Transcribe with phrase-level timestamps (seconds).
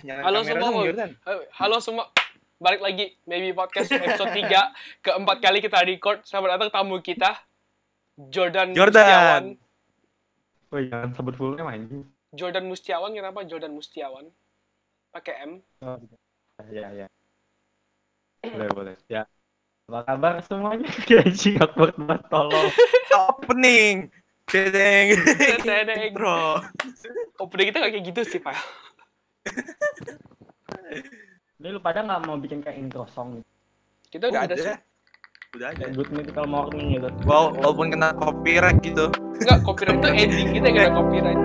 [0.00, 1.12] Nyalain Halo semua, dong,
[1.52, 2.04] Halo semua,
[2.56, 4.48] balik lagi Maybe Podcast episode 3
[5.04, 7.36] Keempat kali kita record Selamat datang tamu kita
[8.16, 9.04] Jordan, Jordan.
[9.04, 9.44] Mustiawan
[10.70, 12.02] Woi jangan sebut full name anjing.
[12.30, 14.30] Jordan Mustiawan, kenapa Jordan Mustiawan?
[15.10, 15.52] Pakai M
[15.82, 15.98] Oh,
[16.70, 17.06] ya ya.
[18.46, 18.94] Boleh boleh.
[19.10, 19.26] Ya.
[19.90, 20.86] Apa kabar semuanya?
[21.26, 22.70] Anjing awkward banget tolong.
[23.34, 24.14] Opening.
[24.46, 25.18] Dedeng.
[25.66, 26.12] Dedeng.
[26.14, 26.62] Bro.
[27.42, 28.54] Opening kita gak kayak gitu sih, Pak
[31.60, 33.48] Ini lu pada nggak mau bikin kayak intro song gitu?
[34.10, 34.76] Kita udah ada sih
[35.50, 35.90] Udah ada.
[35.90, 37.10] Good Mythical Morning gitu.
[37.26, 39.10] Wow, walaupun kena copyright gitu.
[39.42, 41.40] Enggak, copyright itu ending kita gak ada copyright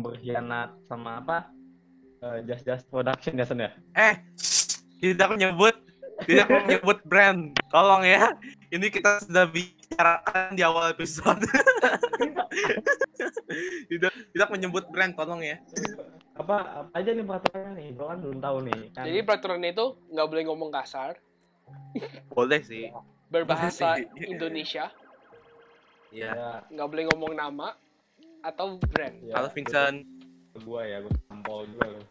[0.00, 1.38] yang berkhianat sama apa?
[2.24, 3.70] Eh, Just Just Production ya Sen ya?
[3.92, 4.16] Eh,
[4.96, 5.76] tidak menyebut
[6.24, 7.52] tidak menyebut brand.
[7.68, 8.32] Tolong ya.
[8.72, 11.36] Ini kita sudah bicarakan di awal episode.
[13.92, 15.60] tidak tidak menyebut brand, tolong ya.
[16.40, 17.88] Apa, apa aja nih peraturannya nih?
[17.92, 18.80] Gua kan belum tahu nih.
[18.96, 21.20] Kan, Jadi peraturan itu nggak boleh ngomong kasar
[22.32, 22.88] Boleh sih.
[23.28, 24.00] Berbahasa.
[24.16, 24.88] Indonesia
[26.10, 26.34] Ya.
[26.34, 27.78] ya, nggak boleh ngomong nama
[28.40, 30.04] atau brand ya, Halo Vincent.
[30.64, 32.02] Gua ya, gua tampol juga lu.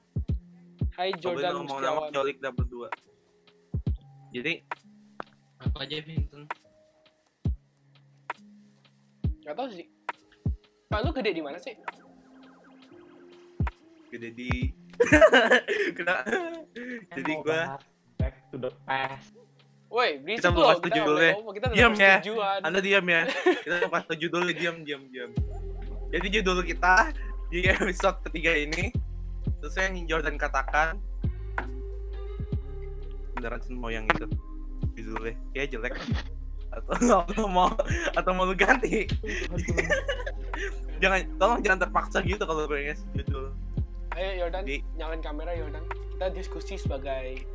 [0.94, 2.89] Hai Jordan ngomong nama Jolik dah berdua.
[4.30, 4.61] Jadi
[5.59, 6.47] apa aja Vincent?
[9.44, 9.89] Gak tau sih
[10.89, 11.73] Pak lu gede di mana sih?
[14.13, 14.50] Gede di
[15.97, 16.22] Kena...
[17.16, 17.80] Jadi Mau gua
[18.19, 19.31] Back to the past.
[19.89, 20.77] Woi, berisik Kita loh.
[20.77, 21.31] Kita nggak judulnya.
[21.39, 22.16] Kita Diam ya.
[22.61, 23.22] Anda diam ya.
[23.66, 25.31] Kita mau kasih judulnya diam diam diam.
[26.09, 27.13] Jadi judul kita
[27.53, 28.89] di episode ketiga ini
[29.61, 30.97] sesuai yang Jordan katakan
[33.38, 34.25] beneran sih mau yang itu
[34.97, 35.35] judulnya.
[35.53, 35.95] Ya jelek.
[36.69, 37.69] Atau atau mau
[38.17, 39.06] atau mau lu ganti.
[41.00, 43.53] Jangan tolong jangan terpaksa gitu kalau gue ngasih judul.
[44.17, 45.85] Ayo Jordan, Di- nyalain kamera Jordan.
[45.88, 47.45] Kita diskusi sebagai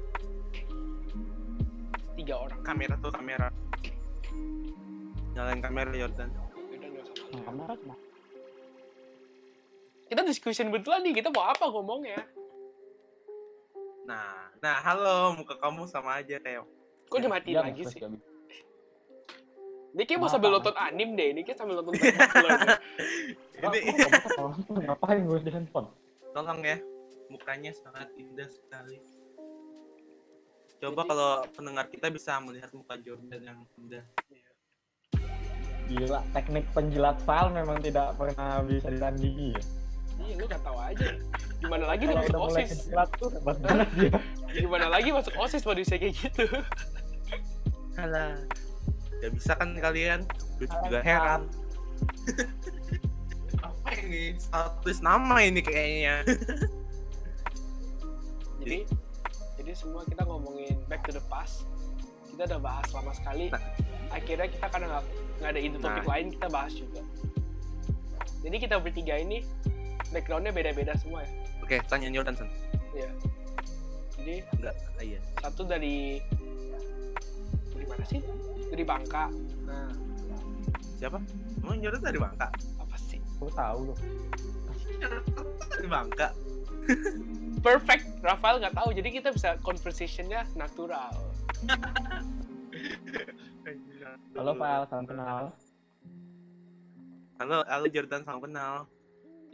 [2.16, 2.58] tiga orang.
[2.62, 3.48] kamera tuh kamera.
[5.34, 7.26] Nyalain kamera Jordan Jordan nggak usah.
[7.34, 7.94] Nah, kamera cuma
[10.14, 11.18] Kita diskusi betulan nih.
[11.18, 12.22] Kita mau apa ngomongnya?
[14.04, 16.68] nah nah halo muka kamu sama aja kayak
[17.08, 17.98] Kok dimatiin Diam, lagi sih?
[19.96, 21.32] Ini kayak mau sambil nonton anim deh.
[21.32, 21.96] Ini kayak sambil nonton
[23.64, 25.88] ini ngapain gue di handphone?
[26.34, 26.76] tolong ya
[27.30, 28.98] mukanya sangat indah sekali
[30.82, 34.04] coba Jadi- kalau pendengar kita bisa melihat muka Jordan yang indah
[35.84, 39.62] Gila, teknik penjilat file memang tidak pernah bisa ditandingi ya.
[40.22, 41.08] Iya, lu gak tahu aja.
[41.58, 42.70] Gimana lagi dia Kalau masuk OSIS?
[43.18, 43.30] tuh.
[44.64, 46.44] Gimana lagi masuk OSIS baru bisa kayak gitu?
[47.98, 48.38] Alah.
[49.18, 50.22] Gak bisa kan kalian
[50.54, 51.48] gue juga heran
[53.62, 56.22] apa ini status nama ini kayaknya
[58.64, 58.80] Jadi,
[59.60, 61.68] jadi semua kita ngomongin back to the past.
[62.32, 63.52] Kita udah bahas lama sekali.
[63.52, 63.60] Nah.
[64.08, 65.04] Akhirnya kita karena nggak
[65.36, 66.10] nggak ada ide topik Nah.
[66.16, 67.02] lain kita bahas juga.
[68.40, 69.44] Jadi kita bertiga ini
[70.14, 71.30] backgroundnya beda-beda semua ya.
[71.66, 72.48] oke tanya Jordan sen
[72.94, 73.10] Iya.
[74.14, 76.22] Jadi enggak ah, iya satu dari
[77.74, 78.22] dari mana sih?
[78.70, 79.26] Dari Bangka.
[79.66, 79.90] Nah,
[80.94, 81.18] siapa
[81.58, 82.46] emang Jordan dari Bangka
[82.78, 83.18] apa sih?
[83.42, 83.98] Gue tahu loh.
[85.74, 86.30] dari Bangka
[87.64, 88.20] Perfect.
[88.20, 88.92] Rafael nggak tahu.
[88.92, 91.16] Jadi kita bisa conversationnya natural.
[94.36, 95.44] Halo Pak, salam kenal.
[97.34, 98.86] halo halo Jordan salam kenal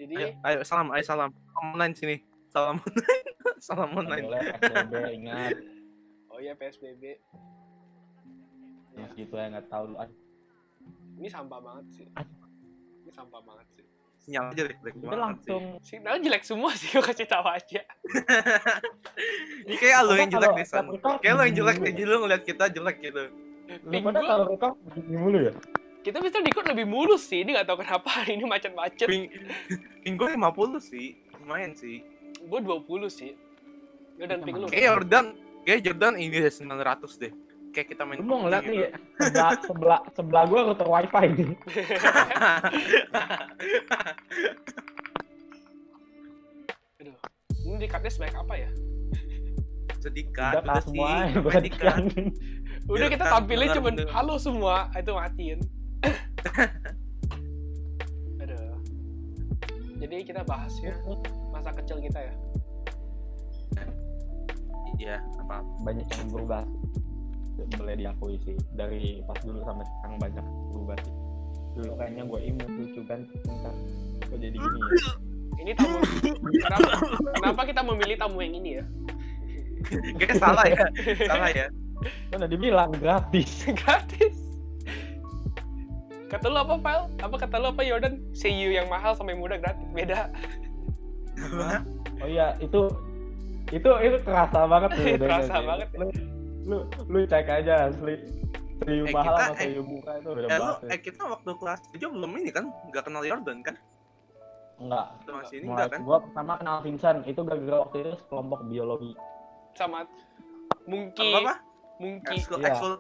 [0.00, 2.16] Jadi ayo, ayo salam ayo salam salam online sini
[2.48, 3.24] salam online
[3.68, 5.54] salam online Boleh PSBB ingat.
[6.32, 7.02] oh ya PSBB.
[8.90, 9.96] Ya, gitu ya nggak tahu lu.
[11.20, 12.06] Ini sampah banget sih.
[13.04, 13.84] Ini sampah banget sih.
[14.20, 17.80] sinyal aja deh Kita banget langsung Signal jelek semua sih, gue kasih tahu aja.
[17.80, 17.80] sih.
[19.64, 20.84] ini kayak lu yang jelek nih San
[21.20, 23.32] kayak lu yang jelek nih jadi lu ngeliat kita jelek gitu
[23.80, 25.52] Lu pada kalau rekor begini mulu ya?
[26.00, 29.04] Kita bisa record lebih mulus sih, ini gak tahu kenapa hari ini macet-macet.
[29.04, 29.28] ping
[30.00, 32.00] ping gue 50 sih lumayan sih
[32.40, 33.36] Gue 20 sih.
[34.16, 34.64] Gue dan ping lu.
[34.72, 35.36] kayak Jordan
[35.68, 37.32] kayak Jordan ini deh 900 deh
[37.70, 38.72] kayak kita main Lu mau ngeliat gitu.
[38.80, 41.52] nih sebelah sebelah sebelah gue router wifi nih.
[47.04, 47.16] Aduh.
[47.60, 48.72] Ini di cutnya sebaik apa ya?
[50.00, 52.08] sedikat Udah udah sih semua perhatikan.
[52.88, 55.60] Udah kita kan tampilnya cuman halo semua, itu matiin.
[58.42, 58.76] Aduh.
[60.00, 60.96] Jadi kita bahasnya
[61.52, 62.34] masa kecil kita ya.
[65.00, 65.64] Iya, apa?
[65.80, 66.68] banyak yang berubah
[67.78, 71.14] boleh diakui sih dari pas dulu sampai sekarang banyak berubah sih
[71.70, 73.74] dulu kayaknya gue imut lucu kan ntar
[74.26, 75.12] kok jadi gini ya
[75.60, 76.00] Ini tamu.
[76.56, 76.90] kenapa,
[77.36, 78.84] kenapa kita memilih tamu yang ini ya?
[80.16, 80.84] Kayaknya salah ya.
[81.28, 81.66] salah ya.
[82.32, 84.39] kan udah dibilang gratis Gratis.
[86.30, 87.04] Kata lu apa, File?
[87.18, 88.14] Apa kata lu apa, Jordan?
[88.32, 89.82] CU yang mahal sama yang murah gratis.
[89.90, 90.30] Beda.
[92.20, 92.84] oh iya itu
[93.70, 95.96] itu itu kerasa banget tuh Kerasa banget ya.
[95.96, 96.06] lu,
[96.62, 96.76] lu
[97.08, 98.20] lu cek aja asli
[98.78, 100.88] Serius Eh, mahal kita- sama eh, serius buka itu beda Eh, lu, banget ya.
[100.90, 103.76] eh kita waktu kelas 7 belum ini kan, nggak kenal Jordan kan?
[104.76, 106.00] enggak masih ini enggak kan?
[106.02, 109.12] gua pertama kenal Vincent itu gara-gara waktu itu kelompok biologi
[109.72, 109.98] Sama
[110.82, 111.28] Mungki.
[111.30, 111.54] Apa apa?
[111.98, 112.36] Mungki.
[112.36, 112.68] Ekskul, Iya.
[112.70, 112.94] ekskul.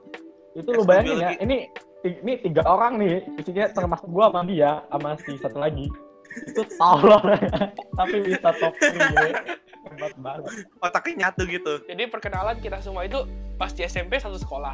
[0.52, 1.58] itu lu bayangin ya ini
[2.02, 5.86] ini tiga orang nih isinya termasuk gua sama dia sama si satu lagi
[6.30, 7.20] itu tolol
[7.98, 9.60] tapi bisa top 3
[9.90, 11.82] hebat banget Otaknya nyatu gitu.
[11.84, 13.26] Jadi perkenalan kita semua itu
[13.58, 14.72] pas di SMP satu sekolah.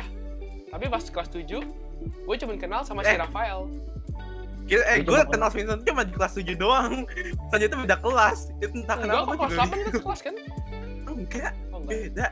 [0.69, 1.47] Tapi pas kelas 7,
[2.27, 3.19] gue cuma kenal sama si Eh.
[3.19, 3.71] Rafael.
[4.67, 7.07] Kita, eh, Gua gue kenal Vincent cuma di kelas 7 doang.
[7.49, 8.39] Selanjutnya beda kelas.
[8.61, 10.35] Itu entah Enggak, kenapa kok gua kelas juga 8 kita sekelas kan?
[11.07, 11.89] enggak Oh, enggak.
[11.89, 12.27] beda.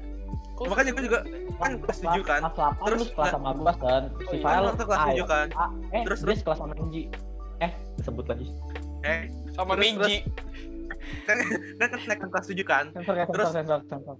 [0.54, 1.18] Kok- Makanya gue juga
[1.56, 2.40] kan kelas 7 kan.
[2.40, 5.04] kelas 8 Terus kelas sama gua kan si Oh iya, file Kan waktu kelas A,
[5.04, 5.24] 7 ya?
[5.24, 5.46] kan.
[5.52, 6.40] A, eh Terus, dia terus.
[6.42, 7.02] kelas sama Menji
[7.56, 8.46] eh disebut lagi
[9.02, 9.20] Eh,
[9.50, 10.24] sama Meiji.
[11.24, 11.36] kan
[11.76, 12.84] kan kan naik ke kelas 7 kan.
[12.94, 13.54] Terus-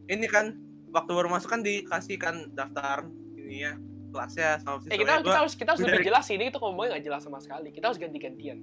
[0.07, 0.47] Ini kan
[0.91, 3.75] waktu baru masuk kan dikasih kan daftar ini ya
[4.11, 7.23] kelasnya sama Eh kita, kita harus kita harus lebih jelas ini kita ngomongnya nggak jelas
[7.23, 7.71] sama sekali.
[7.71, 8.59] Kita harus ganti-gantian.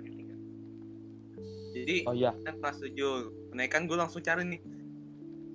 [1.74, 2.96] Jadi oh iya kan kelas 7
[3.50, 4.62] kenaikan gue langsung cari nih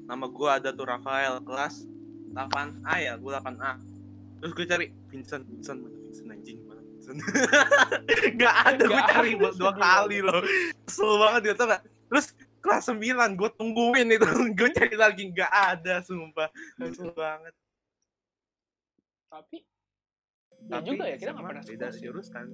[0.05, 1.85] nama gue ada tuh Rafael kelas
[2.37, 3.73] 8A ya gue 8A
[4.37, 7.19] terus gue cari Vincent Vincent mana Vincent anjing mana Vincent?
[8.37, 10.41] Nggak ada gue cari buat dua kali loh
[10.87, 11.83] kesel banget gitu nggak?
[12.07, 12.27] Terus
[12.63, 14.27] kelas 9 gue tungguin itu.
[14.59, 16.51] Gue cari lagi nggak ada sumpah.
[16.79, 17.55] Kesel banget.
[19.31, 19.59] Tapi
[20.67, 22.47] ya juga ya kita nggak sama pernah beda jurusan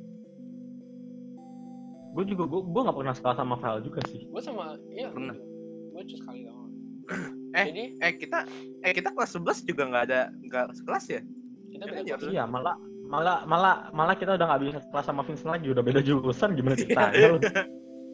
[2.12, 4.20] gue juga gue gue nggak pernah sekolah sama file juga sih.
[4.28, 5.32] Gue sama iya Pernah.
[5.96, 6.61] Gue cuma sekali doang.
[7.52, 8.38] Eh, Jadi eh kita
[8.80, 11.20] eh kita kelas 11 juga nggak ada nggak sekelas ya?
[11.68, 12.32] Kita Iya, beda iya, kelas.
[12.32, 16.00] iya malah malah malah malah kita udah nggak bisa sekelas sama Vincent lagi udah beda
[16.00, 17.38] jurusan gimana ceritanya lu?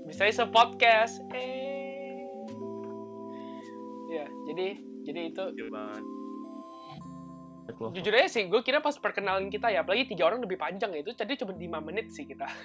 [0.05, 1.23] Bisa se-podcast.
[1.31, 2.25] Eh.
[4.09, 4.67] Ya, jadi
[5.05, 6.03] jadi itu Jujur banget.
[7.95, 10.99] Jujur aja sih gue kira pas perkenalan kita ya apalagi tiga orang lebih panjang ya
[10.99, 12.49] itu tadi cuma 5 menit sih kita.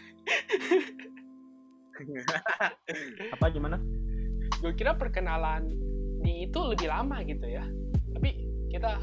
[3.36, 3.78] Apa gimana?
[4.58, 5.76] Gue kira perkenalan
[6.24, 7.64] di itu lebih lama gitu ya.
[8.16, 8.30] Tapi
[8.72, 8.98] kita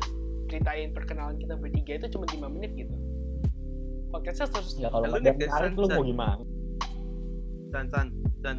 [0.49, 2.95] ceritain perkenalan kita bertiga itu cuma 5 menit gitu.
[4.11, 5.95] Podcastnya terus ya kalau Lu nggak menarik San, lu San.
[5.95, 6.35] mau gimana?
[7.71, 8.07] Dan san
[8.43, 8.57] dan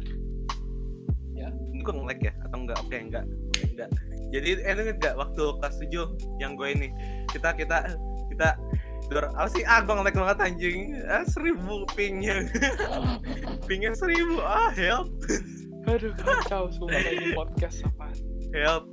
[1.32, 1.48] Ya.
[1.68, 2.78] ini gue nge-lag ya atau enggak?
[2.80, 3.24] Oke enggak.
[3.26, 3.88] Oke enggak.
[4.32, 6.88] Jadi eh lu inget gak waktu kelas 7 yang gue ini.
[7.28, 7.98] Kita kita
[8.30, 8.48] kita
[9.10, 9.60] dor apa sih?
[9.66, 10.96] Ah gue nge-lag banget anjing.
[11.04, 12.48] Ah seribu pingnya.
[13.68, 14.40] Pingnya seribu.
[14.40, 15.12] Ah help.
[15.84, 18.16] Aduh kacau sumpah ini podcast apaan
[18.52, 18.84] help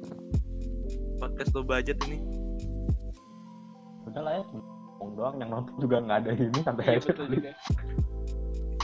[1.19, 2.19] podcast low budget ini.
[4.07, 4.43] Udah lah ya
[4.99, 7.51] ngomong doang yang nonton juga nggak ada ini sampai iya aja betul juga.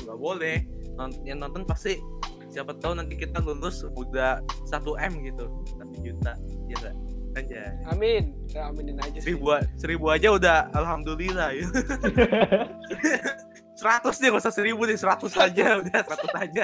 [0.04, 0.58] Nggak boleh.
[0.96, 2.00] Nont- yang nonton pasti
[2.48, 5.46] siapa tahu nanti kita lulus udah 1 m gitu.
[5.76, 6.32] 1 juta.
[6.72, 6.96] Ya enggak
[7.36, 7.62] aja.
[7.92, 8.24] Amin.
[8.56, 9.36] Ya aminin aja sih.
[9.36, 11.68] seribu seribu aja udah alhamdulillah ya
[13.76, 16.64] seratus deh gak usah seribu deh seratus aja udah seratus aja.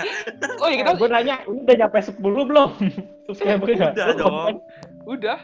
[0.64, 2.72] Oh iya kita gue nanya ini udah nyampe 10 belum?
[3.28, 4.56] Subscribernya udah dong.
[5.06, 5.40] Udah.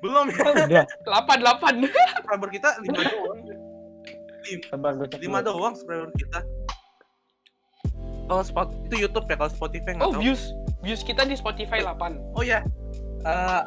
[0.00, 0.44] Belum ya?
[0.64, 0.84] Udah.
[1.04, 1.72] Delapan delapan
[2.16, 3.38] subscriber kita lima doang.
[5.20, 6.40] Lima doang subscriber kita.
[8.24, 10.24] Kalau spot itu YouTube ya kalau Spotify nggak oh tahu.
[10.24, 10.56] views.
[10.80, 12.64] Views kita di Spotify 8 oh ya
[13.24, 13.62] Eh,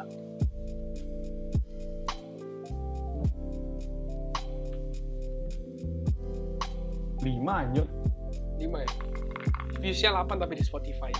[7.28, 7.84] lima anjir
[8.58, 8.90] 5 ya?
[9.78, 11.14] Viewsnya 8 tapi di Spotify.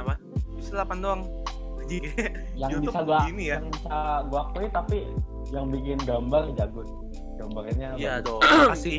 [0.00, 0.16] Apa?
[0.56, 1.22] Bisa delapan doang.
[1.84, 2.08] Jadi,
[2.60, 3.60] yang YouTube bisa gua begini ya.
[3.60, 4.98] yang bisa gua akui tapi
[5.52, 6.82] yang bikin gambar jago.
[7.36, 8.24] Gambarnya iya bagus.
[8.24, 8.40] dong.
[8.40, 8.98] Makasih.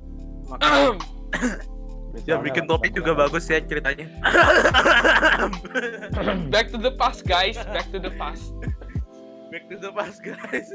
[0.48, 0.96] Makasih.
[2.28, 4.08] Ya bikin topik juga bagus ya ceritanya.
[6.52, 7.56] Back to the past guys.
[7.72, 8.52] Back to the past.
[9.52, 10.68] Back to the past guys.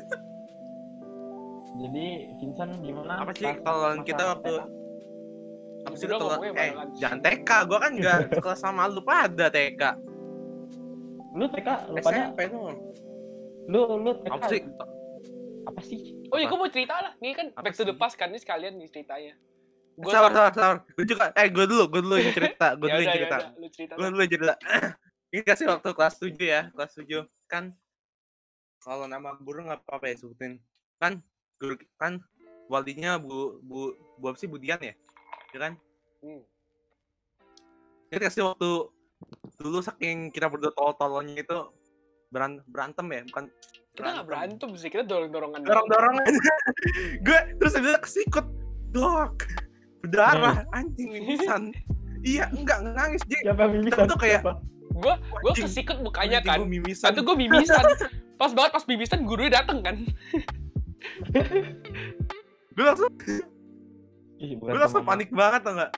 [1.78, 2.08] Jadi
[2.42, 3.22] Vincent gimana?
[3.22, 4.66] Apa sih kalau kita waktu TK?
[5.88, 9.48] Apa sih Udah kalau ngomongnya eh jangan TK gua kan nggak kelas sama lu pada
[9.48, 9.82] TK
[11.34, 12.18] lu TK lu pada?
[12.28, 12.64] SMP dong
[13.68, 13.82] lu.
[14.00, 14.62] Lu TK apa sih?
[15.68, 16.00] Apa sih?
[16.32, 17.12] Oh iya gue mau cerita lah.
[17.20, 19.36] Ini kan Apa back to the past kan ini sekalian nih ceritanya.
[20.00, 20.78] Gua sabar, sabar, sabar.
[20.96, 23.38] Gue juga, eh gue dulu, gue dulu yang cerita, gue Ya dulu yang ya cerita.
[23.38, 23.94] udah, lu cerita.
[24.00, 24.54] Gue dulu yang cerita.
[25.36, 27.64] Ini kasih waktu kelas 7 ya, kelas 7 kan
[28.80, 30.64] kalau nama guru nggak apa-apa ya sebutin.
[31.04, 31.20] Kan
[31.60, 32.24] guru kan
[32.72, 34.48] walinya Bu Bu Bu apa sih?
[34.48, 34.96] Budian ya?
[35.50, 35.74] Ya kan?
[36.20, 36.42] Hmm.
[38.08, 38.70] Ini kasih waktu
[39.58, 41.58] dulu saking kita berdua tol-tolonnya itu
[42.30, 43.46] beran- berantem ya, bukan
[43.92, 45.60] Kita nggak berantem sih, kita dorong-dorongan.
[45.60, 45.70] doang.
[45.82, 46.54] dorong-dorong aja.
[47.26, 48.46] gue terus itu kesikut
[48.90, 49.44] dok
[50.00, 51.74] berdarah anjing mimisan
[52.22, 54.06] iya enggak nangis dia Siapa mimisan?
[54.06, 54.46] Itu kayak-
[54.94, 55.66] gua Anjing.
[55.66, 56.58] kesikut mukanya kan.
[56.58, 57.82] gua mimisan Satu gue mimisan.
[58.36, 59.96] Pas banget pas mimisan gurunya dateng kan.
[62.70, 63.10] gue langsung
[64.38, 65.92] gue langsung panik banget tau nggak?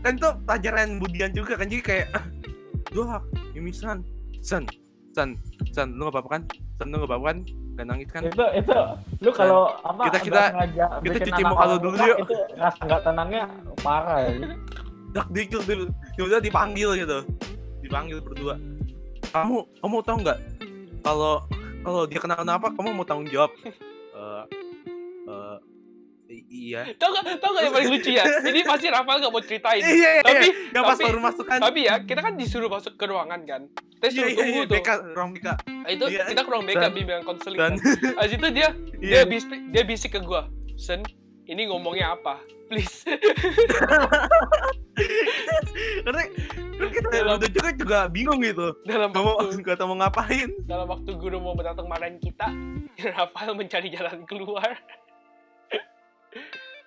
[0.00, 2.24] Kan itu pelajaran Budian juga kan jadi kayak "Ah,
[2.94, 4.06] dok mimisan
[4.38, 4.62] san
[5.10, 5.34] san
[5.74, 6.42] san lu gak apa-apa kan?
[6.78, 7.38] San lu gak apa-apa kan?
[7.76, 8.22] Gak nangis kan?
[8.24, 8.76] Itu itu
[9.20, 10.52] lu kalau apa Kita- kita-
[11.02, 12.18] kita cuci muka lu dulu yuk.
[12.22, 13.42] Itu rasa nggak tenangnya
[13.82, 14.30] parah ya.
[15.10, 17.18] dak dikit dulu tiba dipanggil gitu.
[17.80, 18.54] Dipanggil berdua.
[19.32, 20.38] Kamu kamu tahu nggak
[21.02, 21.40] kalau
[21.82, 23.50] kalau dia kena kenapa kamu mau tanggung jawab.
[23.66, 24.44] Eh,
[25.26, 25.60] i-
[26.28, 28.24] iya Tau gak, tau gak yang paling lucu ya?
[28.50, 29.80] Ini pasti Rafael gak mau ceritain.
[29.80, 32.66] iya iya Tapi, iya nggak pas tapi- baru masuk kan tapi ya, kita kan disuruh
[32.66, 33.62] masuk ke ruangan kan.
[33.92, 34.74] Kita iya suruh iya tunggu iya tuh.
[34.76, 36.22] BK ruang BK Nah, itu Iya.
[36.26, 38.16] kita ke ruang BK Dan- bimbingan konseling dan kan.
[38.16, 38.68] Habis itu dia
[39.04, 40.42] iya dia bisik dia bisik ke gua.
[40.74, 41.00] Sen,
[41.44, 42.36] ini ngomongnya apa?
[42.66, 43.06] Please.
[46.02, 46.20] karena
[46.72, 51.36] kan kita Dalam- juga juga bingung gitu dalam waktu tahu mau ngapain dalam waktu guru
[51.36, 52.48] mau datang marahin kita,
[53.12, 54.76] Rafael mencari jalan keluar.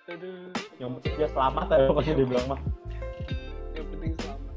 [0.06, 2.60] Aduh, Yang penting dia selamat ya pokoknya dia bilang mah.
[3.70, 4.52] yang penting selamat.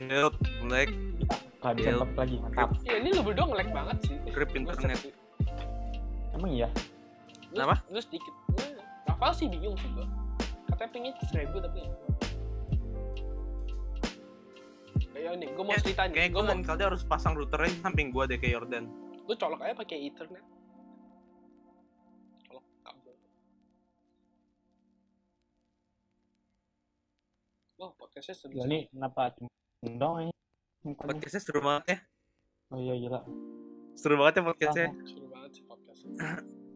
[0.00, 0.34] Help,
[1.58, 1.98] Kehabisan Iya.
[1.98, 2.68] topik lagi mantap.
[2.80, 4.16] Ya ini lu berdua nge-lag banget sih.
[4.28, 4.98] grip internet
[6.30, 6.68] Emang iya.
[6.70, 7.82] lu- Kenapa?
[7.88, 8.30] Lu sedikit.
[8.48, 10.06] Lu- Rafael sih bingung sih gua.
[10.68, 11.80] Katanya pengen seribu tapi
[15.08, 16.14] Kayak ini, gue mau Ya, cerita nih.
[16.14, 18.86] kayak Gue gue mau, kali harus pasang routernya di samping gua deh kayak Jordan
[19.20, 20.40] lu colok aja pakai ethernet.
[28.18, 28.60] Podcastnya Ya, sedih.
[28.66, 29.50] ini kenapa cuma
[29.94, 30.32] dong ini?
[30.82, 31.06] Mukanya.
[31.08, 31.98] podcastnya seru banget ya
[32.68, 33.20] Oh iya gila.
[33.94, 36.10] seru banget ya podcastnya Seru banget sih podcastnya.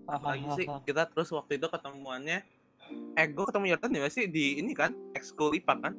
[0.06, 2.38] lagi sih kita terus waktu itu ketemuannya
[3.18, 5.94] eh gue ketemu Jordan ya sih di ini kan ekskul IPA kan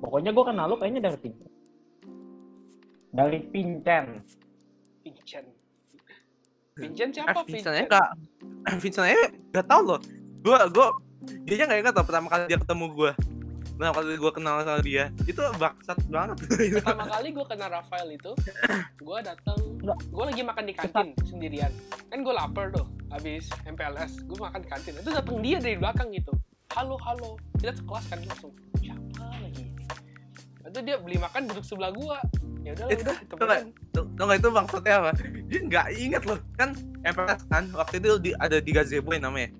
[0.00, 1.48] Pokoknya gua kenal lu kayaknya dari Pincen.
[3.10, 4.06] Dari Pincen.
[5.00, 5.48] Vincent.
[6.76, 7.40] Vincent eh siapa?
[7.44, 8.08] Vincent nya gak
[8.80, 9.20] Vincent nya
[9.52, 10.00] gak tau loh
[10.40, 10.86] gue gue
[11.44, 13.12] dia nya gak ingat tau pertama kali dia ketemu gue
[13.74, 16.36] pertama kali gue kenal sama dia itu baksat banget
[16.78, 18.32] Pertama kali gue kenal Rafael itu,
[19.02, 21.74] gue datang, gue lagi makan di kantin sendirian.
[22.06, 24.94] Kan gue lapar tuh, habis MPLS, gue makan di kantin.
[25.02, 26.30] Itu datang dia dari belakang gitu.
[26.70, 27.34] Halo, halo.
[27.58, 28.52] Kita sekelas kan langsung.
[28.78, 29.64] Siapa lagi?
[30.70, 32.18] Itu dia beli makan duduk sebelah gue.
[32.62, 33.66] Ya udah, Itu- udah, itu temenan.
[33.90, 35.10] Tuh, tau gak itu maksudnya apa?
[35.50, 36.70] Dia nggak inget loh kan
[37.04, 39.50] MPS kan waktu itu di, ada di gazebo yang namanya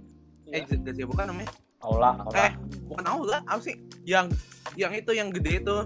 [0.54, 0.76] eh Iya.
[0.80, 2.38] gazebo kan namanya Aula, aula.
[2.38, 2.50] eh
[2.84, 4.30] bukan aula apa sih yang
[4.74, 5.76] yang itu yang gede itu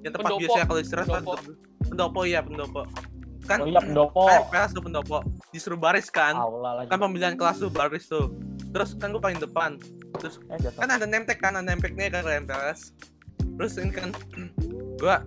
[0.00, 0.42] yang tempat Pendopo.
[0.46, 1.50] biasa kalau istirahat kan Pendopo.
[1.84, 2.82] pendopo iya pendopo
[3.44, 4.22] kan Oh iya pendopo.
[4.26, 5.16] MPS tuh pendopo
[5.50, 6.88] disuruh baris kan Aula lagi.
[6.88, 8.30] kan pemilihan kelas tuh baris tuh
[8.68, 9.76] terus kan gue paling depan
[10.16, 10.80] terus Eh jatuh.
[10.80, 12.94] kan ada nemtek kan ada nempeknya kan kalau MPLS
[13.52, 14.10] terus ini kan
[15.00, 15.20] gua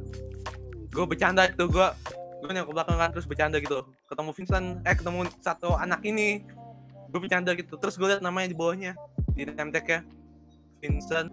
[0.89, 1.93] gua bercanda itu gua
[2.39, 6.41] gua nengok ke belakang kan terus bercanda gitu ketemu Vincent eh ketemu satu anak ini
[7.09, 8.93] gue bercanda gitu terus gue liat namanya di bawahnya
[9.31, 9.99] di nemtek ya
[10.79, 11.29] Vincent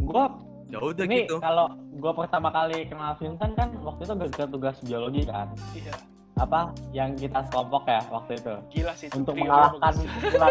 [0.00, 0.26] Gua
[0.66, 1.66] ya udah ini gitu kalau
[1.98, 5.50] gua pertama kali kenal Vincent kan waktu itu gara tugas biologi kan.
[5.74, 5.94] Iya.
[6.38, 9.06] Apa yang kita kelompok ya waktu itu Gila sih.
[9.10, 9.92] itu untuk mengalahkan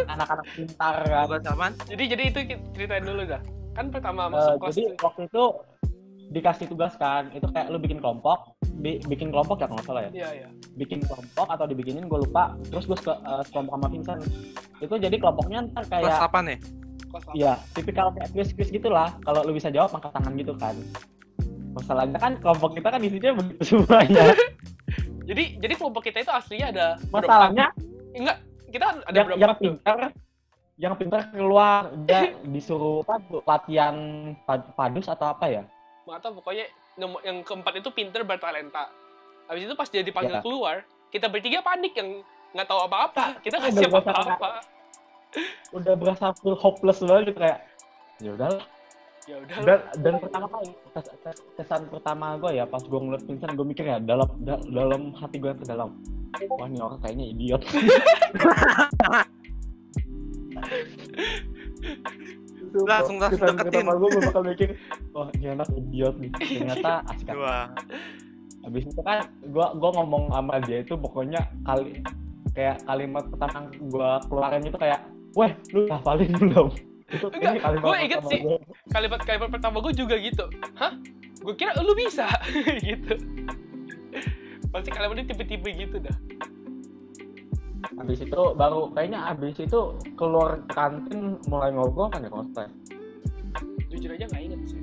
[0.05, 1.25] anak-anak pintar kan.
[1.41, 3.41] apaan Jadi, jadi itu kita ceritain dulu dah.
[3.73, 4.97] Kan pertama Eh, masuk kelas jadi tuh.
[5.01, 5.43] waktu itu
[6.29, 10.01] dikasih tugas kan itu kayak lu bikin kelompok bi- bikin kelompok ya kalau nggak salah
[10.07, 10.11] ya?
[10.11, 10.47] Iya, iya.
[10.73, 12.55] bikin kelompok atau dibikinin gue lupa.
[12.65, 14.21] Terus gue ke eh, sekelompok sama Vincent.
[14.79, 16.57] Itu jadi kelompoknya ntar kelas kayak apa nih
[17.09, 17.33] Kelas apa?
[17.33, 20.75] ya tipikal kayak quiz quiz gitulah kalau lu bisa jawab angkat tangan gitu kan.
[21.69, 24.33] Masalahnya kan kelompok kita kan isinya begitu semuanya.
[25.29, 27.69] Jadi, jadi kelompok kita itu aslinya ada masalahnya
[28.17, 28.41] Enggak,
[28.73, 29.61] kita ada yang, yang berempat tuh.
[29.61, 29.97] pintar
[30.79, 33.95] yang pintar keluar dia disuruh apa latihan
[34.49, 35.61] pad- padus atau apa ya?
[36.09, 36.65] Tahu pokoknya
[36.99, 38.91] yang keempat itu pinter bertalenta.
[39.47, 40.43] Habis itu pas dia dipanggil Ya.
[40.43, 40.75] keluar
[41.09, 43.23] kita bertiga panik yang nggak tahu apa-apa.
[43.45, 44.61] Kita nggak siap apa-apa.
[45.77, 47.59] Udah berasa full hopeless banget kayak
[48.19, 48.51] ya udah
[49.23, 53.23] ya udah dan, dan pertama kali kes- kes- kesan pertama gue ya pas gue ngeliat
[53.23, 55.95] Vincent gue mikir ya dalam da- dalam hati gue yang terdalam
[56.51, 57.63] wah ini orang kayaknya idiot
[62.73, 63.85] Langsung- langsung deketin.
[63.85, 64.69] gue bakal mikir
[65.13, 66.31] oh ini anak idiot nih.
[66.33, 67.29] Ternyata asik
[68.59, 72.03] habis itu kan gua gua ngomong sama dia itu pokoknya kali
[72.51, 74.99] kayak kalimat pertama gua keluarin itu kayak
[75.33, 76.69] weh lu hafalin belum
[77.09, 78.41] itu Enggak, ini kalimat gua inget pertama sih.
[78.91, 80.45] kalimat kalimat pertama gue juga gitu.
[80.77, 80.93] Hah?
[81.41, 82.27] Gue kira lu bisa?
[82.85, 83.15] Gitu.
[84.69, 86.13] Pasti kalimatnya tipe-tipe gitu dah
[87.95, 89.79] habis itu baru kayaknya habis itu
[90.19, 92.67] keluar kantin mulai ngobrol kan ya cosplay
[93.89, 94.79] jujur aja nggak inget sih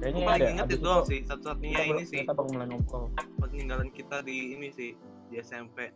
[0.00, 0.48] kayaknya ada.
[0.48, 1.20] inget itu doang sih.
[1.28, 3.04] Satu-satunya kita ini sih kita baru mulai ngobrol
[3.36, 4.90] peninggalan kita di ini sih
[5.28, 5.92] di SMP.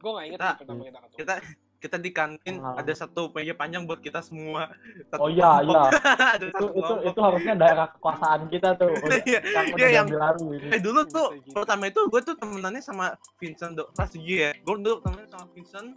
[0.00, 0.82] gue nggak inget Kita- kita ketemu
[1.14, 1.34] Kita
[1.80, 2.76] kita di kantin Pengalaman.
[2.78, 4.68] ada satu meja panjang buat kita semua.
[5.08, 5.88] Satu oh iya kelompok.
[5.88, 8.92] iya ada itu satu itu itu harusnya daerah kekuasaan kita tuh
[9.24, 10.68] Iya, yang iya, yang- diambil alih ini.
[10.70, 11.52] Eh dulu tuh gitu.
[11.52, 13.06] pertama itu gue tuh temenannya sama
[13.36, 14.50] Vincent do kelas 7 ya.
[14.58, 15.88] Gue dulu temenannya sama Vincent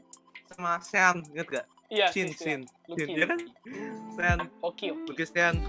[0.45, 1.65] sama Sean, inget gak?
[1.89, 3.39] iya Shin, sih, Shin, Shin, iya kan?
[4.11, 5.23] Sean, Oke, oke.
[5.23, 5.59] Sean.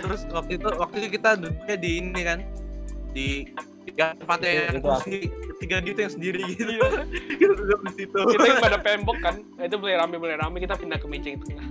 [0.00, 2.38] Terus waktu itu waktu itu kita duduknya di ini kan
[3.10, 3.28] di
[3.84, 5.16] tiga tempatnya Itu- yang itu kursi
[5.56, 6.70] tiga gitu yang sendiri gitu.
[6.70, 6.88] Iya.
[7.40, 8.18] kita duduk di situ.
[8.26, 11.44] kita yang pada pembok kan itu mulai rame mulai rame kita pindah ke meja itu
[11.44, 11.68] tengah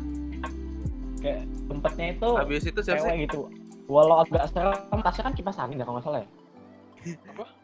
[1.19, 3.15] kayak tempatnya itu Habis itu siapa sih?
[3.21, 3.39] gitu
[3.85, 6.29] walau agak serem tasnya kan kipas angin ya kalau nggak salah ya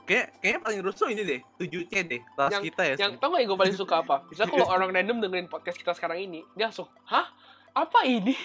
[0.04, 2.96] Kayak kayaknya paling rusuh ini deh, 7C deh, kelas Yang- kita ya.
[2.98, 5.94] yang tau gak yang gue paling suka apa misalnya kalau orang random dengerin podcast kita
[5.94, 7.24] sekarang ini dia langsung hah
[7.72, 8.36] apa ini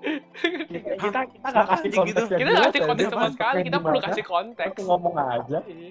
[0.00, 1.98] kita kita kita nggak kasih Gitu.
[2.00, 5.14] konteks yang kita nggak kasih ya, konteks sama sekali kita perlu kasih konteks kita ngomong
[5.14, 5.90] aja Iya.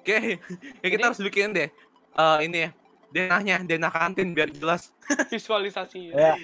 [0.00, 0.40] Kayak kayak
[0.80, 1.68] kita Jadi- harus bikin deh.
[2.12, 2.70] eh ini ya.
[3.10, 4.94] Denahnya, denah kantin biar jelas.
[5.28, 6.38] visualisasi ya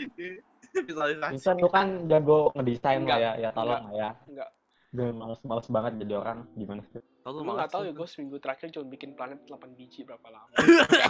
[0.77, 1.33] Visualisasi.
[1.33, 4.51] bisa lu kan jago ngedesain lah ya ya tolong lah ya Enggak.
[4.89, 8.37] gue males males banget jadi orang gimana sih Tahu gue nggak tahu ya gue seminggu
[8.37, 10.47] terakhir cuma bikin planet 8 biji berapa lama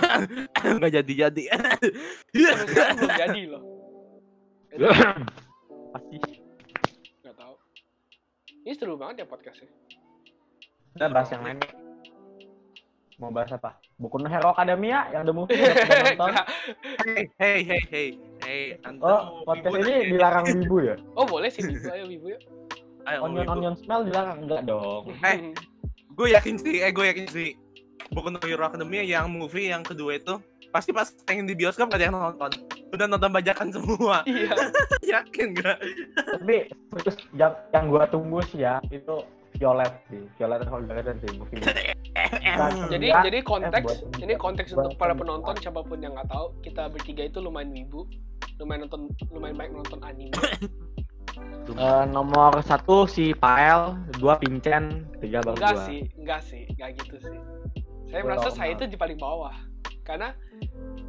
[0.77, 1.43] Enggak jadi-jadi.
[1.51, 1.89] sampai
[2.63, 3.63] sekarang belum jadi loh
[5.97, 6.17] pasti.
[7.25, 7.55] Nggak tahu.
[8.67, 9.69] Ini seru banget ya podcastnya.
[10.93, 11.59] Kita bahas yang lain.
[13.17, 13.81] Mau bahas apa?
[13.97, 16.33] Buku No Hero Academia yang The Movie udah pernah nonton.
[17.01, 18.09] Hey, hey, hey, hey.
[18.45, 20.97] Hey, Anda oh mau podcast ini dilarang wibu ya?
[21.17, 22.39] Oh boleh sih ibu ayo ibu ya
[23.09, 24.45] Ayo, onion onion smell dilarang?
[24.45, 25.09] Enggak dong.
[25.25, 25.57] Eh.
[26.13, 27.57] Gue yakin sih, eh gue yakin sih.
[28.13, 30.37] Buku No Hero Academia yang movie yang kedua itu
[30.77, 32.53] pasti pas pengen di bioskop gak ada yang nonton.
[32.93, 34.21] Udah nonton bajakan semua.
[34.29, 34.53] iya.
[35.17, 35.81] Yakin gak?
[36.13, 36.69] tapi
[37.01, 39.25] terus yang yang gua tunggu sih ya itu
[39.57, 40.21] Violet sih.
[40.37, 41.57] Violet Evergarden sih movie
[42.93, 45.57] jadi Ya, jadi konteks buat- ini konteks buat- untuk para penonton.
[45.57, 48.05] siapa pun yang nggak tahu kita bertiga itu lumayan wibu
[48.57, 50.33] lumayan nonton lumayan baik nonton anime.
[51.69, 57.17] Eh, nomor satu si Pael dua Pincen tiga baru enggak sih enggak sih enggak gitu
[57.23, 57.37] sih.
[58.07, 59.53] Saya Belum, merasa saya itu di paling bawah
[60.07, 60.33] karena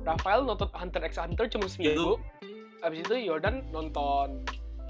[0.02, 2.18] Rafael nonton Hunter x Hunter cuma seminggu
[2.82, 4.42] habis itu Jordan nonton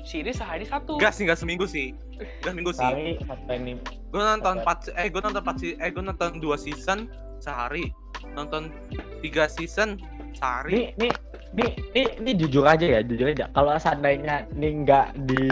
[0.08, 1.92] series sehari satu Gak sih, gak seminggu sih.
[2.40, 2.88] Gak seminggu sih.
[2.88, 7.12] kali satu anime Gue nonton empat, eh gue nonton empat, eh gue nonton dua season
[7.44, 7.92] sehari.
[8.32, 8.72] Nonton
[9.20, 10.00] tiga season
[10.32, 10.96] sehari.
[10.96, 11.12] Nih, nih,
[11.52, 13.52] nih, nih, nih jujur aja ya, jujur aja.
[13.52, 15.44] Kalau seandainya nih nggak di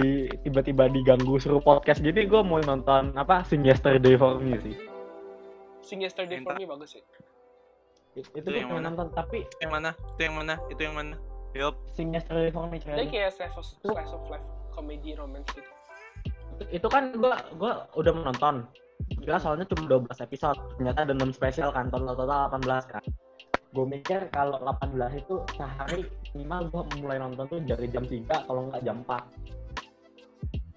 [0.48, 4.76] tiba-tiba diganggu suruh podcast gini, gue mau nonton apa Sing Yesterday for Me sih.
[5.84, 6.56] Sing Yesterday for.
[6.56, 7.04] Me bagus sih
[8.16, 8.90] It- Itu Itu yang mana?
[8.92, 9.90] nonton, tapi Yang mana?
[10.16, 10.54] Itu yang mana?
[10.72, 11.16] Itu yang mana?
[11.52, 11.76] Yup.
[11.92, 15.72] Sing Yesterday for Me dia kayak slice of, slice of life comedy romance gitu
[16.56, 18.64] Itu- Itu kan gue gua udah menonton.
[19.20, 23.04] Kira soalnya cuma 12 episode, ternyata ada 6 spesial kan, total total 18 kan.
[23.72, 28.72] Gue mikir kalau 18 itu sehari minimal gue mulai nonton tuh dari jam 3 kalau
[28.72, 29.20] nggak jam 4.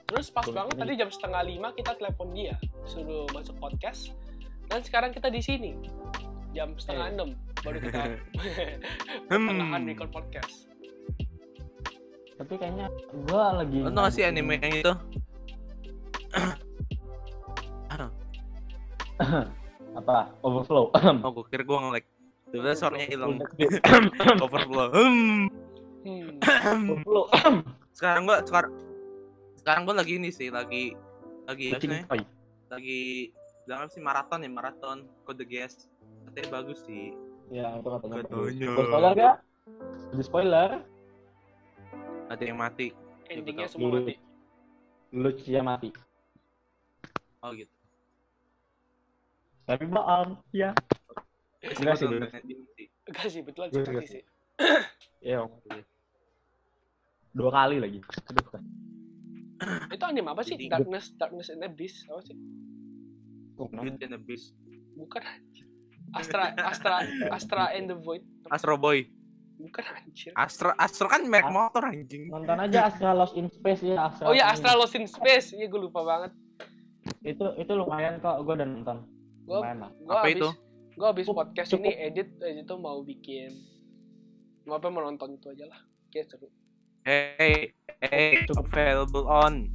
[0.09, 4.17] Terus pas banget tadi jam setengah lima kita telepon dia suruh masuk podcast
[4.67, 5.77] dan sekarang kita di sini
[6.59, 7.15] jam setengah Eh.
[7.15, 7.29] enam
[7.63, 7.99] baru kita
[9.31, 9.47] Hmm.
[9.47, 10.67] pertengahan record podcast.
[12.35, 14.95] Tapi kayaknya gue lagi Lo tau gak sih anime yang itu?
[19.99, 20.91] apa overflow
[21.27, 22.05] Oh, gue kira gue nge-lag.
[22.49, 23.37] Tiba-tiba suaranya hilang.
[23.37, 24.47] Overflow.
[24.47, 24.89] Overflow.
[24.95, 25.51] Hmm.
[26.07, 26.87] Hmm.
[26.95, 27.25] overflow
[27.93, 28.73] sekarang gue sekarang
[29.59, 30.95] sekarang gue lagi ini sih, lagi
[31.45, 31.75] lagi
[32.71, 33.01] lagi
[33.67, 35.91] bilang apa sih maraton ya maraton kode GS
[36.29, 37.17] katanya bagus sih
[37.49, 38.69] ya itu katanya Katanya.
[38.77, 39.37] Gua spoiler gak
[40.13, 40.71] di spoiler
[42.29, 42.93] ada yang mati
[43.29, 43.73] Endingnya betul.
[43.73, 44.15] semua mati.
[45.17, 45.89] Lucia mati
[47.41, 47.75] oh gitu
[49.65, 50.73] tapi bohong ya
[51.59, 52.87] Enggak sih, sih.
[53.09, 54.23] Enggak sih betulan sih mati sih.
[55.25, 55.43] ya
[57.35, 57.99] dua kali lagi
[58.31, 58.63] Aduh, kan.
[59.91, 60.55] Itu anime apa sih?
[60.71, 62.37] Darkness Darkness and Abyss apa sih?
[63.59, 63.67] Oh?
[63.67, 64.55] Beauty and the Beast
[64.99, 65.23] Bukan.
[66.15, 66.95] Astra Astra
[67.29, 68.25] Astra and the Void.
[68.49, 69.09] Astro Boy.
[69.59, 70.31] Bukan anjir.
[70.39, 72.31] Astro Astro kan merek motor anjing.
[72.31, 74.31] Nonton aja Astra Lost in Space ya Astra.
[74.31, 75.51] Oh ya in- Astra Lost in Space.
[75.53, 76.33] Iya gue lupa banget.
[77.27, 78.99] Itu itu lumayan kok gue udah nonton.
[79.45, 79.91] Gua Lumayan lah.
[80.05, 80.49] gua Apa habis, itu?
[80.95, 81.83] Gua habis podcast cukup.
[81.89, 83.51] ini edit edit tuh mau bikin
[84.69, 85.81] mau apa mau nonton itu aja lah.
[86.13, 86.49] Kayak seru.
[87.09, 87.73] Hey,
[88.05, 89.73] hey, available on.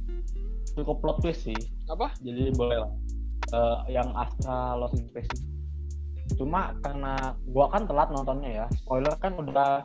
[0.78, 1.58] Cukup plot twist sih.
[1.90, 2.14] Apa?
[2.22, 2.92] Jadi boleh lah.
[3.52, 5.30] Eh, yang Astra Lost in Space.
[6.34, 8.66] Cuma karena gua kan telat nontonnya ya.
[8.80, 9.84] Spoiler kan udah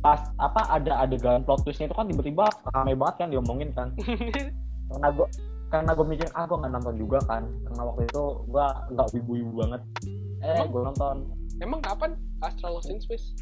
[0.00, 3.92] pas apa ada adegan plot twistnya itu kan tiba-tiba ramai banget kan diomongin kan.
[4.90, 5.26] karena gua
[5.70, 9.52] karena gue mikir ah gue nggak nonton juga kan karena waktu itu gua nggak wibu-wibu
[9.62, 9.82] banget
[10.42, 10.68] eh Emang?
[10.74, 11.16] gue nonton
[11.60, 13.36] Emang kapan Astra Lost in Space?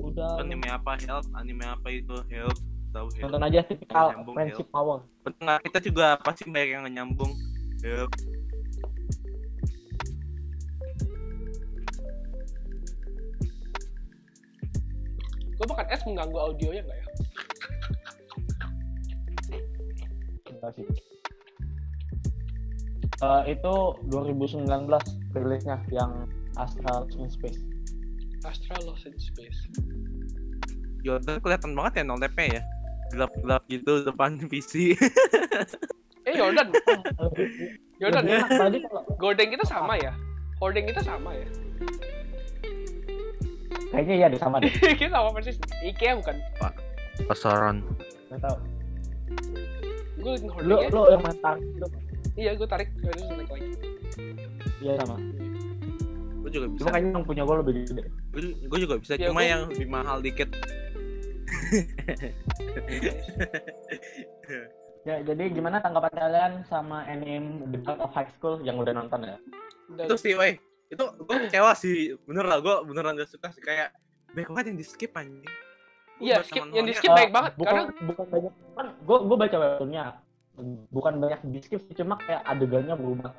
[0.00, 1.28] udah Anime apa help?
[1.38, 2.56] Anime apa itu help?
[2.90, 3.24] Tahu help?
[3.28, 5.58] nonton aja tipikal Nyambung, friendship power nggak?
[5.68, 7.32] Kita juga pasti banyak yang nyambung.
[7.84, 8.10] Help.
[15.54, 17.06] Gue makan es mengganggu audionya nggak ya?
[20.54, 20.86] enggak sih
[23.24, 23.74] Eh, itu
[24.10, 24.68] 2019
[25.32, 26.26] rilisnya yang
[26.58, 27.62] Astra in Space
[28.44, 29.64] Astra Lost in Space.
[31.00, 32.62] Jordan kelihatan banget ya nollepnya ya.
[33.12, 34.92] Gelap-gelap gitu depan PC.
[36.24, 36.72] Eh Jordan,
[38.00, 40.12] Jordan, enak tadi kalau gorden kita sama ya?
[40.60, 41.48] Hording kita sama ya?
[43.94, 45.56] Kayaknya iya deh sama deh kita sama persis.
[45.80, 46.36] IKEA bukan?
[47.24, 47.76] Pasaran.
[48.26, 48.56] nggak tahu
[50.16, 50.88] Gue lu hordingnya.
[50.90, 51.86] lu yang mentar lu
[52.34, 52.88] Iya gue tarik.
[52.96, 53.68] Gue tarik lagi.
[54.80, 55.16] iya sama
[56.40, 56.78] Gue juga bisa.
[56.80, 58.02] cuma kayaknya yang punya gue lebih gede
[58.64, 59.12] Gue juga bisa.
[59.14, 60.48] Ya, Cuma gua- yang lebih mahal dikit.
[65.04, 69.22] ya jadi gimana tanggapan kalian sama anime The God of High School yang udah nonton
[69.22, 69.36] ya
[69.94, 70.56] itu sih, weh.
[70.90, 72.16] Itu gue kecewa sih.
[72.24, 73.62] Bener lah, gue beneran gak suka sih.
[73.62, 73.96] Kayak
[74.34, 75.44] banyak banget yang di skip anjing.
[76.22, 79.36] Iya, skip, yang di skip Eh, baik banget bukan karena bukan banyak kan gue gue
[79.36, 80.04] baca webtoonnya
[80.94, 83.34] bukan banyak di skip sih cuma kayak adegannya berubah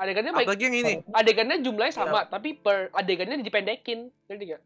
[0.00, 0.46] adegannya baik.
[0.48, 0.94] Apalagi yang ini.
[1.12, 4.08] Adegannya jumlahnya sama, tapi per adegannya dipendekin.
[4.26, 4.62] Ngerti gak?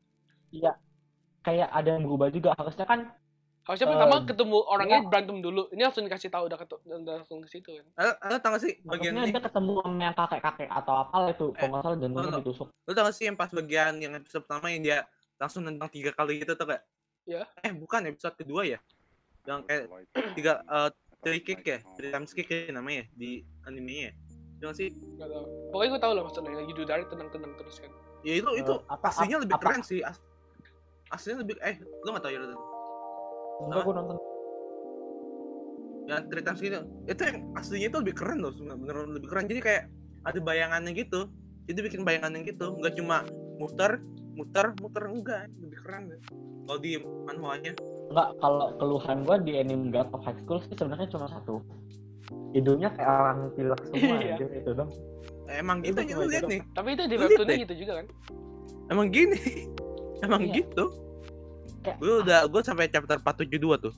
[1.44, 3.12] kayak ada yang berubah juga harusnya kan
[3.64, 5.08] Harusnya Eh, pertama ketemu orangnya ya.
[5.08, 5.62] berantem dulu.
[5.72, 7.84] Ini langsung dikasih tahu udah ketemu udah langsung ke situ kan.
[7.96, 9.32] Lo, lo tau gak sih bagian harusnya ini?
[9.32, 12.68] dia ketemu sama yang kakek kakek atau apa itu Eh, kalau nggak salah jantungnya ditusuk
[12.76, 14.98] Lo tau gak sih yang pas bagian yang episode pertama yang dia
[15.34, 16.82] langsung nendang tiga kali gitu tau gak?
[17.24, 17.48] Ya.
[17.58, 18.78] Eh bukan episode kedua ya?
[19.44, 19.84] Yang kayak
[20.36, 21.80] tiga uh, three kick ya?
[21.96, 24.14] Three times kick ya namanya di animenya ya?
[24.60, 24.88] Jangan sih?
[25.16, 25.44] Gak tau.
[25.68, 27.88] Pokoknya gue tau lah maksudnya lagi Yudari tenang-tenang terus kan.
[28.20, 30.00] Ya itu itu Eh, apa- aslinya lebih apa- keren sih.
[30.00, 30.20] As
[31.08, 32.40] aslinya lebih eh lo gak tau ya?
[33.60, 34.16] Enggak gue nonton
[36.04, 36.72] Yang three times kick
[37.08, 38.76] itu yang aslinya itu lebih keren loh, sebenarnya.
[38.76, 39.48] beneran lebih keren.
[39.48, 39.82] Jadi kayak
[40.22, 41.32] ada bayangannya gitu.
[41.64, 43.24] Jadi bikin bayangannya gitu, nggak cuma
[43.56, 44.04] muter,
[44.36, 46.12] muter, muter enggak, lebih keren.
[46.64, 47.72] Kalau di manualnya
[48.04, 51.64] enggak kalau keluhan gue di anime God of High School sih sebenarnya cuma satu
[52.52, 54.36] hidungnya kayak orang pilek semua Iya.
[54.36, 54.90] anjir, itu dong
[55.46, 58.06] emang gitu ya lihat itu nih Tapi itu di webtoonnya gitu juga kan.
[58.88, 59.40] emang gini
[60.24, 60.52] emang Iya.
[60.54, 60.84] gitu
[61.84, 63.94] Kayak- gue udah gue sampai chapter 472 tuh.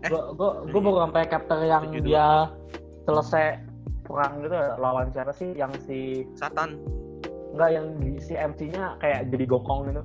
[0.00, 0.08] Eh.
[0.08, 2.08] gue gue gue baru sampai chapter yang Tujuh dua.
[2.08, 2.26] dia
[3.04, 3.44] selesai
[4.02, 5.54] perang gitu lawan siapa sih?
[5.54, 5.98] Yang si
[6.34, 6.80] Satan.
[7.50, 7.86] Enggak yang
[8.18, 10.02] si MC-nya kayak jadi gokong gitu.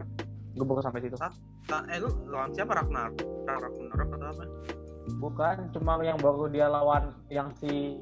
[0.55, 1.17] Gue baru sampai situ.
[1.65, 2.73] Ta- eh lu lawan siapa?
[2.73, 3.09] Ragnar
[3.57, 4.43] Ragnarok atau apa?
[5.17, 7.97] Bukan cuma yang baru dia lawan yang si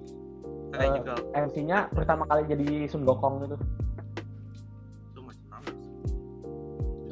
[0.71, 3.55] kayak Eh, MC-nya pertama kali jadi Sun Gokong gitu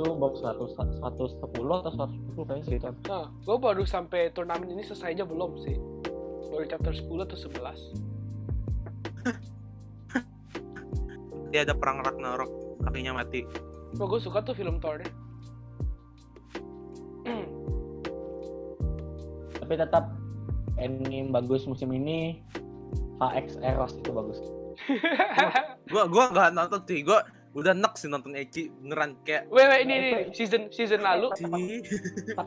[0.02, 4.82] itu baru 100 110 atau 110 kayaknya sih itu Nah, gue baru sampai turnamen ini
[4.82, 5.78] selesai aja belum sih.
[6.50, 8.12] Baru chapter 10 atau 11.
[11.52, 13.44] dia ada perang Ragnarok kakinya mati
[14.00, 15.12] Bro, gue suka tuh film Thor deh.
[19.60, 20.12] tapi tetap
[20.80, 22.40] anime bagus musim ini
[23.20, 24.40] HX Eros itu bagus
[25.92, 27.20] gue gue nggak nonton sih gue
[27.52, 31.28] udah nek sih nonton Eci beneran kayak Weh, weh, ini, ini, season season lalu.
[31.36, 31.84] tapi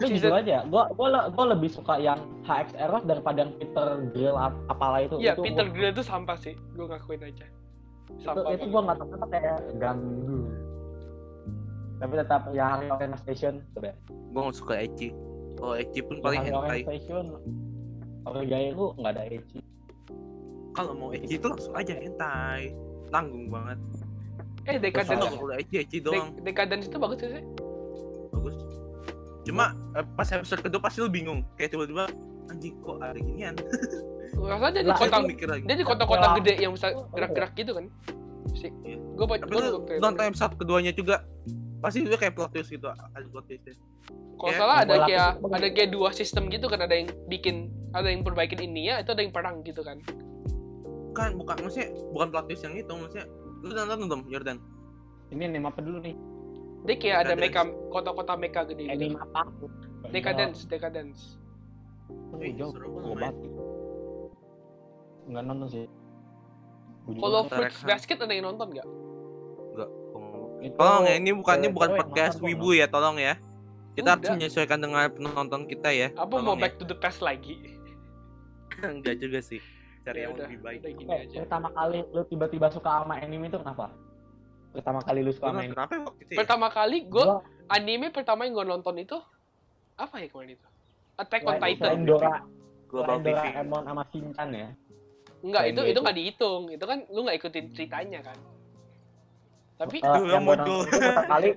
[0.00, 3.84] Season- jujur aja gua gua le- gua lebih suka yang HX Eros daripada yang Peter
[4.08, 6.56] Grill ap- apalah itu Iya, itu Peter gua, Grill itu sampah sih.
[6.72, 7.44] Gue ngakuin aja.
[8.06, 8.70] itu, Sampah itu banget.
[8.70, 10.40] gua nggak tahu kenapa kayak ganggu
[11.94, 13.96] tapi tetap yang Hari Orange Station coba ya.
[14.08, 15.08] gue nggak suka Eci
[15.54, 17.24] kalau Eci pun Yang paling Hari hentai Station
[18.24, 19.58] Origaya itu nggak ada Eci
[20.72, 22.72] kalau mau Eci itu langsung aja hentai
[23.08, 23.78] tanggung banget
[24.64, 26.33] Eh, kalau Eci Eci doang.
[26.40, 27.44] De- Decadence itu bagus sih?
[28.33, 28.55] bagus.
[29.44, 31.44] Cuma eh, pas episode kedua pasti lu bingung.
[31.57, 32.09] Kayak tiba-tiba
[32.48, 33.55] anjing kok ada ginian?
[34.35, 35.64] Rasanya dia di kota mikir lagi.
[35.64, 37.87] dia di kota-kota gede yang bisa gerak-gerak gitu kan.
[38.55, 38.70] sih
[39.16, 41.24] gue baca Tapi gue lu nonton episode keduanya juga
[41.81, 43.81] pasti itu kayak plot twist gitu, ada plot twist.
[44.37, 48.11] kalau Ya, salah ada kayak ada kayak dua sistem gitu kan ada yang bikin ada
[48.11, 49.98] yang perbaikin ini ya itu ada yang perang gitu kan.
[51.14, 53.27] Kan bukan maksudnya bukan plot twist yang itu, maksudnya
[53.64, 54.59] lu nonton belum Jordan?
[55.33, 56.16] Ini anime apa dulu nih?
[56.85, 59.42] dia kayak ada meka kota-kota meka gede Anime gitu apa?
[60.12, 61.20] decadence decadence
[62.29, 62.77] Oh, jauh.
[62.77, 63.35] seru Gua banget.
[63.40, 63.57] banget.
[65.33, 65.85] Nggak nonton sih.
[67.16, 67.40] Kalau.
[67.48, 67.81] Fruits.
[67.81, 68.87] Basket ada yang nonton nggak
[69.72, 69.90] Enggak.
[70.61, 73.40] Itu Tolong ya, ini bukan ini bukan podcast wibu ya, tolong ya.
[73.96, 76.12] Kita harus menyesuaikan dengan penonton kita ya.
[76.18, 76.68] apa mau ya.
[76.68, 77.57] back to the past lagi
[78.85, 79.62] Enggak juga sih.
[80.04, 80.78] Cari Ya yang udah, lebih baik.
[80.78, 83.86] udah gini Eh, aja pertama kali lu tiba-tiba suka sama anime itu kenapa?
[84.70, 85.72] Pertama kali lu suka sama anime.
[85.72, 86.38] kenapa waktu itu ya?
[86.38, 89.16] pertama kali gue Gua- anime pertama yang gue nonton itu
[89.94, 90.68] apa ya kemarin itu
[91.14, 92.34] Attack on Titan selain Dora,
[92.86, 93.26] Global TV.
[93.30, 94.68] Doraemon sama Shinchan ya.
[95.40, 96.00] Enggak, itu dia itu itu.
[96.02, 96.62] nggak dihitung.
[96.68, 98.38] Itu kan lu nggak ikutin ceritanya kan.
[99.76, 100.78] Tapi Aduh, yang yang gua muncul.
[100.84, 101.48] pertama kali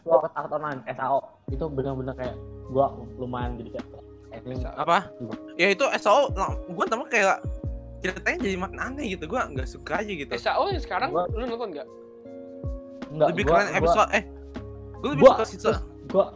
[0.00, 2.36] Sword Art Online SAO itu bener-bener kayak
[2.68, 3.86] gua lumayan jadi kayak.
[4.74, 4.98] Apa?
[5.56, 6.32] Ya itu SO
[6.70, 7.44] gua tambah kayak
[7.98, 9.24] ceritanya jadi makin aneh gitu.
[9.24, 10.30] Gua nggak suka aja gitu.
[10.32, 11.88] SAO yang sekarang Gua- lu nonton nggak?
[13.08, 14.24] enggak lebih gua, keren gua- episode eh
[14.94, 15.74] gua lebih gua- suka season
[16.06, 16.26] gua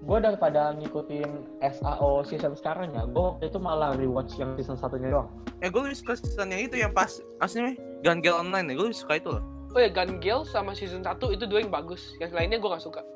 [0.00, 1.30] gua daripada ngikutin
[1.60, 5.26] SAO season sekarang ya gua waktu itu malah rewatch yang season satunya doang
[5.58, 8.86] eh gua lebih suka season yang itu yang pas aslinya Gun Girl Online ya gua
[8.86, 12.18] lebih suka itu loh Oh ya Gun Gale sama season 1 itu dua yang bagus.
[12.18, 13.06] Yang lainnya gue nggak suka.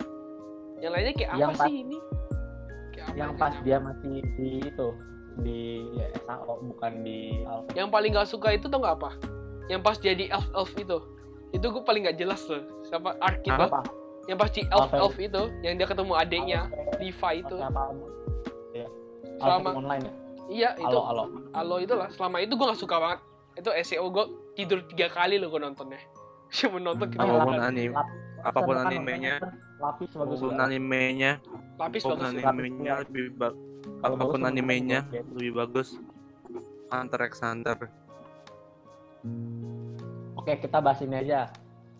[0.79, 1.99] Yang lainnya kayak apa Yang pas- sih ini?
[2.95, 4.89] Kayak apa yang pas dia masih di itu
[5.37, 5.61] di
[5.93, 9.11] ya, SAO bukan di Alpha Yang paling nggak suka itu tau nggak apa?
[9.65, 10.99] Yang pas jadi elf elf itu.
[11.51, 12.63] Itu gue paling nggak jelas tuh.
[12.85, 13.51] Sama arc itu.
[13.53, 13.83] apa
[14.25, 14.97] Yang pas di elf Apa?
[15.01, 16.61] elf itu, yang dia ketemu adeknya,
[16.95, 17.57] Levi itu.
[17.57, 17.83] apa
[18.73, 18.89] ya
[19.37, 20.13] Selama- online ya
[20.45, 20.85] Iya itu.
[20.87, 22.09] halo halo Halo itu lah.
[22.11, 23.21] Selama itu gue nggak suka banget.
[23.55, 25.99] Itu SEO gue tidur tiga kali loh gue nontonnya.
[26.51, 29.35] Cuma nonton kita Apa pun anime- lapis- apa pun kan animenya.
[29.41, 31.33] kan lapis bagus apa pun animenya
[31.75, 32.29] lapis apa pun bagus.
[32.31, 32.45] anime.
[32.45, 33.49] animenya lebih ba
[33.85, 35.29] Kalau apa pun bagus, animenya bagus.
[35.33, 35.89] lebih bagus
[36.87, 37.79] Hunter x Hunter
[40.35, 41.49] oke kita bahas ini aja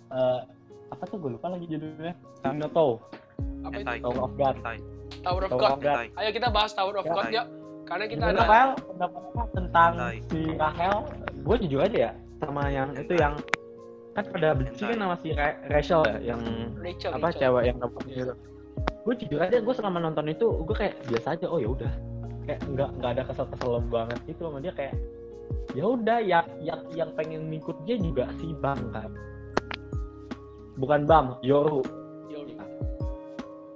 [0.07, 0.41] Eh,
[0.89, 3.03] apa tuh gue lupa lagi judulnya Naruto
[3.67, 3.99] Apa itu?
[3.99, 4.55] Tower of God.
[5.19, 5.73] Tower of Tower God.
[5.73, 6.07] of God Hentai.
[6.15, 7.05] Ayo kita bahas Tower of.
[7.05, 7.43] God ya.
[7.83, 9.93] Karena kita ada Rafael pendapat apa tentang
[10.23, 10.97] si Rahel
[11.35, 13.35] gue jujur aja ya sama yang itu yang
[14.13, 15.03] kan pada benci kan Hentai.
[15.03, 16.41] sama si Ra- Rachel ya yang
[16.77, 17.11] Rachel.
[17.11, 17.41] apa Rachel.
[17.43, 18.35] cewek yang dapat itu
[19.05, 21.93] gue jujur aja gue selama nonton itu gue kayak biasa aja oh ya udah.
[22.45, 24.95] Kayak nggak nggak ada kesel kesel banget gitu sama dia kayak
[25.77, 29.11] ya udah yang yang yang pengen ngikut dia juga si bang kan.
[30.81, 31.81] Bukan bang yoru.
[32.33, 32.53] Yoru.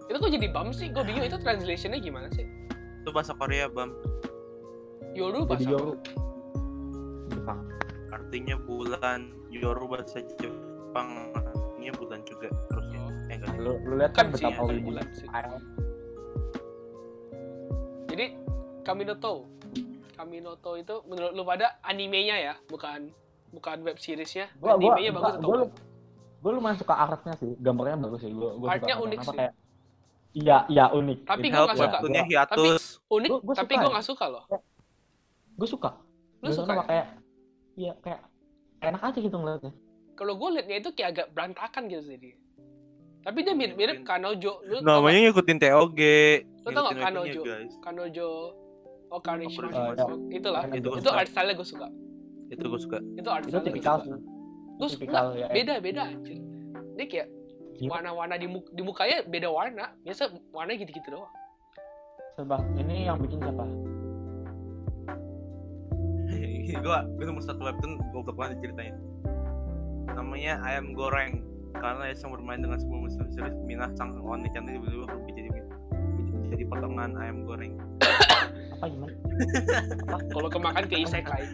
[0.09, 0.89] Itu kok jadi bam sih?
[0.91, 2.49] Gue bingung itu translationnya gimana sih?
[3.09, 3.97] itu bahasa Korea bam.
[5.17, 5.95] Yoru jadi bahasa yoru.
[7.33, 7.61] Jepang.
[8.13, 12.53] Artinya bulan Yoru bahasa Jepang artinya bulan juga
[13.57, 15.27] lu lu lihat Kan sih, betapa ya, wibu sih.
[18.09, 18.27] Jadi
[18.83, 19.47] Kaminoto.
[20.13, 23.15] Kaminoto itu menurut lu pada animenya ya, bukan
[23.49, 24.51] bukan web seriesnya.
[24.57, 25.59] gua gua animenya bagus atau gua,
[26.39, 29.33] gua lumayan suka artnya sih gambarnya bagus sih gua gua Artnya suka unik sih.
[29.33, 29.53] kayak
[30.35, 31.89] iya iya unik Tapi Itu gua help nggak suka.
[31.89, 33.93] webtoonnya hiatus Unik, Gua- gua tapi suka gue ya.
[33.95, 34.45] nggak suka loh.
[35.59, 35.91] gue suka
[36.39, 36.83] Lu Gua suka ya?
[36.85, 37.07] kayak
[37.75, 38.21] iya kayak
[38.81, 39.73] enak aja gitu ngeliatnya
[40.13, 42.31] Kalau gue liatnya itu kayak agak berantakan gitu jadi.
[43.19, 44.63] Tapi dia mirip-mirip Kanojo.
[44.63, 45.99] Lu namanya ngikutin TOG
[46.59, 47.41] Lu tau webtoonnya, Kanojo?
[47.43, 48.29] guys Kanojo
[49.09, 49.17] Oh.
[49.17, 50.05] Oh, iya.
[50.31, 50.63] Itulah.
[50.65, 50.77] Kanojo.
[50.77, 51.89] Itu Itu art style gue suka.
[52.49, 53.97] itu gue suka Itu art itu style tipikal
[54.79, 55.21] gue suka.
[55.35, 56.39] Ya beda beda anjir.
[56.95, 57.29] Dia kayak
[57.85, 59.97] warna-warna di, mu- di mukanya beda warna.
[60.03, 61.33] Biasa warna gitu-gitu doang.
[62.35, 63.67] coba ini yang bikin siapa
[66.79, 68.95] gue gue nemu satu webtoon goblok banget ceritanya
[70.09, 71.43] namanya ayam goreng
[71.77, 75.51] karena Esa bermain dengan sebuah musuh serius Minah sang wanita cantik tiba-tiba berubah jadi
[76.49, 77.77] jadi potongan ayam goreng
[78.79, 79.15] apa gimana
[80.33, 81.45] Kalau kemakan ke isekai.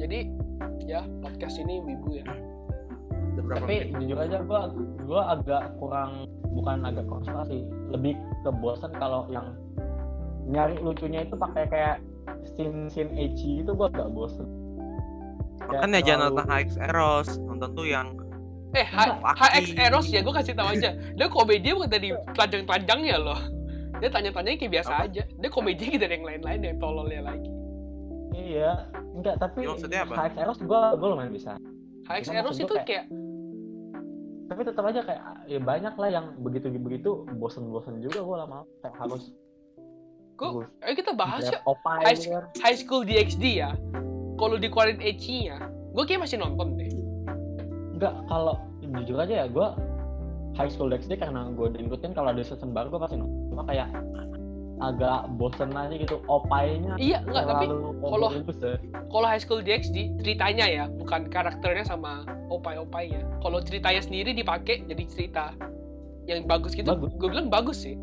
[0.00, 0.18] Jadi
[0.84, 2.26] ya podcast ini wibu ya.
[3.34, 3.96] Tapi menit?
[3.98, 4.70] jujur aja gua
[5.04, 8.14] gua agak kurang bukan agak kurang suka sih lebih
[8.46, 9.58] ke bosan kalau yang
[10.46, 11.96] nyari lucunya itu pakai kayak
[12.54, 14.46] scene scene ecchi itu gua agak bosen
[15.66, 18.08] makanya Kayak jangan nonton HX Eros nonton tuh yang
[18.72, 19.22] Eh, H-.
[19.22, 20.90] HX Eros ya, gue kasih tahu aja.
[21.14, 23.38] Dia komedi bukan dari telanjang-telanjang ya loh.
[24.02, 25.06] Dia tanya-tanya kayak biasa Apa?
[25.06, 25.22] aja.
[25.30, 27.50] Dia komedi gitu dari yang lain-lain yang tololnya lagi.
[28.34, 30.14] iya enggak tapi Ya, maksudnya apa?
[30.18, 31.54] HX Eros gua gua lumayan bisa
[32.04, 33.06] HX Cuma Eros itu gua kayak
[34.44, 38.98] tapi tetap aja kayak ya banyak lah yang begitu begitu bosen-bosen juga gua lama kayak
[38.98, 39.30] harus
[40.34, 42.44] harus ayo kita bahas ya High- gitu kan.
[42.58, 43.70] High School DxD ya.
[44.34, 45.58] Kalau dikeluarin ecchi-nya,
[45.94, 46.90] gue kayak masih nonton deh.
[47.94, 49.68] Enggak, kalau jujur aja ya gue
[50.54, 53.50] High School DxD karena gue ngikutin kalau ada season baru gue pasti nonton.
[53.50, 53.88] Cuma kayak
[54.82, 56.18] agak bosen aja gitu.
[56.26, 57.64] Opainya Iya, enggak, tapi
[58.02, 58.76] kalau- ya.
[59.10, 63.22] kalau High School DxD ceritanya ya, bukan karakternya sama opai-opainya.
[63.42, 65.54] Kalau ceritanya sendiri dipakai jadi cerita
[66.26, 67.94] yang bagus gitu, gue bilang bagus sih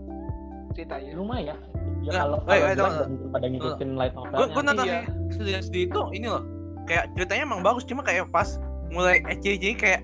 [0.72, 1.12] ceritanya.
[1.16, 1.60] lumayan.
[2.02, 4.48] Ya kalau pada ngikutin light gue novelnya.
[4.50, 5.00] gue nonton Iya.
[5.40, 5.58] iya.
[5.60, 6.44] SD itu ini loh
[6.84, 8.58] kayak ceritanya emang bagus cuma kayak pas
[8.90, 10.02] mulai ECJ kayak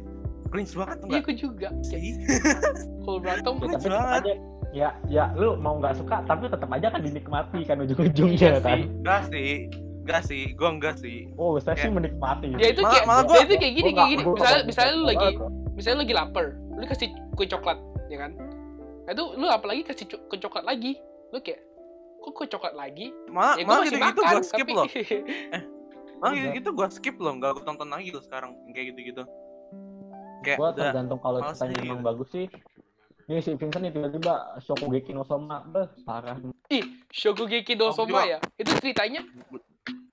[0.47, 1.67] cringe banget tuh Iya, enggak gue juga.
[1.81, 1.99] sih
[3.03, 4.23] Kalau berantem, Ya, Cringe banget.
[4.69, 8.61] ya ya lu mau nggak suka tapi tetap aja kan dinikmati kan Iya ujung-ujungnya sih.
[8.61, 9.49] kan enggak sih
[10.03, 13.43] enggak sih gue enggak sih oh saya sih menikmati dia itu kayak, malah dia gua-
[13.43, 14.23] itu kayak gini, kayak gini.
[14.23, 15.27] Misalnya, misalnya lu lagi,
[15.73, 18.31] misalnya lu lagi lapar, lu kasih kue coklat, ya kan?
[19.03, 20.95] Nah, itu lu apalagi kasih kue coklat lagi,
[21.29, 21.59] lu kayak,
[22.17, 23.09] kok kue coklat lagi?
[23.27, 24.85] malah Ya gue malah gitu gitu gue skip tapi loh
[26.19, 26.41] malah Iya.
[26.43, 29.23] gitu gitu gue skip loh nggak gue tonton lagi loh sekarang yang kayak gitu gitu
[30.39, 32.07] kayak gua udah tergantung kalau ceritanya emang gitu.
[32.07, 32.45] bagus sih
[33.27, 38.23] ini si Vincent nih tiba-tiba Shokugeki no Soma beh parah Ih, Shokugeki no Oh, Soma
[38.23, 38.39] ya?
[38.55, 39.19] Itu ceritanya,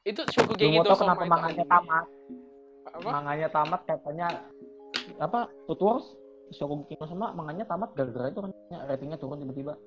[0.03, 2.07] itu Shokugeki no Soma kenapa itu manganya tamat
[2.85, 3.09] Apa?
[3.11, 4.27] manganya tamat katanya
[5.17, 6.19] apa Tutuos
[6.51, 8.51] Shokugeki no Soma manganya tamat gara-gara itu kan
[8.85, 9.79] ratingnya turun tiba-tiba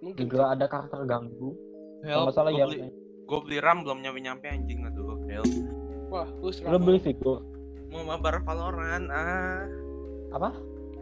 [0.00, 0.24] Mungkin.
[0.24, 1.52] juga ada karakter ganggu
[2.00, 2.78] help nggak salah gue ya beli
[3.22, 5.48] gue beli RAM belum nyampe nyampe anjing aduh help
[6.08, 6.80] Wah, lu lu seram.
[6.80, 7.44] beli figur
[7.86, 9.64] mau mabar Valorant ah
[10.30, 10.50] apa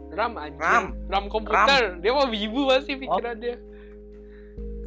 [0.09, 0.57] Ram anjir.
[0.57, 0.85] Ram.
[1.05, 2.01] Ram komputer.
[2.01, 3.61] Dia mau wibu masih pikirannya.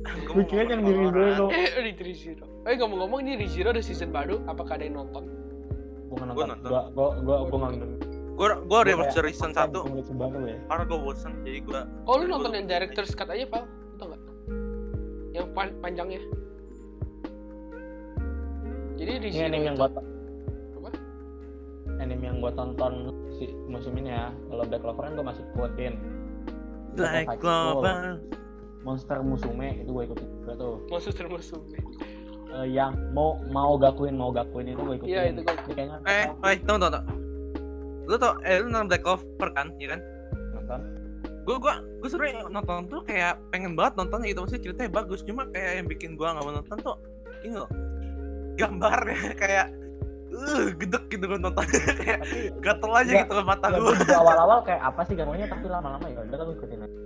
[0.03, 1.37] Gua mau Pikiran yang diri Valorant.
[1.38, 1.46] dulu.
[1.55, 2.44] Eh, di Rizero.
[2.64, 4.42] Eh, ngomong-ngomong ini Rizero ada season baru.
[4.44, 5.31] Apakah ada yang nonton?
[6.11, 6.68] gua nggak Gua nonton nonton.
[6.68, 7.88] gua gua gua Gua gua nggak nonton.
[7.88, 10.98] nonton gue gue Gua rewatch kayak- dari season kayak 1 ngeliat sebaru ya karena gue
[10.98, 13.64] bosan jadi gue Oh, lu nonton yang director's cut aja, Val?
[15.33, 16.21] Yang pan- panjangnya.
[18.95, 20.01] Jadi ini Rizero anime yang gua Apa?
[21.99, 22.92] anime yang gua tonton
[23.35, 24.31] si musim ini ya.
[24.47, 25.95] Kalau Black Clover kan gua masih ikutin.
[26.92, 28.21] Black Clover.
[28.83, 30.75] Monster Musume itu gua ikutin juga tuh.
[30.87, 31.62] Monster musuh.
[32.53, 35.09] Eh, yang mau mau gakuin mau gakuin itu gua ikutin.
[35.09, 37.14] Iya, itu Ini kayaknya eh eh tunggu tunggu tunggu.
[38.03, 40.01] lu tau eh lu nonton Black Clover kan iya kan?
[40.53, 40.81] Nonton
[41.42, 45.42] gue gue gue sebenernya nonton tuh kayak pengen banget nonton gitu maksudnya ceritanya bagus cuma
[45.50, 46.96] kayak yang bikin gue nggak mau nonton tuh
[47.42, 47.70] ini loh
[48.55, 49.66] gambarnya kayak
[50.33, 51.66] uh gedek gitu gue nonton
[52.00, 52.20] kayak
[52.62, 56.37] gatel aja gitu mata ya, gue awal-awal kayak apa sih gambarnya tapi lama-lama ya udah
[56.46, 56.96] gua ikutin aja.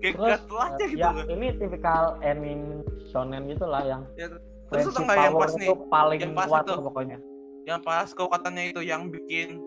[0.00, 1.24] kayak terus gatel aja eh, gitu ya gua.
[1.26, 4.26] ini tipikal anime shonen gitu lah yang Ya,
[4.70, 6.82] terus tau nggak yang pas nih itu paling yang pas kuat itu.
[6.86, 7.18] pokoknya
[7.66, 9.58] yang pas kekuatannya itu yang bikin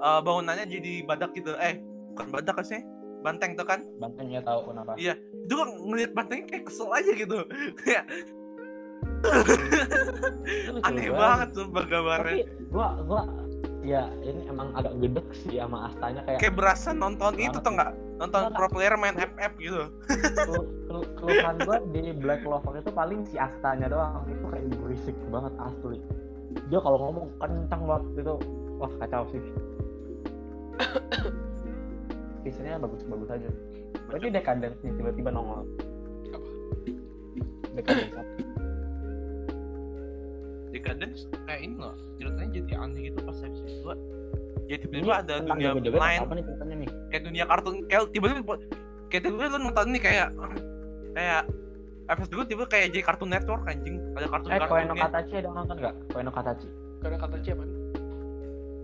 [0.00, 1.84] eh, bangunannya jadi badak gitu eh
[2.16, 2.80] bukan badak sih
[3.20, 3.80] banteng tuh kan?
[4.00, 4.96] Bantengnya tahu kenapa.
[4.96, 5.14] Iya.
[5.40, 7.38] itu kan ngeliat bantengnya kayak kesel aja gitu.
[7.82, 8.04] Kayak
[10.86, 12.34] aneh banget sumpah gambarnya.
[12.44, 13.22] Tapi gua gua
[13.80, 17.72] ya ini emang agak gedek sih sama Astanya kayak kayak berasa nonton itu Banget tuh
[17.74, 17.92] nggak?
[18.20, 19.82] Nonton pro player main FF gitu.
[20.46, 24.24] Kelu- kelu- keluhan gua di Black Clover itu paling si Astanya doang.
[24.28, 25.98] Itu kayak berisik banget asli.
[26.68, 28.34] Dia kalau ngomong kencang banget itu
[28.80, 29.42] wah kacau sih
[32.40, 33.50] Visinya bagus-bagus aja.
[34.08, 35.66] Berarti Decadence nih tiba-tiba nongol.
[36.32, 36.48] Apa?
[37.76, 38.24] Decadence apa?
[40.70, 45.34] Decadence kayak ini loh ceritanya jadi aneh gitu pas episode 2 jadi Ini tiba-tiba ada
[45.42, 46.88] dunia lain apa nih ceritanya nih?
[47.10, 48.54] Kayak dunia kartun kayak tiba-tiba
[49.10, 50.28] kayak tiba-tiba lu nonton ini kayak
[51.18, 51.42] kayak
[52.06, 53.98] episode 2 tiba kayak jadi kartun network anjing.
[54.14, 55.94] Ada kartun eh Koe no kartunnya Katachi ada nonton nggak?
[56.14, 56.68] Koe no Katachi
[57.00, 57.64] Karena kata siapa?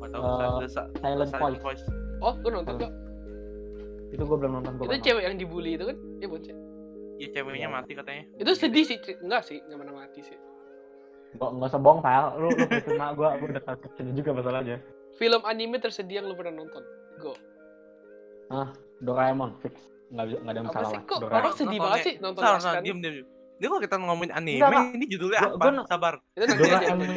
[0.01, 0.23] Gak tau
[0.65, 1.63] Eh, Silent Silent Voice.
[1.63, 1.85] Voice.
[2.25, 2.93] Oh, gue nonton kok.
[4.09, 5.97] Itu gua belum nonton gua Itu cewek yang dibully itu kan?
[6.19, 6.57] Dia bocah.
[7.17, 10.37] Iya ceweknya mati katanya Itu sedih sih, enggak sih, enggak pernah mati sih.
[11.35, 12.25] Nggak, nggak sebong, Pal.
[12.37, 14.77] Lu, lu percuma gua, gua udah ke sini juga masalahnya.
[15.17, 16.85] Film anime tersedih yang lu pernah nonton?
[17.19, 17.33] Go.
[18.99, 19.75] Doraemon, fix.
[20.07, 20.97] Nggak, bisa- nggak ada Apa masalah sih?
[20.97, 21.03] lah.
[21.05, 21.41] Kok Doraemon.
[21.41, 22.85] orang sedih banget sih nonton Salah, Last salah, Stand?
[22.87, 23.15] diem, diem.
[23.17, 23.27] diem.
[23.57, 25.85] Dia kalau kita ngomongin anime, Enggak, ini judulnya Gua- apa?
[25.89, 26.15] Sabar.
[26.37, 27.09] Doraemon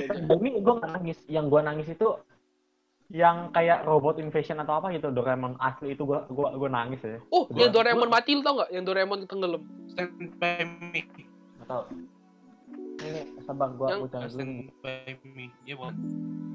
[0.64, 1.18] gua nggak nangis.
[1.28, 2.08] Yang gua nangis itu
[3.10, 5.10] yang kayak robot invasion atau apa gitu.
[5.10, 7.18] Doraemon asli itu gua gua gua nangis ya.
[7.30, 8.70] Oh, Gua- yang Doraemon gua- mati lu tau nggak?
[8.70, 9.64] Yang Doraemon tenggelam.
[9.90, 11.02] Stand by me.
[11.58, 11.84] Nggak tahu.
[13.00, 14.30] Ini sabar gua Yang- dulu.
[14.30, 15.46] Stand by me.
[15.66, 15.96] Iya, Bang.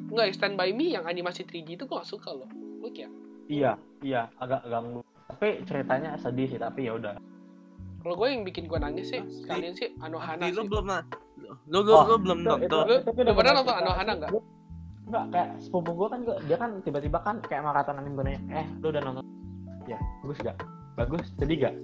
[0.05, 2.47] Enggak, Stand By Me yang animasi 3D itu gua gak suka loh.
[2.79, 3.11] Lu kayak,
[3.45, 5.03] Iya, iya, agak ganggu.
[5.27, 7.17] Tapi ceritanya sedih sih, tapi ya udah.
[7.99, 10.85] kalau gue yang bikin gue nangis sih, sekalian sih Anohana Lu belum
[11.73, 12.85] lu lu, Oh, lu belum Itu- nonton.
[12.85, 13.77] Lu- pernah bener nonton.
[13.81, 14.31] Anohana nggak?
[15.05, 18.41] Enggak, kayak sepupu gue kan gua- dia kan tiba-tiba kan kayak maraton anime gue nanya,
[18.55, 19.25] eh lu udah nonton?
[19.85, 20.57] Ya, bagus gak?
[20.95, 21.75] Bagus, sedih gak?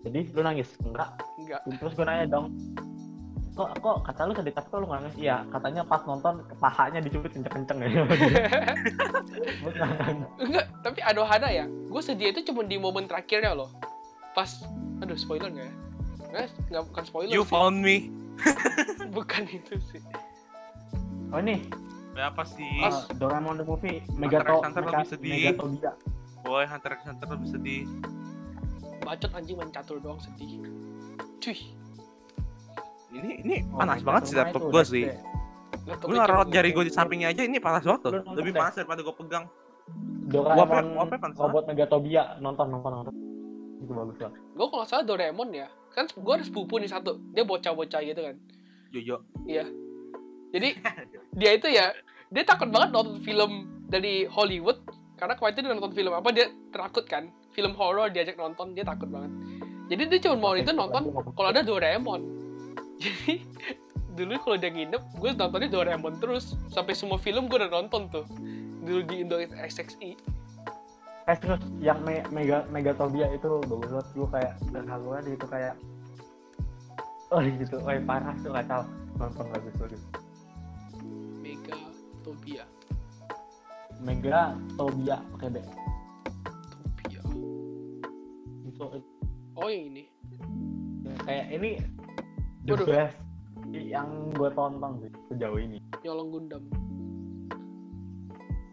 [0.00, 0.68] Sedih, lu nangis?
[0.80, 1.12] Enggak.
[1.36, 1.60] Enggak.
[1.70, 2.46] Terus gue nanya dong,
[3.52, 7.02] kok kok kata lu sedih tapi kok lu nggak nangis iya katanya pas nonton pahanya
[7.02, 7.88] dicubit kenceng-kenceng ya.
[10.38, 13.70] Enggak, tapi Anohana ya, gue sedih itu cuma di momen terakhirnya loh.
[14.30, 14.62] Pas,
[14.98, 15.74] aduh spoiler nggak ya?
[16.28, 17.50] Nggak, nggak bukan spoiler You sih.
[17.50, 18.08] found me.
[19.10, 19.98] Bukan itu sih.
[21.28, 21.66] oh ini
[22.18, 22.82] Ya apa sih?
[22.82, 25.30] uh, Doraemon the movie Hunter Megato x Hunter Mega, lebih sedih.
[25.38, 25.90] Megatobia
[26.42, 27.82] Boy, Hunter x Hunter lebih sedih.
[29.06, 30.50] Bacot anjing main catur doang sedih.
[31.38, 31.58] Cuy,
[33.14, 35.04] Ini ini Oh, panas banget sih laptop gue sih.
[35.86, 38.12] Gue cuma- jari gue di sampingnya aja ini panas banget loh.
[38.18, 39.44] nonton Lebih panas daripada gue pegang.
[40.28, 40.84] Doraemon
[41.38, 43.14] robot Megatobia nonton nonton nonton
[43.78, 47.46] itu bagus banget Gue kalau salah Doraemon ya, kan gue ada sepupu nih satu, dia
[47.46, 48.34] bocah-bocah gitu kan.
[48.90, 49.22] Jojo.
[50.54, 50.68] Jadi
[51.36, 51.92] dia itu ya,
[52.32, 54.80] dia takut banget nonton film dari Hollywood
[55.18, 59.10] karena itu dia nonton film apa dia takut kan, film horor diajak nonton dia takut
[59.10, 59.34] banget.
[59.88, 62.22] Jadi dia cuma mau itu nonton kalau ada Doraemon.
[63.02, 63.42] Jadi
[64.14, 66.54] dulu kalau dia nginep, gue nontonnya Doraemon terus.
[66.70, 68.24] Sampai semua film gue udah nonton tuh.
[68.84, 70.14] Dulu di Indo XXI.
[71.28, 74.08] eh terus yang me mega Megatobia itu bagus banget.
[74.16, 75.74] Gue kayak terharu aja itu kayak
[77.32, 77.76] oh gitu.
[77.84, 78.82] Kayak parah tuh kacau
[79.18, 80.02] nonton bagus bagus
[84.02, 87.22] Megatobia pakai B Tobia.
[88.68, 88.84] itu
[89.58, 90.04] Oh yang ini.
[91.26, 91.70] kayak ini
[92.62, 92.86] the Waduh.
[92.86, 93.16] best
[93.74, 96.62] yang gue tonton sih sejauh ini Nyolong Gundam.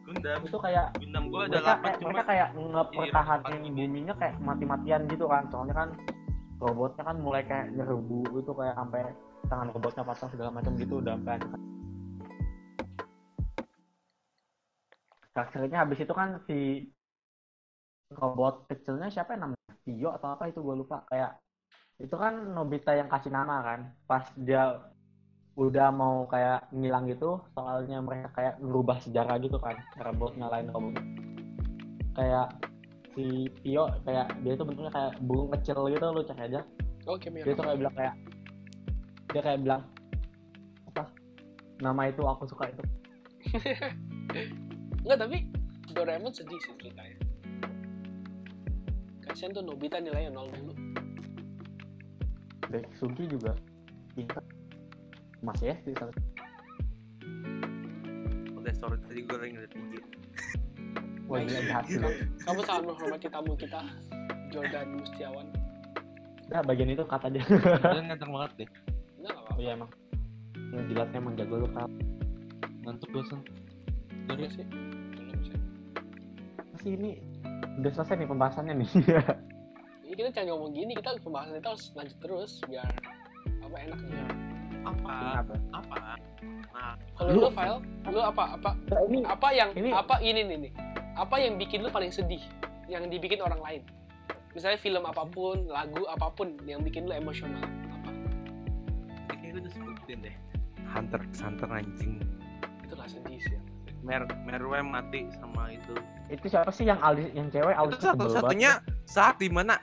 [0.06, 0.40] Gundam.
[0.46, 3.70] itu kayak Gundam gue ada mereka 8 kayak, cuma mereka kayak delapan ngepertahanin ini.
[3.74, 5.90] buminya kayak mati-matian gitu kan soalnya kan
[6.62, 9.02] robotnya kan mulai kayak nyerbu itu kayak sampai
[9.50, 11.38] tangan robotnya patah segala macam gitu udah sampai
[15.36, 16.88] karakternya habis itu kan si
[18.16, 19.72] robot kecilnya siapa yang namanya?
[19.84, 21.04] Tio atau apa itu gue lupa.
[21.12, 21.44] Kayak
[22.00, 23.80] itu kan Nobita yang kasih nama kan.
[24.08, 24.80] Pas dia
[25.56, 30.72] udah mau kayak ngilang gitu soalnya mereka kayak ngerubah sejarah gitu kan cara buat nyalain
[30.72, 30.96] robot.
[32.16, 32.56] Kayak
[33.12, 36.62] si Tio kayak dia itu bentuknya kayak burung kecil gitu lu cek aja
[37.08, 38.16] Oke, dia tuh kayak bilang kayak
[39.32, 39.82] dia kayak bilang
[40.92, 41.04] apa?
[41.80, 42.84] Nama itu aku suka itu
[45.06, 45.38] Enggak, tapi
[45.94, 47.18] Doraemon sedih sih ceritanya.
[49.22, 50.74] Kasian tuh Nobita nilainya nol dulu.
[52.66, 53.54] dari Sugi juga
[54.18, 54.42] pintar
[55.40, 56.12] masih ya di sana
[58.58, 59.98] Udah story tadi gue lagi ngeliat tinggi.
[61.30, 62.02] wah ini lagi hasil
[62.42, 63.86] Kamu sangat menghormati tamu kita,
[64.50, 65.48] Jordan Mustiawan.
[66.46, 68.70] nah bagian itu kata dia Kalian ganteng banget deh.
[69.22, 69.62] Enggak, nggak oh apa-apa.
[69.62, 69.90] iya emang
[70.74, 71.90] yang jelasnya emang jago lu kan
[72.82, 73.40] Ngantuk gue sen.
[74.26, 74.66] Sih.
[75.16, 75.58] Belum sih.
[76.74, 77.12] masih ini
[77.80, 78.90] udah selesai nih pembahasannya nih
[80.06, 82.88] Ini kita jangan ngomong gini, kita pembahasan kita harus lanjut terus biar
[83.60, 84.26] apa enak ya.
[84.86, 85.14] Apa?
[85.42, 85.54] Kenapa?
[85.74, 85.96] Apa?
[86.72, 90.42] Nah, Kalau Lu- lu file, lu apa apa Nah, ini apa yang Ini- apa ini
[90.46, 90.72] nih nih.
[91.16, 92.44] Apa yang bikin lu paling sedih
[92.86, 93.82] yang dibikin orang lain?
[94.54, 97.66] Misalnya film apa pun, lagu apa pun yang bikin lu emosional.
[97.92, 98.10] Apa?
[99.32, 100.36] kayaknya gue udah sebutin deh.
[100.86, 102.22] Hunter x Hunter anjing.
[102.86, 103.58] Itulah sedih sih.
[104.06, 105.98] Mer Merwe mati sama itu.
[106.26, 107.74] itu siapa sih yang alis yang cewek?
[107.74, 109.78] Alis itu satu-satunya saat di mana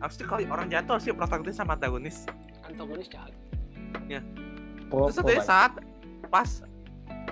[0.00, 2.24] Harusnya kalau orang jatuh harusnya protagonis sama antagonis.
[2.64, 3.36] Antagonis jahat.
[4.88, 5.72] Terus satunya saat
[6.32, 6.64] pas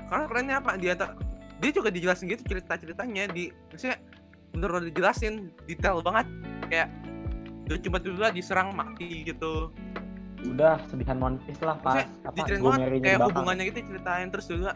[0.09, 1.17] karena kerennya apa dia tak
[1.65, 3.99] dia juga dijelasin gitu cerita ceritanya di maksudnya
[4.53, 6.29] bener-bener dijelasin detail banget.
[6.69, 6.89] Kayak
[7.65, 9.73] dia cuma dulu lah diserang mati gitu.
[10.45, 14.29] Udah sedihan One Piece lah pas Maksudnya apa diceritain gue banget kayak hubungannya gitu ceritain
[14.31, 14.71] terus juga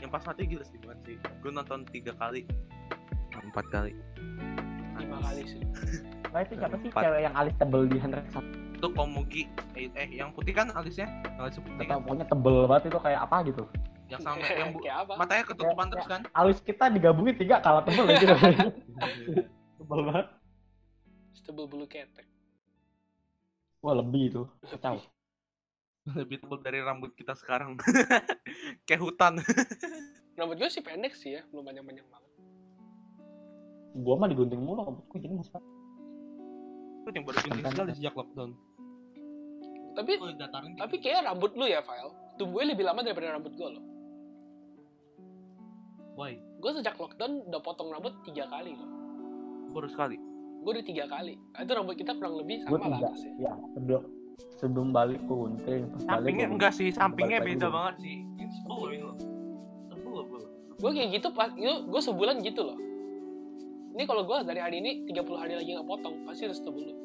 [0.00, 2.44] yang pas mati gila sih banget sih gue nonton tiga kali
[3.36, 3.92] empat kali
[5.00, 5.62] Lima kali sih.
[6.28, 7.02] Nah, itu siapa sih Empat.
[7.08, 8.20] cewek yang alis tebel di Hunter
[8.76, 9.42] itu Komugi
[9.72, 11.08] eh, eh yang putih kan alisnya
[11.40, 12.04] alis putih kan?
[12.04, 13.64] pokoknya tebel banget itu kayak apa gitu.
[14.12, 15.12] yang sama yang bu- Kayak apa?
[15.16, 18.34] matanya ketutupan Ya, terus kan Alis kita digabungin tiga kalah tebel gitu.
[19.80, 20.26] tebel banget.
[21.32, 22.28] Stable bulu ketek.
[23.80, 24.42] Wah lebih itu.
[24.68, 25.00] Kacau.
[26.06, 27.76] Lebih tebal dari rambut kita sekarang
[28.86, 29.36] kayak hutan
[30.38, 32.30] Rambut gue sih pendek sih ya, belum panjang-panjang banget.
[33.92, 35.52] Gua mah digunting mulu rambutku jadi masih
[37.02, 38.50] itu yang baru gunting Kan- sekali sejak lockdown
[39.90, 40.30] Tapi oh
[40.78, 42.14] tapi kayak rambut lu ya, File.
[42.38, 43.84] Tumbuhnya lebih lama daripada rambut gue loh.
[46.14, 48.88] why Gue sejak lockdown udah potong rambut tiga kali loh.
[49.70, 50.16] baru sekali
[50.60, 51.36] Gue udah tiga kali.
[51.36, 53.08] Nah, Itu rambut kita kurang lebih Gua sama lah tiga.
[53.08, 53.32] atasnya.
[53.38, 54.02] Ya sebelum
[54.56, 55.82] sebelum balik ke gunting.
[55.86, 57.76] pas balik sampingnya gua enggak sih sampingnya Balik lagi beda dulu.
[57.76, 59.16] banget sih ini sepuluh ini loh
[59.90, 60.22] sepuluh
[60.80, 62.78] Gue kayak gitu pas itu gue sebulan gitu loh.
[63.92, 66.96] Ini kalau gue dari hari ini 30 hari lagi nggak potong, pasti stable dulu.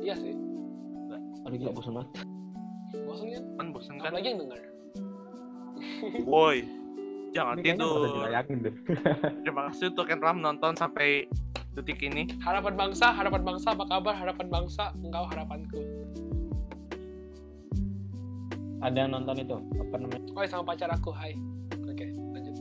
[0.00, 0.32] Iya sih.
[1.44, 2.08] Aduh gila bosan banget.
[3.04, 4.08] bosan kan Kan bosen kan?
[4.08, 4.58] apalagi yang denger
[6.30, 6.58] Woi.
[7.36, 8.24] Jangan tidur.
[8.48, 8.74] deh.
[9.44, 11.28] Terima kasih untuk Enram nonton sampai
[11.76, 12.24] detik ini.
[12.40, 15.80] harapan bangsa harapan bangsa apa kabar harapan bangsa engkau harapanku
[18.78, 20.24] Ada yang nonton itu apa namanya?
[20.32, 21.32] oh sama pacar aku hai
[21.74, 22.54] oke lanjut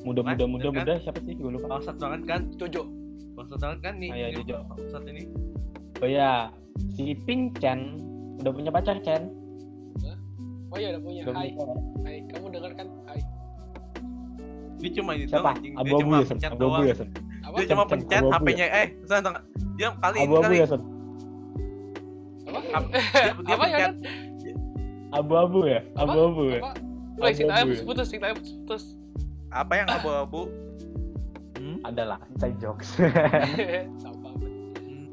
[0.00, 0.76] Muda muda Mas, muda kan?
[0.78, 1.34] muda siapa sih?
[1.34, 1.66] Gue lupa.
[1.70, 2.40] Bangsat banget kan?
[2.56, 2.82] Jojo
[3.32, 4.08] Bangsat banget kan nih.
[4.10, 4.56] Ini Jojo.
[4.66, 5.22] Bangsat ini.
[6.00, 6.48] Oh ya,
[6.90, 8.00] si Pink Chen
[8.38, 9.28] udah punya pacar Chen.
[10.70, 11.74] oh iya udah punya Udah hai punya.
[12.00, 13.20] hai kamu dengar kan hai
[14.78, 15.50] Dia cuma itu Siapa?
[15.52, 15.72] anjing.
[15.74, 17.08] Dia Abu-abu cuma ya, Abu-abu ya, Sen?
[17.40, 18.66] Apa Dia cuma Cen, pencet HP-nya.
[18.68, 19.22] Eh, Sen,
[19.74, 20.56] dia kali ini Abu-abu kali.
[20.56, 20.82] ya, Sen?
[22.42, 23.94] apa Ap- Dia, dia apa ya pencet.
[25.10, 25.80] Abu-abu ya?
[25.94, 26.60] Abu-abu ya?
[26.60, 26.70] apa
[27.18, 27.82] Woi, sing Abu-abu ya?
[27.84, 28.82] putus, sing putus.
[29.50, 30.46] Apa yang abu-abu?
[31.58, 31.76] Hmm?
[31.88, 32.94] Adalah inside jokes.
[33.00, 34.50] Banget.
[34.78, 35.06] Hmm.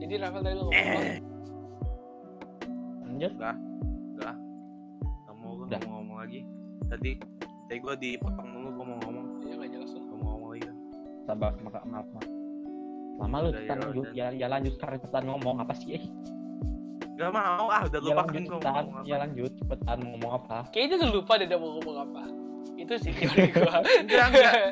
[0.00, 1.04] Jadi Rafael tadi lu ngomong?
[3.04, 3.32] Lanjut.
[3.36, 3.56] Enggak.
[5.26, 5.80] Gak mau gue Udah.
[5.84, 6.40] ngomong, ngomong lagi.
[6.86, 7.10] Tadi
[7.66, 9.15] tadi gue dipotong dulu gue mau ngomong.
[11.26, 12.26] Sabar, maaf, maaf, maaf.
[13.16, 14.06] Lama lu cepetan ya, lanjut.
[14.12, 15.96] Ya, ya lanjut sekarang cepetan ngomong apa sih?
[15.96, 16.02] Eh,
[17.16, 18.84] Gak mau ah udah ya lanjut gue cepetan.
[18.84, 19.22] ngomong Ya apa.
[19.24, 20.56] lanjut cepetan ngomong apa?
[20.70, 22.22] Kayaknya udah lupa deh dia mau ngomong apa.
[22.76, 23.80] Itu sih teori gua.
[23.96, 24.54] Enggak, enggak.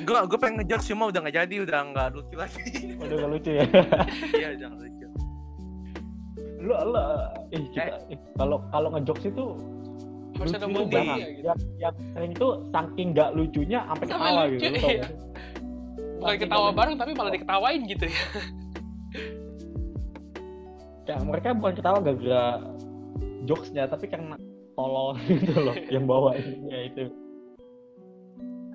[0.00, 2.62] Gue gue pengen ngejar cuma udah gak jadi, udah gak lucu lagi.
[2.96, 3.64] Udah gak lucu ya.
[4.40, 5.06] Iya, udah gak lucu.
[6.60, 7.00] lu lu
[7.48, 9.44] eh kita eh, kalau kalau ngejokes itu
[10.36, 11.16] Harus ada banget.
[11.16, 11.46] ya gitu.
[11.48, 14.78] Yang, yang sering itu saking gak lucunya sampai ketawa lucu, gitu.
[14.84, 15.04] iya.
[16.20, 18.20] Bukan ketawa bareng tapi malah diketawain gitu ya.
[21.02, 22.44] kayak mereka bukan ketawa gara-gara
[23.42, 24.36] jokesnya tapi karena
[24.78, 27.10] tolol gitu loh yang bawainnya itu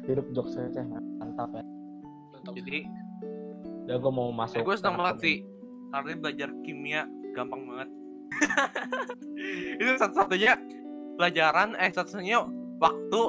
[0.06, 0.86] hidup jokesnya Ceh.
[1.18, 1.64] mantap ya
[2.36, 2.54] Mantap.
[2.60, 2.80] Jadi,
[3.88, 5.36] udah gue mau masuk gue senang ke- banget sih.
[5.90, 7.02] Karena belajar kimia
[7.34, 7.90] gampang banget.
[9.82, 10.54] Itu satu-satunya
[11.16, 12.38] pelajaran, eh satu-satunya
[12.78, 13.22] waktu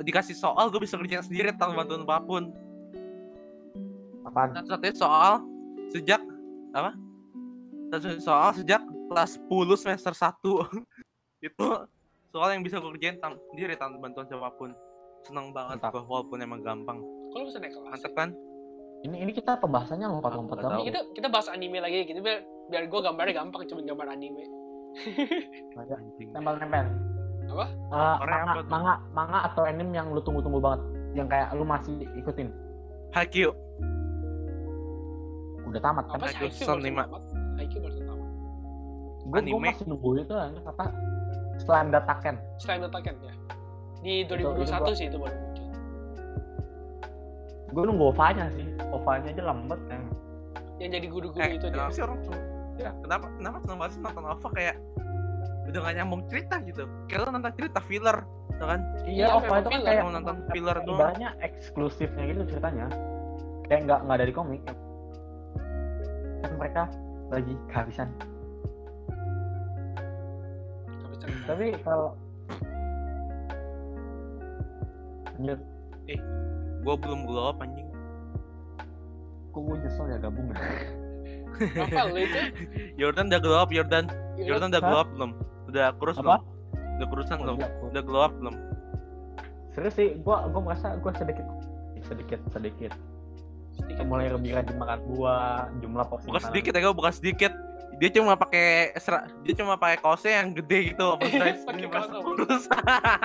[0.00, 2.54] dikasih soal gue bisa kerjain sendiri tanpa bantuan apa pun.
[4.26, 5.32] Apaan Satu-satunya soal
[5.94, 6.20] sejak
[6.74, 6.92] apa?
[7.94, 10.42] Satu-satunya soal sejak kelas 10 semester 1
[11.48, 11.68] itu
[12.34, 14.74] soal yang bisa gue kerjain tan sendiri tanpa bantuan siapa pun.
[15.24, 15.94] Seneng banget Mantap.
[15.94, 16.98] gue walaupun emang gampang.
[17.34, 17.90] Kalau bisa naik kelas.
[17.94, 18.30] Mantep kan?
[19.04, 23.00] ini ini kita pembahasannya lompat-lompat banget Kita kita bahas anime lagi gitu biar biar gue
[23.04, 24.44] gambarnya gampang cuma gambar anime.
[25.76, 26.28] Anjing.
[26.32, 26.88] nempel-nempel
[27.52, 27.66] Apa?
[28.16, 30.80] Korea manga, manga manga atau anime yang lu tunggu-tunggu banget
[31.12, 32.48] yang kayak lu masih ikutin
[33.12, 33.52] Haikyuu.
[35.66, 37.02] Udah tamat kan IQ season baru lima.
[37.04, 37.22] tamat?
[37.58, 38.28] IQ baru tamat.
[39.26, 39.68] gue Anime.
[39.68, 40.84] masih nunggu itu anjir, apa
[41.58, 43.34] Slam Dataken Selain Dataken ya.
[43.98, 45.66] Di itu 2021 gua- sih itu baru muncul.
[47.68, 50.00] gue nunggu OVA-nya sih OVA-nya aja lambat kan
[50.76, 51.74] Yang jadi guru-guru Eh, itu dia.
[51.74, 52.36] kenapa sih orang tuh?
[52.76, 52.90] Ya.
[52.98, 54.76] Kenapa kenapa seneng banget sih nonton OVA kayak
[55.66, 56.82] udah gak nyambung cerita gitu.
[56.86, 58.16] Lu nonton cerita filler,
[58.52, 58.80] tuh kan?
[59.02, 60.94] iya OVA itu kan filler, kayak mau nonton filler doang.
[60.94, 62.86] ibaratnya eksklusifnya gitu ceritanya
[63.64, 64.62] kayak nggak nggak dari komik
[66.38, 66.82] kan mereka
[67.28, 68.08] lagi kehabisan
[71.42, 72.14] tapi kalau
[75.36, 75.60] lanjut
[76.80, 77.90] Gua belum glow up anjing.
[79.50, 80.58] kok gue nyesel ya gabung ya
[81.82, 82.40] Rafael lu itu
[82.94, 84.04] Jordan udah glow up, Jordan.
[84.38, 85.30] Jordan udah glow up belum?
[85.66, 86.38] Udah kurus Apa?
[86.38, 86.42] belum?
[86.94, 87.56] Udah kurusan Oh, belum?
[87.58, 88.54] gua- Udah glow up belum?
[89.68, 91.46] serius sih gue gue merasa gue sedikit
[92.02, 92.92] sedikit sedikit
[93.76, 94.04] sedikit.
[94.04, 97.52] mulai lebih rajin makan buah jumlah porsi Bukan sedikit ya, gua bukan sedikit.
[97.96, 98.92] Dia cuma pakai
[99.40, 102.68] dia cuma pakai kaosnya yang gede gitu Pakai kaos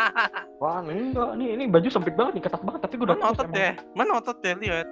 [0.64, 3.28] wah ini enggak nih ini baju sempit banget nih ketat banget tapi gue udah Mana
[3.36, 3.72] otot ya?
[3.91, 4.88] Mana otot ya lihat.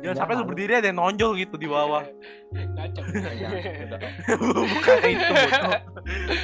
[0.00, 2.00] Jangan Ya, sampai lu berdiri ada yang nonjol gitu di bawah.
[2.52, 4.00] Udah.
[4.64, 5.34] Bukan yang itu.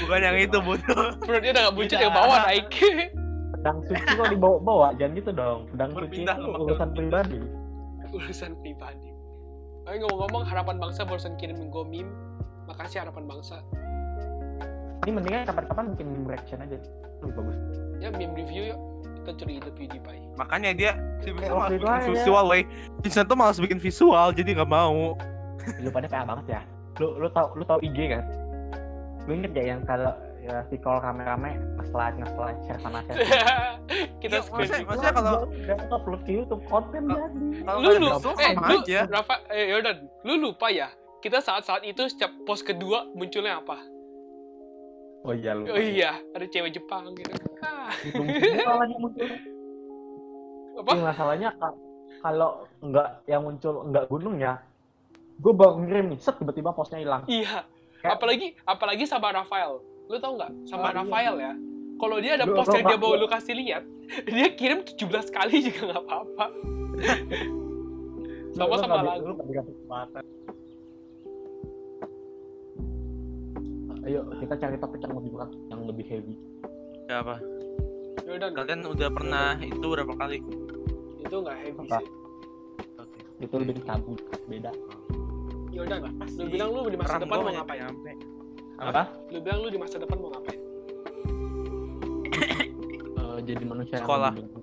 [0.04, 1.04] Bukan yang itu bodoh.
[1.24, 2.04] Perutnya udah gak buncit Beda.
[2.04, 2.68] yang bawah naik.
[3.60, 7.38] pedang suci kok dibawa-bawa jangan gitu dong pedang suci Berpindah itu urusan pribadi
[8.10, 9.10] Urusan pribadi.
[9.86, 12.12] Tapi ngomong-ngomong harapan bangsa barusan kirimin gue meme.
[12.66, 13.62] Makasih harapan bangsa.
[15.08, 16.76] ini mendingan kapan-kapan bikin meme reaction aja
[17.24, 17.56] lebih bagus
[18.04, 18.80] Ya meme review yuk.
[19.20, 20.24] Kita curi itu PewDiePie.
[20.36, 20.92] Makanya dia
[21.24, 22.08] si Vincent malas bikin aja.
[22.12, 22.62] visual, wey.
[23.00, 25.16] Vincent tuh malas bikin visual, jadi nggak mau.
[25.84, 26.60] lu pada PA banget ya
[27.00, 28.24] lu lu tau lu tau IG kan
[29.24, 30.12] lu inget gak yang kalau
[30.66, 33.18] si call rame-rame nge-slide nge-slide share sana share
[34.22, 34.58] Kita Iya, screen.
[34.62, 38.50] maksudnya- maksudnya kalau- udah upload ke YouTube konten jadi Lu nggak ada lu, visual eh
[38.50, 39.00] sama lu, aja.
[39.08, 40.88] Rafa, eh Jordan, lu lupa ya?
[41.18, 43.76] Kita saat-saat itu setiap post kedua munculnya apa?
[45.20, 47.28] oh iya lu Oh iya, ada cewek Jepang gitu.
[47.60, 47.92] Ah,
[48.96, 49.28] muncul
[50.76, 50.90] apa?
[50.90, 51.76] Ini masalahnya ka-
[52.20, 54.56] kalau nggak yang muncul nggak gunung ya
[55.36, 57.64] gue baru ngirim nih set tiba-tiba postnya hilang Iya.
[57.98, 59.80] Kayak- apalagi apalagi sama Rafael
[60.10, 60.98] lu tau nggak sama Oh, iya.
[60.98, 61.52] Rafael ya
[62.00, 63.86] kalau dia ada post yang dia mau lu kasih lihat
[64.34, 66.46] dia kirim 17 kali juga nggak apa-apa
[68.58, 70.24] sama sama lagu lu dikasih kesempatan.
[74.00, 76.34] Ayo kita cari topik yang lebih berat, yang lebih heavy.
[77.06, 77.36] Siapa?
[78.26, 80.40] Jordan Kalian udah pernah itu berapa kali?
[81.20, 82.00] itu nggak heavy Apa?
[82.00, 82.08] sih
[82.98, 83.18] Oke.
[83.44, 84.18] Itu lebih tabu,
[84.50, 84.72] beda.
[85.70, 88.39] Jordan Pasti lu bilang lu di masa depan mau ngapain nyampe.
[88.80, 89.02] Apa?
[89.28, 90.56] lu bilang lu di masa depan mau ngapain?
[93.20, 94.32] Eh, jadi manusia yang Sekolah.
[94.32, 94.58] Kayak-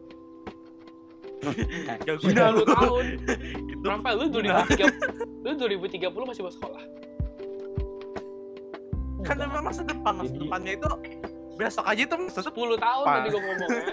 [2.03, 3.05] Ya guna lu 10 tahun
[3.69, 6.81] itu Rafael lu 2030 lu 2030 masih mau sekolah?
[9.19, 10.87] Kan memang masa depan masa Jadi- depannya itu
[11.55, 13.15] besok aja itu masa depan 10 tahun Apa?
[13.15, 13.83] tadi gua ngomong ya.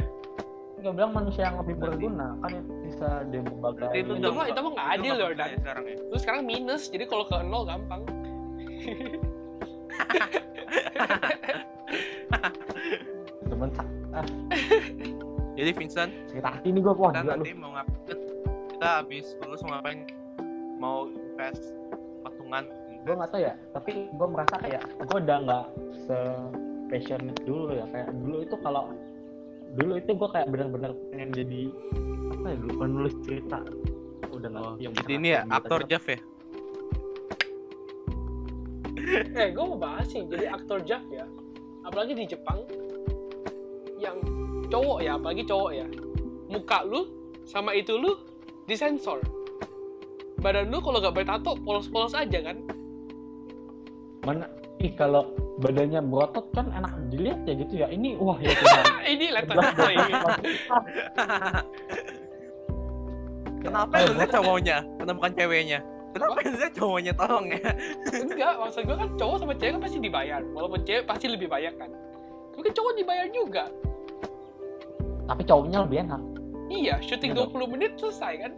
[0.75, 4.47] Nggak bilang manusia yang lebih berguna kan itu bisa di berbagai Berarti Itu udah mah-
[4.47, 5.39] itu mah nggak adil, udah Jordan.
[5.39, 5.97] percaya sekarang ya?
[6.03, 8.03] Lu sekarang minus jadi kalau ke nol gampang
[13.51, 14.26] temen sak ah,
[15.55, 16.11] jadi Vincent?
[16.28, 17.45] Cerita hati ini gue wah kita gila lu.
[17.47, 18.18] nanti mau ngapain
[18.74, 19.99] kita habis lulus mau ngapain?
[20.82, 21.72] Mau invest
[22.26, 22.64] patungan.
[23.05, 25.64] Gue nggak tahu ya tapi gue merasa kayak gue udah nggak
[26.05, 26.18] se
[26.90, 27.86] passionate dulu ya.
[27.95, 28.90] Kayak dulu itu kalau
[29.78, 31.62] dulu itu gue kayak benar-benar pengen jadi
[32.34, 33.59] apa ya dulu penulis cerita.
[34.34, 36.18] Udah nggak oh, yang jadi ini ya aktor Jeff ya
[39.40, 41.26] eh gue mau bahas sih jadi aktor Jeff ya.
[41.84, 42.64] Apalagi di Jepang
[44.00, 44.16] yang
[44.72, 45.86] cowok ya apalagi cowok ya.
[46.48, 47.09] Muka lu
[47.44, 48.16] sama itu lu
[48.64, 49.20] disensor.
[50.40, 52.61] Badan lu kalau gak bertato polos-polos aja kan?
[54.24, 54.48] Mana?
[54.80, 57.86] Ih kalau badannya berotot kan enak dilihat ya gitu ya.
[57.88, 58.52] Ini wah ya
[59.14, 60.12] ini letter ini
[63.64, 65.78] kenapa Eh, lihat cowoknya kenapa bukan ceweknya
[66.14, 67.70] kenapa yang lihat cowoknya tolong ya?
[68.14, 70.40] Enggak maksud gue kan cowok sama cewek kan pasti dibayar.
[70.54, 71.90] Walaupun cewek pasti lebih banyak kan.
[72.54, 73.64] Tapi kan cowok dibayar juga.
[75.26, 76.22] Tapi cowoknya lebih enak.
[76.70, 78.52] Iya syuting Iya 20 menit selesai kan.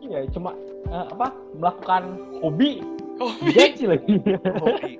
[0.00, 0.50] Iya cuma
[0.92, 2.02] eh, apa melakukan
[2.44, 2.84] hobi.
[3.20, 4.14] Oh digaji lagi.
[4.60, 4.92] Hobi.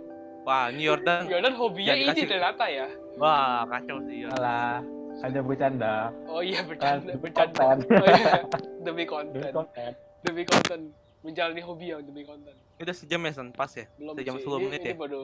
[0.49, 2.87] Wah ini Jordan Jordan hobinya Jangan ini ternyata ya.
[3.21, 4.41] Wah kacau sih Jordan.
[4.41, 4.77] Alah,
[5.21, 5.95] hanya bercanda.
[6.27, 7.61] Oh iya kan bercanda demi bercanda.
[7.61, 7.79] konten.
[7.93, 8.35] Oh, iya.
[8.81, 9.91] demi demi konten konten.
[10.21, 10.81] Demi konten
[11.21, 12.55] menjalani hobi ya demi konten.
[12.79, 13.49] Ini udah sejam ya San?
[13.53, 13.85] Pas ya?
[14.01, 14.45] Belum sejam sih.
[14.45, 14.97] 10 ini, menit ini ya?
[14.97, 15.23] baru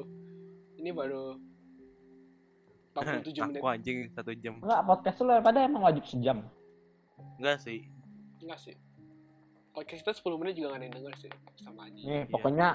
[0.77, 1.25] ini baru
[2.97, 3.61] 47 menit.
[3.61, 4.55] Aku anjing satu jam.
[4.61, 6.45] Enggak podcast lu pada emang wajib sejam.
[7.41, 7.89] Enggak sih.
[8.45, 8.77] Enggak sih.
[9.73, 11.31] Podcast kita 10 menit juga gak ada yang denger sih.
[11.61, 12.01] Sama aja.
[12.01, 12.69] Nih pokoknya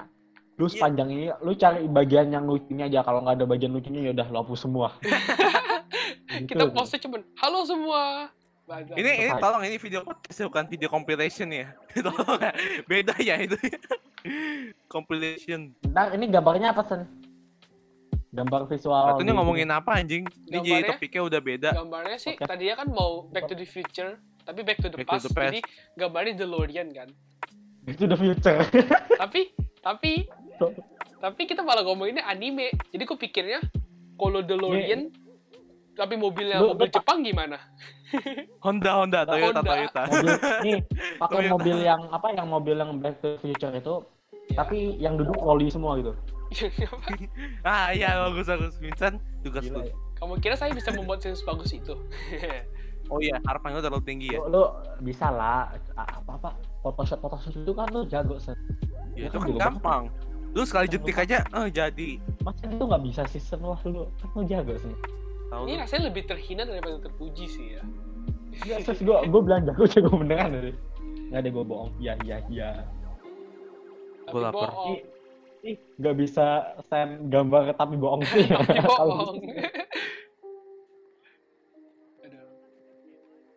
[0.60, 0.72] lu Iya.
[0.76, 3.00] sepanjang ini lu cari bagian yang lucunya aja.
[3.02, 4.88] Kalau nggak ada bagian lucunya ya udah lu hapus semua.
[6.32, 6.56] Gitu.
[6.56, 8.32] kita postnya cuman halo semua
[8.70, 11.74] Ini ini tolong ini video podcast ya, bukan video compilation ya?
[11.98, 12.52] Tolong ya.
[12.86, 13.58] beda ya itu.
[14.86, 15.74] Compilation.
[15.84, 17.02] Ntar ini gambarnya apa sen?
[18.32, 20.24] Gambar visual di- ngomongin apa anjing?
[20.48, 21.68] Ini jadi topiknya udah beda.
[21.74, 22.48] Gambarnya sih Podcast.
[22.48, 25.34] tadinya kan mau back to the future tapi back to the, Back to past, the
[25.34, 25.52] past.
[25.52, 25.60] jadi
[25.94, 27.08] gambarnya DeLorean kan?
[27.84, 28.62] Itu the future.
[29.22, 29.52] Tapi
[29.82, 30.26] tapi
[31.18, 32.70] tapi kita malah ngomonginnya anime.
[32.88, 33.58] Jadi gue pikirnya
[34.14, 35.10] kalau DeLorean
[35.92, 37.58] tapi mobilnya Lu- mobil lu- Jepang gimana?
[38.60, 39.62] Honda Honda Toyota Honda.
[39.64, 40.32] Toyota mobil
[40.62, 40.78] nih
[41.16, 41.52] pakai Toyota.
[41.52, 43.94] mobil yang apa yang mobil yang back to future itu
[44.52, 46.12] tapi yang duduk loli semua gitu.
[47.64, 48.76] Ah iya bagus bagus.
[48.76, 49.94] Vincent tugas Gila tuh ya.
[50.18, 51.94] kamu kira saya bisa membuat sesuatu bagus itu?
[53.10, 54.40] Oh iya harapan lu terlalu tinggi ya.
[54.40, 54.62] Lu, lu
[55.02, 55.68] bisa lah.
[55.92, 56.50] Apa apa?
[56.80, 58.56] Photoshop Photoshop itu kan lu jago sen.
[59.12, 60.02] Ya, itu kan juga gampang.
[60.52, 62.16] lu sekali jetik aja oh jadi.
[62.40, 63.60] Masa itu nggak bisa sih sen.
[63.60, 64.92] Wah lu kan lu jago sen
[65.52, 67.82] tahu ini rasanya lebih terhina daripada terpuji sih ya.
[68.64, 70.76] Iya, terus gua gua bilang jago jago beneran deh
[71.32, 71.90] nggak ada gua bohong.
[71.96, 72.70] Iya iya iya.
[74.28, 74.68] Tapi Gua lapar.
[74.72, 74.96] bohong.
[74.96, 75.00] Ih,
[75.72, 76.46] ih nggak bisa
[76.92, 78.44] send gambar tapi bohong sih.
[78.52, 79.36] Tapi bohong.
[82.20, 82.46] Aduh.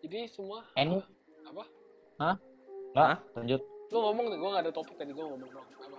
[0.07, 1.03] jadi semua Any?
[1.47, 1.63] apa?
[2.95, 3.17] Nggak Hah?
[3.35, 3.61] lanjut.
[3.91, 5.67] Lu ngomong gue gak ada topik tadi gue ngomong doang.
[5.83, 5.97] Apa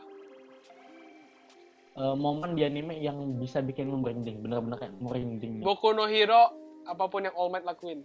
[1.97, 5.65] Eh, momen di anime yang bisa bikin lu merinding bener-bener kayak merinding.
[5.65, 6.53] Boku no Hero
[6.85, 8.05] apa pun yang All Might lakuin.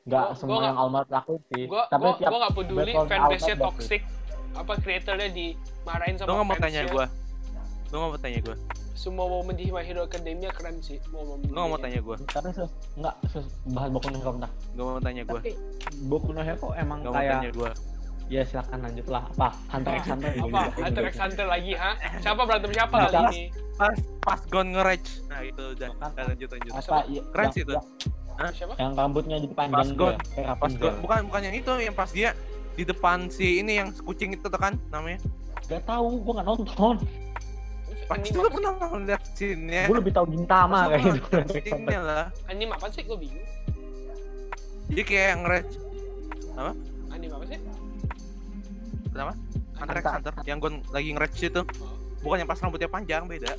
[0.00, 2.80] Nggak gua- semua gua yang Almat lakuin sih gue tapi gue tiap gue gak peduli
[2.90, 4.02] battle fanbase nya All Might toxic
[4.50, 7.04] apa kreatornya dimarahin sama lu nggak mau tanya gua?
[7.86, 8.56] Lu nggak mau tanya gua?
[8.90, 12.16] Semua momen di My Hero Academia keren sih momen lu nggak mau tanya gua?
[12.18, 14.50] Tapi sus nggak sus bahas Boku no Hero bentar.
[14.74, 15.38] Nggak mau tanya gua.
[15.38, 15.52] Tapi
[16.02, 17.70] Boku no Hero emang mau kayak tanya gua
[18.30, 20.60] ya silakan lanjut lah apa Hunter x Hunter apa.
[20.78, 24.66] Hunter x Hunter lagi ha siapa berantem siapa Nah, lagi pas- ini pas pas gon
[24.70, 27.72] nge-rage nah itu udah Nah, lanjut lanjut apa ya, Keren yang- sih itu.
[27.72, 30.06] yang- siapa yang rambutnya jadi panjang Pas gon.
[30.06, 30.80] ya, kayak pas Rapunzel.
[30.80, 32.30] gon bukan bukan yang itu yang pas dia
[32.70, 35.18] di depan si ini yang kucing itu kan namanya
[35.62, 36.96] Gak tahu, gua nggak nonton.
[38.04, 38.54] Pasti lu apa sih?
[38.56, 39.82] pernah ngeliat scene-nya.
[39.86, 42.24] gue lebih tahu Gintama kayak gitu scene-nya lah.
[42.44, 43.02] Anime apa sih?
[43.04, 43.46] Gue bingung.
[44.88, 45.58] Jadi kayak nge
[47.08, 47.58] Anime apa sih?
[49.20, 49.36] Kenapa?
[49.76, 50.32] Hunter x Hunter.
[50.48, 51.60] Yang gue lagi nge itu
[52.24, 53.52] bukan yang pas rambutnya panjang beda.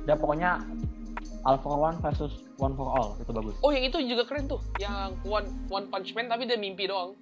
[0.00, 0.64] dia pokoknya
[1.44, 4.62] All for One versus One for All itu bagus Oh yang itu juga keren tuh.
[4.78, 7.18] Yang One One Punch Man tapi dia mimpi doang.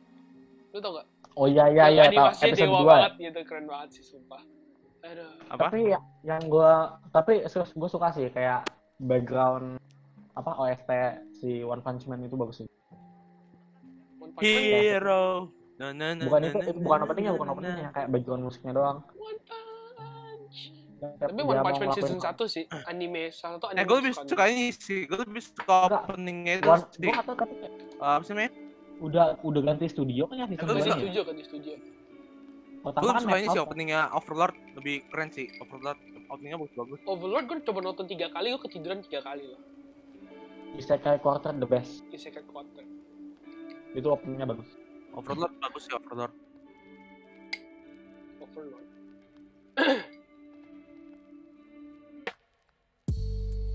[0.76, 1.06] Lu tau gak?
[1.38, 3.40] oh iya iya iya animasinya episode dewa 2 banget gitu.
[3.48, 4.42] Keren banget sih sumpah.
[5.06, 5.30] Aduh.
[5.54, 5.70] Apa?
[5.70, 6.72] tapi ya- yang gue
[7.14, 8.66] tapi gue suka sih kayak
[8.98, 9.78] background
[10.34, 10.90] apa OST
[11.42, 12.66] si One Punch Man itu bagus sih
[14.22, 14.62] One Punch Man.
[14.62, 15.57] Hero.
[15.78, 20.58] Bukan itu bukan openingnya bukan openingnya yang kayak background musiknya doang One Punch.
[20.98, 24.44] Tapi One Punch Man season 1 sih anime salah satu anime Eh gue lebih suka
[24.48, 26.98] ini sih, gue lebih suka openingnya itu sih.
[27.00, 27.70] gue kata Eh,
[28.00, 28.50] Apa sih namanya?
[28.98, 30.58] udah udah ganti studio kan ya gue.
[30.58, 31.70] Gue bisa- dua setuju kan, setuju.
[32.78, 35.46] Gue kan suka ini sih openingnya Overlord lebih keren sih.
[35.56, 35.98] Overlord
[36.28, 36.98] openingnya bagus bagus.
[37.04, 39.60] Overlord gue coba nonton tiga kali, gue ketiduran tiga kali loh.
[40.74, 42.82] Isekai Quarter the best Isekai Quarter.
[43.88, 44.68] itu openingnya bagus
[45.14, 46.34] Overlord bagus sih Overlord.
[48.38, 48.86] Overlord.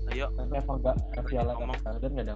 [0.06, 0.92] Ayo, tapi Everga
[1.26, 1.74] Violet ngomong.
[1.76, 2.34] Evergarden gak ada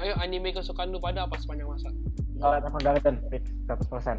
[0.00, 1.92] Ayo anime kesukaan lu pada apa sepanjang masa?
[2.34, 4.18] Violet Evergarden fix 100%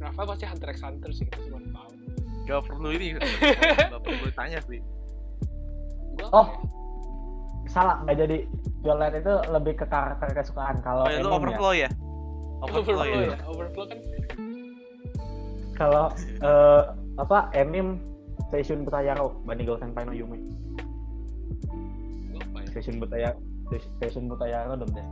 [0.00, 1.92] Rafa pasti Hunter x Hunter sih kita semua tahu.
[2.48, 3.20] gak perlu ini.
[3.92, 4.80] Gak perlu tanya sih.
[6.16, 6.48] Gua Oh.
[7.66, 8.38] salah nggak jadi
[8.80, 11.90] Violet itu lebih ke karakter kesukaan kalau Oh, ya, anime ya Overflow ya?
[12.60, 13.28] Overflow Overflow ya?
[13.28, 13.98] ya, Overflow kan
[15.76, 16.82] kalau eh,
[17.16, 17.96] apa anime
[18.48, 20.36] Seishun Butayaro Banigo Senpai no Yume?
[22.70, 23.36] Seishun Butayaro
[23.98, 25.06] Seishun Butayaro dong deh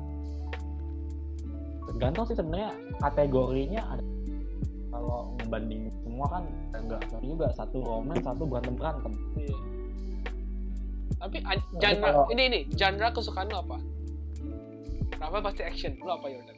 [1.89, 4.05] tergantung sih sebenarnya kategorinya ada
[4.89, 9.57] kalau ngebanding semua kan enggak juga satu romance satu berantem berantem Iya.
[11.17, 11.37] Tapi
[11.79, 13.77] genre kalau- ini ini genre kesukaan lu apa?
[15.19, 15.93] Rafa pasti action.
[15.99, 16.57] Lu apa Jordan?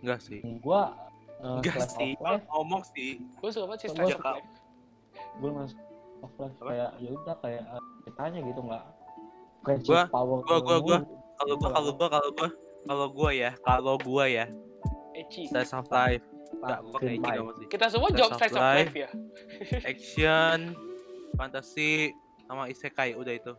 [0.00, 0.40] Enggak sih.
[0.58, 0.94] gua
[1.36, 2.12] eh, Enggak sih.
[2.48, 3.20] Ngomong sih.
[3.34, 4.24] Gue suka banget sih Gua Slice of.
[4.24, 4.48] Life.
[5.34, 5.78] gue masuk
[6.20, 6.64] of life Apa?
[6.64, 8.84] kayak ya udah kayak eh, ceritanya gitu nggak
[9.60, 11.22] friendship Gua- power gua- gua- gua- mulu.
[11.34, 12.48] Kalau gua kalau gua kalau gua
[12.84, 14.46] kalau gua ya, kalau gua ya,
[15.12, 15.48] Ecchi.
[15.48, 16.22] Slice of Life.
[16.54, 17.66] Enggak, gua kayak gitu sih.
[17.66, 18.78] Kita semua of Slice of Life.
[18.86, 19.10] Life ya.
[19.90, 20.58] Action,
[21.34, 22.14] fantasi,
[22.54, 23.52] sama isekai udah itu.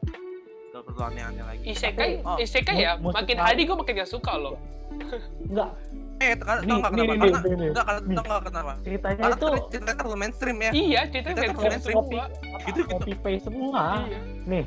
[0.72, 1.62] Gak perlu aneh-aneh lagi.
[1.68, 2.96] Isekai, Oh, isekai ya.
[2.98, 4.56] Makin hari gue makin gak suka loh.
[5.52, 5.70] nggak
[6.16, 6.88] Eh, tau nggak kenapa?
[6.88, 7.36] Karena
[7.68, 7.86] enggak,
[8.16, 8.72] tau nggak kenapa?
[8.88, 10.72] ceritanya Karena itu ceritanya terlalu mainstream ya.
[10.72, 11.98] Iya, ceritanya terlalu mainstream.
[12.00, 12.24] semua.
[12.64, 12.82] Gitu, gitu.
[12.96, 14.20] copy paste semua Iya.
[14.48, 14.64] nih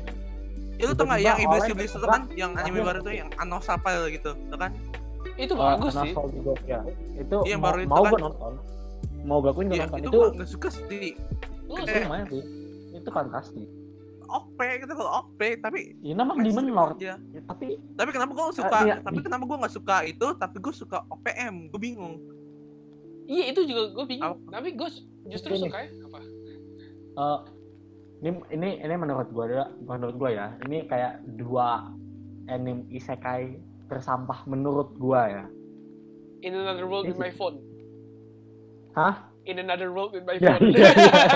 [0.77, 4.31] Itu tuh nggak yang Iblis Iblis itu kan, yang anime baru tuh yang Anosapel gitu,
[4.37, 4.71] tuh kan?
[5.35, 6.13] Itu eh, bagus sih.
[6.13, 6.79] Juga ya
[7.17, 8.11] itu Iya, mau, baru itu mau kan.
[8.13, 8.53] gue nonton
[9.25, 11.09] mau gue akuin Iya, nonton itu itu gua nggak suka sih.
[11.65, 12.43] Itu lumayan sih
[12.93, 13.69] itu fantastis
[14.29, 17.15] OP gitu kalau OP, tapi ya namanya mainstream Demon Lord aja.
[17.29, 18.77] Ya, tapi Tapi kenapa gue suka?
[18.83, 18.95] iya.
[18.99, 20.27] Tapi kenapa gue nggak suka itu?
[20.33, 21.55] Tapi gue suka OPM.
[21.67, 22.15] Gue bingung.
[23.25, 24.37] Iya, itu juga gue bingung.
[24.39, 24.49] Apa?
[24.55, 24.89] Tapi gue
[25.27, 25.61] justru Ini.
[25.63, 25.89] suka ya.
[26.05, 26.19] Apa?
[27.11, 27.39] eh,
[28.19, 31.87] ini ini ini menurut gue ya menurut gue ya ini kayak dua
[32.45, 33.55] anime isekai
[33.85, 35.45] tersampah menurut gue ya
[36.39, 37.59] In another world with my phone.
[38.91, 39.27] Hah?
[39.43, 40.71] In another world with my Ya, phone.
[40.71, 40.91] iya,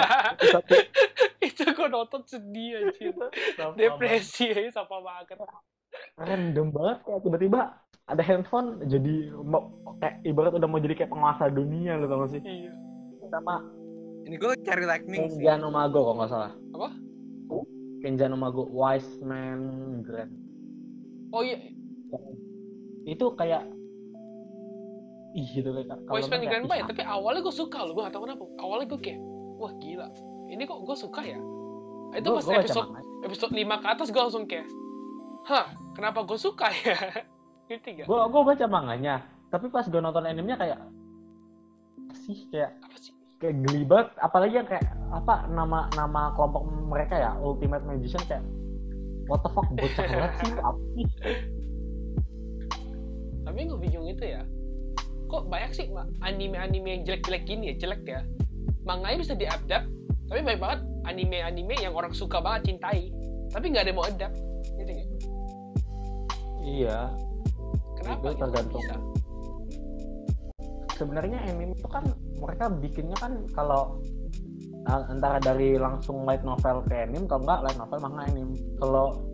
[0.55, 0.77] Tapi
[1.43, 3.13] itu gue nonton sedih anjir.
[3.79, 5.39] Depresi aja sama banget.
[6.15, 7.61] random banget kayak tiba-tiba
[8.03, 12.31] ada handphone jadi mau kayak ibarat udah mau jadi kayak penguasa dunia lo tau gak
[12.33, 12.71] sih Iya.
[13.29, 13.61] sama
[14.23, 15.37] Ini gue cari lightning sih.
[15.37, 16.89] Kenjan Umago kalau nggak salah Apa?
[18.01, 19.59] Kenjan Umago Wise Man
[20.01, 20.33] Grand
[21.29, 21.57] Oh iya,
[23.05, 23.65] itu kayak
[25.33, 28.05] ih gitu kayak kalau Voice Man kayak, Grandpa ya, tapi awalnya gue suka loh, gue
[28.05, 28.45] gak tau kenapa.
[28.61, 29.19] Awalnya gue kayak,
[29.57, 30.07] wah gila,
[30.53, 31.39] ini kok gue suka ya?
[32.13, 32.89] Itu gua- pas gua episode
[33.21, 34.67] episode 5 ke atas gue langsung kayak,
[35.45, 36.97] hah, kenapa gue suka ya?
[37.67, 38.05] Ngerti gak?
[38.05, 39.15] gua gua baca manganya
[39.47, 40.79] tapi pas gua nonton animenya kayak
[41.95, 43.13] apa sih kayak Apa sih?
[43.37, 48.43] kayak geli banget apalagi yang kayak apa nama nama kelompok mereka ya Ultimate Magician kayak
[49.25, 51.05] what the fuck bocah banget sih apa sih
[53.43, 54.41] Tapi gue bingung itu ya,
[55.27, 55.85] kok banyak sih
[56.21, 58.21] anime-anime yang jelek-jelek gini ya, jelek ya.
[58.81, 59.85] Manganya bisa diadapt,
[60.33, 63.13] tapi banyak banget anime-anime yang orang suka banget, cintai.
[63.53, 64.33] Tapi nggak ada yang mau adapt.
[64.33, 65.05] Gak?
[66.63, 67.11] iya
[67.99, 68.17] Kenapa?
[68.17, 68.41] Itu gitu?
[68.41, 68.81] Tergantung.
[68.81, 68.97] bisa?
[70.93, 72.05] sebenarnya anime itu kan
[72.37, 73.97] mereka bikinnya kan kalau
[74.85, 79.25] uh, antara dari langsung light novel ke anime kalau enggak light novel manga anime kalau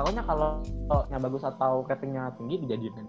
[0.00, 3.06] harusnya kalau kalau yang bagus atau ratingnya tinggi dijadiin.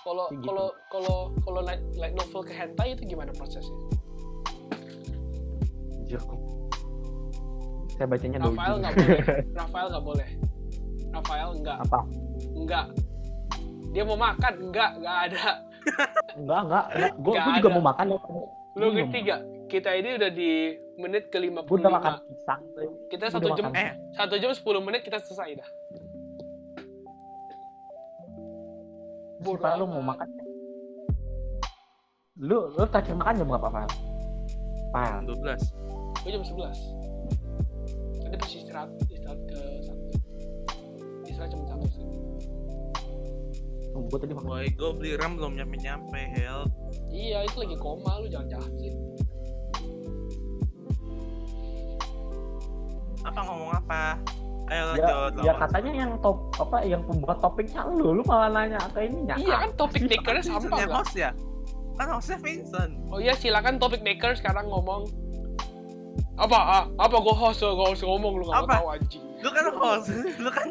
[0.00, 0.46] Kalau Gitu.
[0.46, 3.76] kalau kalau kalau light, light novel ke hentai itu gimana prosesnya?
[6.10, 6.22] Anjir.
[7.90, 8.38] Saya bacanya.
[8.40, 9.18] Rafael nggak boleh
[9.58, 10.28] Rafael nggak boleh
[11.08, 12.00] Rafael nggak Apa?
[12.56, 12.84] nggak
[13.88, 15.44] dia mau makan nggak nggak ada
[16.36, 17.12] Enggak, enggak, enggak.
[17.18, 17.74] Gue Nggak juga ada.
[17.74, 18.12] mau makan ya.
[18.12, 18.18] lu
[18.78, 18.92] Belum.
[18.94, 20.50] ngerti gak kita ini udah di
[20.96, 22.60] menit ke Gue udah makan 55 pisang.
[23.08, 23.80] kita Gua satu jam makan.
[23.80, 23.90] Eh.
[24.12, 25.68] satu jam 10 menit kita selesai dah
[29.38, 30.28] Pak, lu mau makan?
[32.38, 33.86] Lu, lu terakhir makan jam berapa, Pak?
[34.92, 35.87] Pak, 12
[36.18, 36.60] gue jam 11
[38.20, 40.04] tadi pas istirahat istirahat ke satu
[41.22, 42.04] istirahat cuma satu sih
[43.98, 44.46] gue tadi makan.
[44.46, 46.70] Boy, gue beli RAM belum nyampe-nyampe, hell.
[47.10, 48.94] iya itu lagi koma lu jangan jahat sih
[53.20, 54.16] Apa ngomong apa?
[54.68, 55.32] Ayo Ya, lanjut.
[55.40, 55.60] ya lawan.
[55.64, 59.34] katanya yang top apa yang pembuat topiknya lu, lu malah nanya ke ininya.
[59.34, 61.30] iya kan topik makernya Vincent sampah yang nggak host ya?
[61.96, 62.92] Kan hostnya Vincent.
[63.08, 65.08] oh iya silakan topik maker sekarang ngomong
[66.38, 69.70] apa ah, apa gue host gue host ngomong lu nggak mau tahu anjing Lu kan
[69.70, 70.10] host,
[70.42, 70.68] lu kan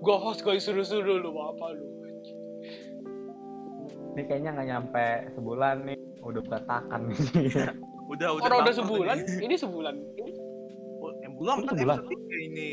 [0.00, 2.38] gue host gue suruh-suruh lu mau apa lu anjing.
[4.10, 5.06] Ini kayaknya nggak nyampe
[5.36, 7.16] sebulan nih, udah berantakan nih.
[8.16, 8.44] udah udah.
[8.48, 9.44] orang udah sebulan ini.
[9.44, 9.94] ini sebulan
[11.00, 11.96] Oh, eh, belum Ini kan sebulan.
[12.00, 12.68] episode tiga ini.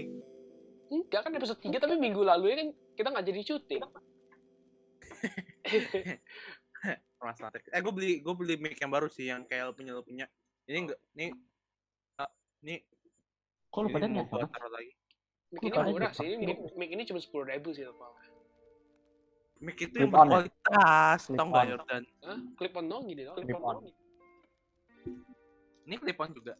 [0.88, 3.84] enggak kan episode 3 tapi minggu lalu ya kan kita nggak jadi syuting
[7.18, 7.74] Teknis.
[7.74, 10.26] Eh gue beli gue beli mic yang baru sih yang kayak punya lu punya.
[10.70, 11.26] Ini enggak ini
[12.18, 12.30] ah,
[12.62, 12.76] ini
[13.68, 14.50] Kok lu ini pada banget?
[14.54, 14.92] taruh lagi.
[15.48, 18.06] Mic ini murah sih, mic, mic ini cuma sepuluh ribu sih apa?
[19.58, 20.22] Mic itu Clip yang ya?
[20.22, 21.64] berkualitas, tau nggak.
[21.74, 22.04] Jordan?
[22.22, 22.40] Hah?
[22.54, 23.36] Clip on dong gini dong.
[23.42, 23.76] Clip on.
[25.88, 26.54] Ini clip on juga.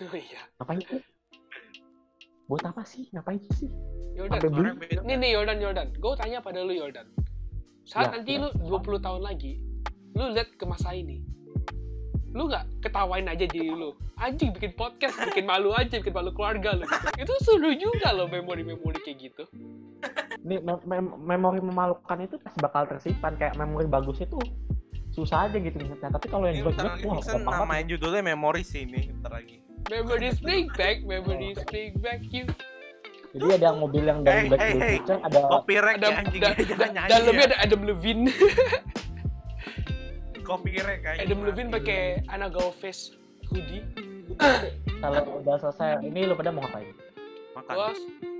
[0.00, 0.40] Oh iya.
[0.56, 1.02] Ngapain sih?
[2.48, 3.04] Buat apa sih?
[3.12, 3.68] Ngapain sih?
[4.12, 4.68] Yordan, Sampai beli?
[4.70, 5.00] Suaranya beda.
[5.04, 5.88] nih nih Yordan Yordan.
[5.98, 7.06] Gue tanya pada lu Yordan.
[7.82, 8.12] Saat Ya.
[8.16, 9.58] nanti lu 20 tahun lagi,
[10.12, 11.24] lu lihat ke masa ini.
[12.32, 13.92] Lu nggak ketawain aja diri lu.
[14.16, 16.86] Anjing bikin podcast, bikin malu aja, bikin malu keluarga lu.
[17.14, 19.44] Itu seru juga loh memori-memori kayak gitu.
[20.40, 24.38] Nih mem- mem- memori memalukan itu pasti bakal tersimpan kayak memori bagus itu
[25.10, 26.08] susah aja gitu ingetnya.
[26.08, 27.84] Tapi kalau yang Ini jelek jelek wah gampang banget.
[27.90, 29.60] judulnya memori sih ini bentar lagi.
[29.90, 32.48] Memories bring back, memories bring back you.
[33.32, 34.92] Jadi ada mobil yang dari Hey, Back to hey, the hey.
[34.94, 37.10] Future ada Copyright Ada ya anjing da- jangan da- nyanyi.
[37.10, 37.48] dalamnya ya.
[37.48, 38.22] ada Adam Levine.
[40.42, 41.24] copyright kayaknya.
[41.24, 43.14] Adam Levine pakai Anna Face
[43.50, 43.82] hoodie.
[45.02, 46.94] kalau udah selesai ini lu pada mau ngapain?
[47.56, 47.74] makan.
[47.76, 47.88] Gua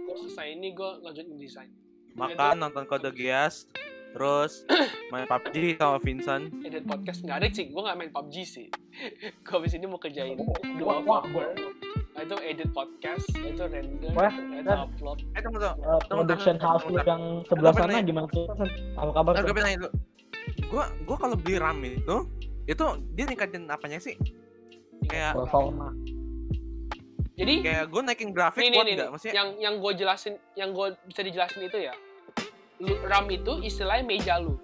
[0.09, 1.71] gua selesai ini gua lanjut desain.
[2.13, 3.65] Makan, nonton kode Geass,
[4.13, 4.69] terus
[5.09, 6.53] main PUBG sama Vincent.
[6.61, 8.67] Edit podcast nggak ada sih, gua nggak main PUBG sih.
[9.49, 10.37] gua abis ini mau kerjain
[10.77, 11.57] dua cover.
[12.13, 15.25] Nah, itu edit podcast, itu render, Wah, itu upload.
[15.33, 15.81] Eh tunggu tunggu.
[15.81, 18.45] Uh, Tunggu, production tunggu, house yang sebelah sana gimana sih?
[19.01, 19.33] Apa kabar?
[19.33, 19.89] Eh, gue pengen itu.
[20.71, 22.17] Gua gua kalau beli RAM itu
[22.67, 22.85] itu
[23.15, 24.15] dia ningkatin apanya sih?
[25.11, 25.91] Kayak Performa.
[27.33, 31.25] Jadi kayak gue naikin grafik nih nih, Maksudnya yang yang gue jelasin, yang gue bisa
[31.25, 31.97] dijelasin itu ya,
[32.77, 34.61] lu, RAM itu istilahnya meja lu.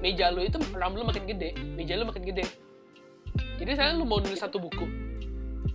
[0.00, 2.48] Meja lu itu RAM lu makin gede, meja lu makin gede.
[3.60, 4.88] Jadi misalnya lu mau nulis satu buku,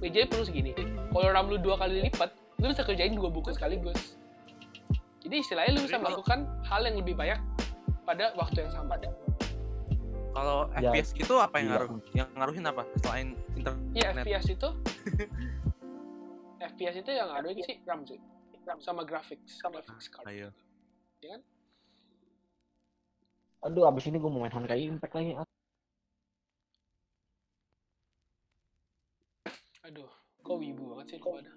[0.01, 0.73] mejanya perlu segini.
[1.13, 4.17] Kalau RAM lu dua kali lipat, lu bisa kerjain dua buku sekaligus.
[5.21, 7.39] Jadi istilahnya lu bisa melakukan hal yang lebih banyak
[8.07, 8.95] pada waktu yang sama.
[10.31, 11.73] kalau Ya, FPS gitu apa yang iya.
[11.75, 11.89] ngaruh?
[12.15, 12.83] Yang ngaruhin apa?
[13.03, 13.27] Selain
[13.57, 13.91] internet.
[13.91, 14.69] Iya FPS itu,
[16.71, 18.21] FPS itu yang ada sih RAM sih,
[18.79, 20.29] sama graphics, graphics card.
[20.29, 20.53] Ayo.
[23.65, 25.33] Aduh, abis ini gue mau main Honkai Impact lagi.
[29.89, 30.11] Aduh,
[30.45, 31.51] kok wibu banget sih lu pada.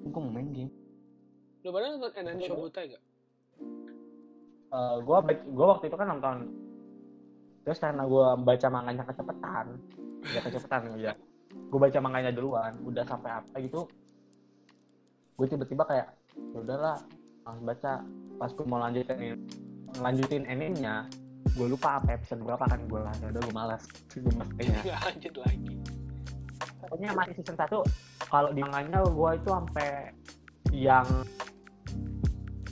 [0.00, 0.72] Gue mau main game.
[1.60, 3.02] Lu pada nonton Enan Shobutai gak?
[4.72, 5.16] Eh, gue
[5.52, 6.36] gue waktu itu kan nonton.
[7.62, 9.66] Terus karena gue baca manganya kecepatan,
[10.32, 11.12] ya kecepatan ya.
[11.68, 13.84] Gue baca manganya duluan, udah sampai apa gitu.
[15.36, 16.08] Gue tiba-tiba kayak,
[16.56, 16.98] ya udahlah,
[17.44, 17.92] langsung baca.
[18.40, 19.38] Pas gue mau lanjutin
[20.00, 21.06] lanjutin endingnya,
[21.52, 23.14] gue lupa apa episode berapa kan gue lah.
[23.28, 23.84] Udah gue malas.
[24.10, 24.80] Gue mestinya.
[25.06, 25.74] Lanjut lagi.
[26.82, 27.70] pokoknya masih season 1
[28.26, 30.10] kalau di manganya gua itu sampai
[30.74, 31.06] yang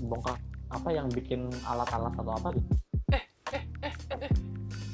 [0.02, 0.34] bongkar
[0.70, 2.68] apa yang bikin alat-alat atau apa gitu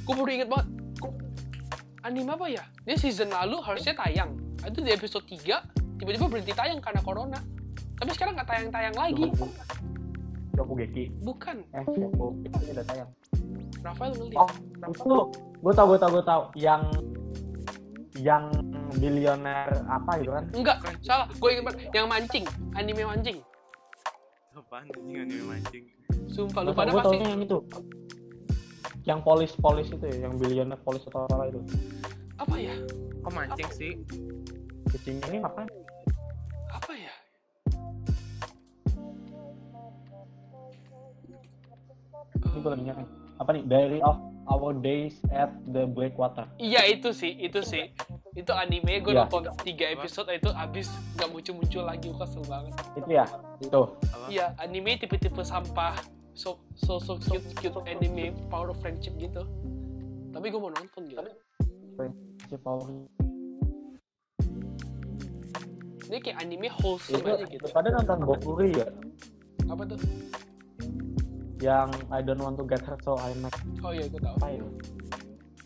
[0.06, 0.66] Gue baru inget banget.
[0.96, 1.18] Gua-
[2.00, 2.62] Anime apa ya?
[2.86, 4.38] Dia season lalu harusnya tayang.
[4.62, 5.66] Itu di episode 3,
[5.98, 7.42] tiba-tiba berhenti tayang karena corona.
[7.98, 9.26] Tapi sekarang nggak tayang-tayang lagi.
[10.54, 11.56] Shokugeki Bukan.
[11.68, 13.10] eh Shokugeki udah tayang
[13.82, 14.40] Rafael ngeliat.
[14.40, 14.50] oh
[14.88, 16.82] itu gue tau gue tau gue tau yang
[18.16, 18.48] yang
[18.96, 21.28] bilioner apa gitu kan Enggak, salah.
[21.36, 21.92] Gue banget.
[21.92, 22.44] Yang mancing.
[22.72, 23.38] Anime mancing.
[24.56, 25.84] Apaan anjing anime mancing?
[26.32, 27.20] Sumpah, lu pada pasti...
[27.20, 27.60] yang itu
[29.04, 31.60] yang polis polis itu ya, yang billionaire polis atau apa itu.
[32.40, 32.74] apa ya
[33.20, 33.92] Kok mancing sih?
[34.88, 35.68] Kucingnya ini apa?
[36.72, 37.14] apa ya
[42.40, 43.04] Ini gue lagi nyari.
[43.36, 43.62] Apa nih?
[43.68, 44.16] Diary of
[44.46, 46.46] Our Days at the Breakwater.
[46.56, 47.90] Iya itu sih, itu sih.
[48.32, 49.26] Itu anime gue Iya.
[49.26, 50.86] nonton tiga episode itu abis
[51.16, 52.72] nggak muncul-muncul lagi gue kesel banget.
[52.94, 53.24] Itu ya?
[53.58, 53.82] Itu.
[54.28, 55.98] Iya anime tipe-tipe sampah
[56.36, 59.42] so so so cute cute anime power of friendship gitu.
[60.30, 61.22] Tapi gue mau nonton gitu.
[62.46, 63.08] Si Paul.
[66.06, 67.66] Ini kayak anime wholesome Itu, aja gitu.
[67.74, 68.86] pada nonton Bokuri ya?
[69.66, 69.98] Apa tuh?
[71.56, 74.36] Yang I don't want to get hurt so I make Oh iya gue tahu.
[74.44, 74.68] itu?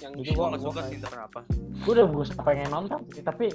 [0.00, 1.40] Yang Itu Gue gua- gak gua suka sih apa.
[1.82, 3.46] Gue udah berusaha pengen nonton sih, tapi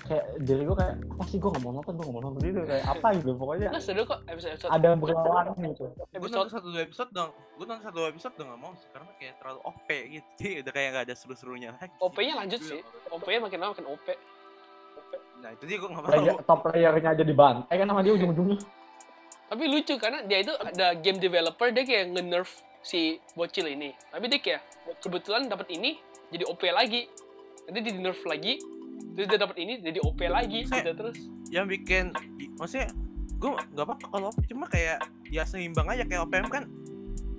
[0.00, 2.60] kayak diri gue kayak apa sih gue gak mau nonton, gue gak mau nonton gitu
[2.66, 5.84] kayak apa gitu pokoknya Nah seru kok episode episode ada berlawan gitu.
[5.86, 7.30] Gue episode nonton satu dua episode dong.
[7.54, 10.28] Gue nonton satu dua episode udah gak mau sih, karena kayak terlalu OP gitu.
[10.40, 11.94] Jadi udah kayak gak ada seru-serunya lagi.
[12.00, 12.80] OP-nya lanjut sih.
[13.12, 14.06] OP-nya makin lama makin OP.
[15.40, 16.38] Nah itu dia gue gak mau.
[16.42, 18.58] top playernya aja dibantai kan sama dia ujung-ujungnya.
[19.50, 23.90] Tapi lucu karena dia itu ada game developer dia kayak nge-nerf si bocil ini.
[24.08, 24.62] Tapi dia kayak
[25.02, 25.98] kebetulan dapat ini
[26.30, 27.10] jadi OP lagi.
[27.66, 28.62] Nanti di nerf lagi.
[29.10, 31.18] Terus dia dapat ini jadi OP lagi gitu terus.
[31.50, 32.04] Yang bikin,
[32.54, 32.94] maksudnya
[33.36, 36.64] gue gak apa-apa kalau OP, cuma kayak ya seimbang aja kayak OPM kan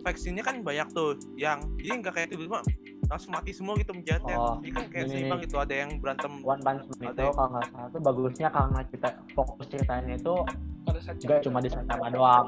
[0.01, 2.66] vaksinnya kan banyak tuh yang jadi nggak kayak tiba-tiba
[3.05, 6.41] langsung mati semua gitu menjatnya Oh, jadi kan kayak ini- seimbang gitu ada yang berantem
[6.41, 7.30] One Punch Man itu ya?
[7.30, 10.34] kalau nggak salah itu bagusnya karena kita fokus ceritanya itu
[10.82, 12.47] Pada saat nggak cuma di Saitama doang.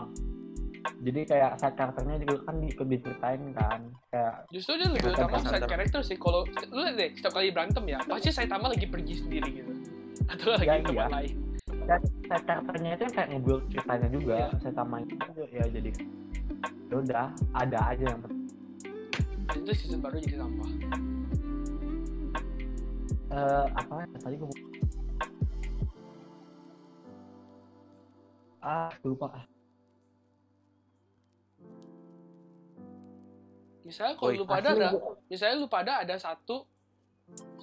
[0.84, 3.82] Jadi kayak side karakternya juga kan ikut diceritain kan.
[4.12, 6.18] Kayak Justru dia lebih utama side character sih.
[6.20, 6.44] Kalau
[6.76, 9.72] lu lihat deh, setiap kali berantem ya, pasti Saitama lagi pergi sendiri gitu.
[10.28, 11.16] Atau lagi Ya, di tempat iya.
[11.16, 11.36] lain.
[12.24, 14.38] side karakternya itu kayak nge-build ceritanya juga.
[14.60, 15.16] Saitama itu
[15.56, 15.92] ya jadi
[16.92, 17.26] ya udah
[17.56, 18.44] ada aja yang penting.
[19.44, 20.72] Dan itu season baru jadi sampah.
[23.34, 24.48] Eh, apa ya tadi gue
[28.64, 29.46] ah lupa ah
[33.84, 36.64] Misalnya kalau Woi, lu pada ada, gua- misalnya lu pada ada satu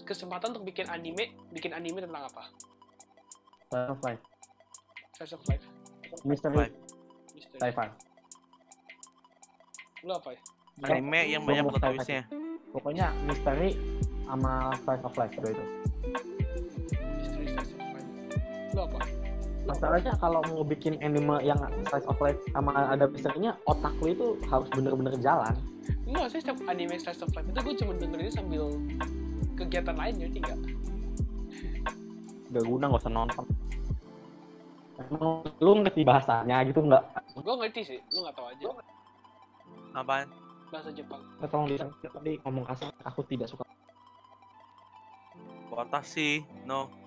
[0.04, 2.44] kesempatan untuk bikin anime, bikin anime tentang apa?
[3.66, 4.22] Slice of Life
[5.16, 5.64] Slice of life,
[6.22, 6.74] Mystery Life.
[7.32, 7.60] misteri.
[7.62, 7.88] sci-fi
[10.02, 10.40] Lu apa ya?
[10.82, 12.22] anime yang banyak plot twistnya
[12.70, 13.76] pokoknya misteri
[14.22, 15.64] sama slice of life dua itu
[17.16, 18.10] Misteri slice of life.
[18.70, 18.98] Lu apa?
[19.68, 21.58] Masalahnya kalau mau bikin anime yang
[21.88, 25.54] slice of life sama ada misterinya otak lu itu harus bener-bener jalan.
[26.08, 28.62] Enggak sih setiap anime slice of life itu gue cuma dengerin sambil
[29.58, 30.60] kegiatan lain ngerti nggak?
[32.50, 33.46] gak guna gak usah nonton.
[35.00, 37.04] Emang lu ngerti bahasanya gitu nggak?
[37.40, 38.64] Gue ngerti sih, lu nggak tahu aja.
[39.96, 40.28] Apaan?
[40.68, 41.22] Bahasa Jepang.
[41.40, 43.64] Nggak, tolong di tadi ngomong kasar aku tidak suka.
[45.70, 46.99] Watashi no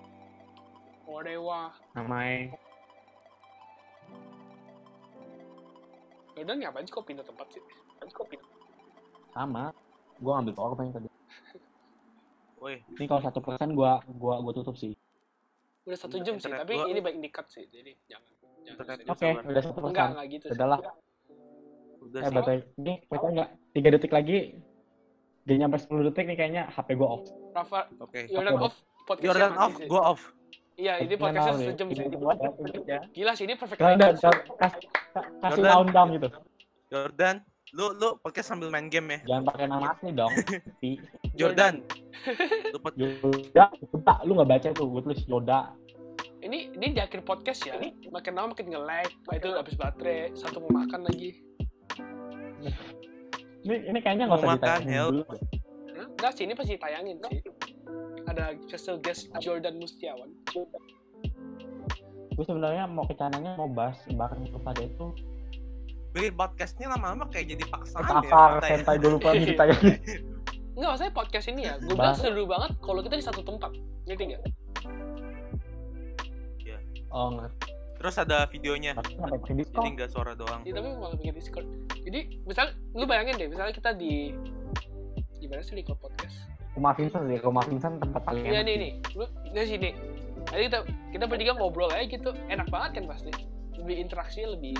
[1.04, 1.70] Orewa.
[1.92, 2.56] namanya
[6.34, 7.62] Udah ngapain sih kok pindah tempat sih?
[7.62, 8.48] Ngapain sih kok pindah?
[9.30, 9.74] sama
[10.16, 11.10] gua ngambil power bank tadi
[12.62, 14.94] woi ini kalau satu persen gua gua gua tutup sih
[15.82, 18.30] Udah satu jam sih, tapi gua- ini baik di cut sih, jadi jangan.
[18.64, 19.42] jangan oke sabar.
[19.44, 20.54] udah satu Enggak, persen enggak gitu sih.
[20.54, 20.80] udahlah
[22.00, 24.38] udah eh sih baterai ini kita nggak tiga detik lagi
[25.42, 28.74] dia nyampe 10 detik nih kayaknya HP gua off Rafa, oke Jordan off.
[29.02, 30.22] Podcastnya Jordan off gua off
[30.74, 32.04] Iya, ini podcastnya sejam sih.
[32.84, 32.98] Ya.
[33.08, 34.18] Gila sih, ini perfect Kalian timing.
[34.18, 34.74] udah- kas-
[35.14, 35.74] kas- kasih Jordan.
[35.76, 36.28] countdown gitu
[36.88, 37.36] Jordan
[37.72, 40.30] lu lu podcast sambil main game ya jangan pakai nama asli dong
[41.38, 41.82] Jordan
[42.94, 45.74] Yoda Yoda lu nggak baca tuh gue tulis Yoda
[46.38, 47.80] Ini ini di akhir podcast ya.
[47.80, 49.08] Makin lama makin nge-lag.
[49.08, 51.40] Nah, itu habis baterai, satu mau makan lagi.
[53.64, 55.08] ini ini kayaknya nggak usah ditanya Hel.
[55.08, 55.24] dulu?
[56.14, 57.40] Enggak sih, ini pasti tayangin sih.
[58.30, 60.30] Ada special guest Jordan Mustiawan.
[62.34, 65.14] gue sebenarnya mau kecananya mau bahas bareng kepada itu
[66.10, 68.70] bikin podcastnya lama-lama kayak jadi paksaan ya kita ya.
[68.74, 69.78] sentai dulu pak ditanya
[70.74, 71.78] Enggak, maksudnya podcast ini ya.
[71.78, 73.70] Gue bilang seru banget kalau kita di satu tempat.
[74.10, 74.42] Ngerti nggak?
[77.14, 77.50] oh nggak
[77.94, 78.92] terus ada videonya
[79.46, 81.64] jadi nggak suara doang Ya, tapi malah bikin Discord.
[82.04, 84.34] Jadi, misal lu bayangin deh, misalnya kita di
[85.40, 86.52] gimana sih di podcast?
[86.74, 89.90] Rumah Vincent sih rumah Vincent tempat paling Iya nih nih, lu dari sini.
[90.50, 90.78] Nanti kita
[91.14, 93.30] kita bertiga ngobrol aja gitu, enak banget kan pasti.
[93.74, 94.74] Lebih interaksinya lebih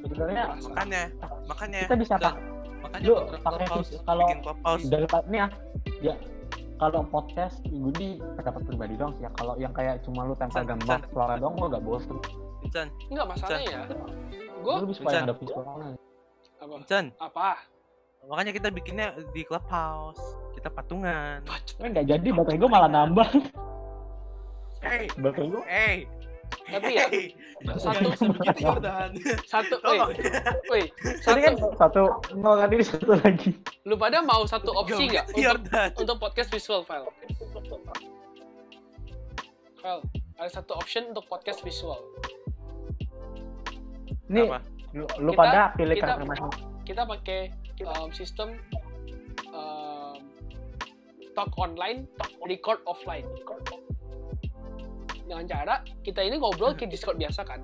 [0.00, 1.02] sebenarnya makanya
[1.46, 1.80] makanya.
[1.88, 2.34] Kita bisa pak
[2.76, 4.84] makanya kontrak pakai kalau- bikin clubhouse.
[4.86, 5.48] dari ini ya.
[6.02, 6.14] Ya
[6.76, 9.30] kalau podcast gue di pendapat pribadi dong sih ya.
[9.36, 12.16] Kalau yang kayak cuma lu tempel gambar suara dong gue gak bosen.
[12.62, 12.90] Vincent.
[13.12, 13.80] Enggak masalahnya ya.
[14.60, 15.88] Gue lu lebih suka ada visualnya
[16.56, 16.64] apa?
[16.76, 17.08] Vincent.
[17.20, 17.48] Apa?
[18.26, 20.20] Makanya kita bikinnya di clubhouse
[20.52, 21.40] kita patungan
[21.78, 23.28] Eh nggak jadi baterai gue malah nambah.
[24.82, 25.98] hey Baterai gue hey
[26.46, 27.34] Tapi ya, hey.
[27.74, 28.06] satu
[28.62, 29.10] Jordan
[29.44, 29.98] satu, woi,
[30.70, 30.82] woi,
[31.18, 31.74] Tadi kan satu.
[31.74, 32.02] satu
[32.34, 33.50] nol kan ini satu lagi.
[33.82, 35.58] Lu pada mau satu opsi nggak untuk
[35.98, 37.10] untuk podcast visual file?
[39.76, 40.02] File,
[40.38, 41.98] ada satu option untuk podcast visual.
[44.26, 44.58] Nih Apa?
[44.92, 46.18] lu, lu Kita- pada pilih kita-
[46.82, 47.40] Kita pakai
[47.84, 48.56] um, sistem
[49.52, 50.16] um,
[51.36, 52.08] talk online,
[52.48, 53.26] record offline.
[55.26, 57.60] Dengan cara kita ini ngobrol ke Discord biasa kan.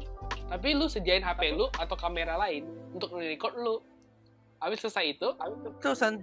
[0.50, 3.80] Tapi lu sediain HP lu atau kamera lain untuk nge-record lu.
[4.60, 5.28] Habis selesai itu,
[5.82, 6.22] Tuh san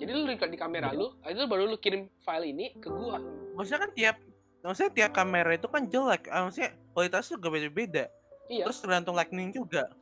[0.00, 3.20] jadi lu record di kamera lu, itu baru lu kirim file ini ke gua.
[3.52, 4.16] maksudnya kan tiap
[4.64, 8.04] maksudnya tiap kamera itu kan jelek ah, maksudnya kualitasnya juga beda-beda
[8.50, 8.64] Iya.
[8.66, 9.92] terus tergantung lightning juga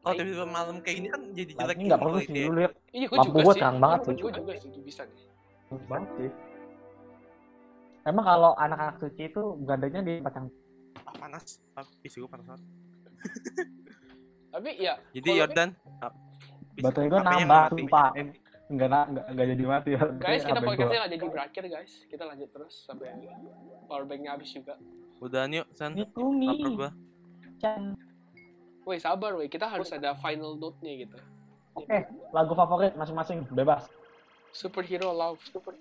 [0.00, 2.48] kalau tiba-tiba malam kayak ini kan jadi jelek Ini nggak gitu perlu sih kualitasnya.
[2.48, 3.60] lu lihat Iya, gue Lampu sih.
[3.60, 4.14] terang banget sih.
[4.16, 5.18] Gue juga sih bisa nih.
[5.86, 6.30] banget sih.
[8.00, 10.46] Emang kalau anak-anak suci itu gadanya di tempat yang
[10.98, 11.44] ah, panas
[11.74, 12.64] ah, PC gue panas banget
[14.50, 15.68] Tapi ya, jadi Jordan
[16.00, 16.10] ah,
[16.76, 18.08] baterai gue nggak nambah, sumpah.
[18.66, 20.02] Enggak enggak, enggak jadi mati ya.
[20.16, 21.92] guys kita podcastnya nggak jadi berakhir guys.
[22.06, 23.06] Kita lanjut terus sampai
[23.84, 24.74] powerbanknya habis juga.
[25.20, 26.74] udahan yuk san Itu lapar nih.
[26.74, 26.90] gua
[27.58, 27.82] Chan.
[28.84, 31.18] Woi sabar woi, kita harus ada final note-nya gitu.
[31.76, 33.86] Oke, lagu favorit masing-masing bebas.
[34.50, 35.40] Superhero love.
[35.48, 35.76] Super.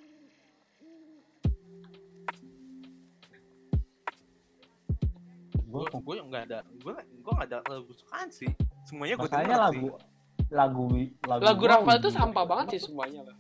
[5.70, 8.50] gue gue nggak ada gue gue nggak ada lagu kesukaan sih
[8.90, 10.10] semuanya gue Makanya denger lagu sih
[10.50, 10.86] lagu
[11.30, 13.38] lagu, Lagu Rafael tuh sampah banget sih semuanya lah.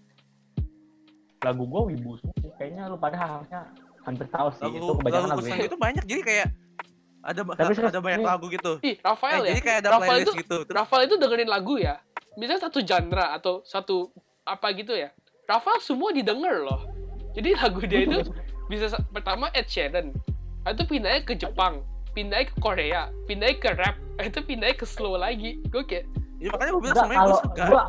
[1.41, 2.51] Lagu gua wibu semua sih.
[2.60, 3.62] Kayaknya lu pada harusnya
[4.05, 6.47] hampir tahu sih lagu itu kebanyakan lagu lagu itu banyak jadi kayak
[7.20, 9.47] ada Tapi ada banyak lagu gitu Ih, Rafael Eh, ya.
[9.51, 11.95] jadi kayak ada Rafael playlist itu gitu terus Rafael itu dengerin lagu ya.
[12.39, 14.13] Misalnya satu genre atau satu
[14.43, 15.11] apa gitu ya.
[15.43, 16.88] Rafael semua didengar loh.
[17.36, 18.20] Jadi lagu dia itu
[18.67, 20.15] bisa sa- pertama Ed Sheeran.
[20.63, 25.59] Itu pindahnya ke Jepang, pindahnya ke Korea, pindahnya ke rap, itu pindahnya ke slow lagi.
[25.67, 26.05] Gue kayak
[26.39, 27.84] ya makanya gue bilang semuanya kalau gue suka gua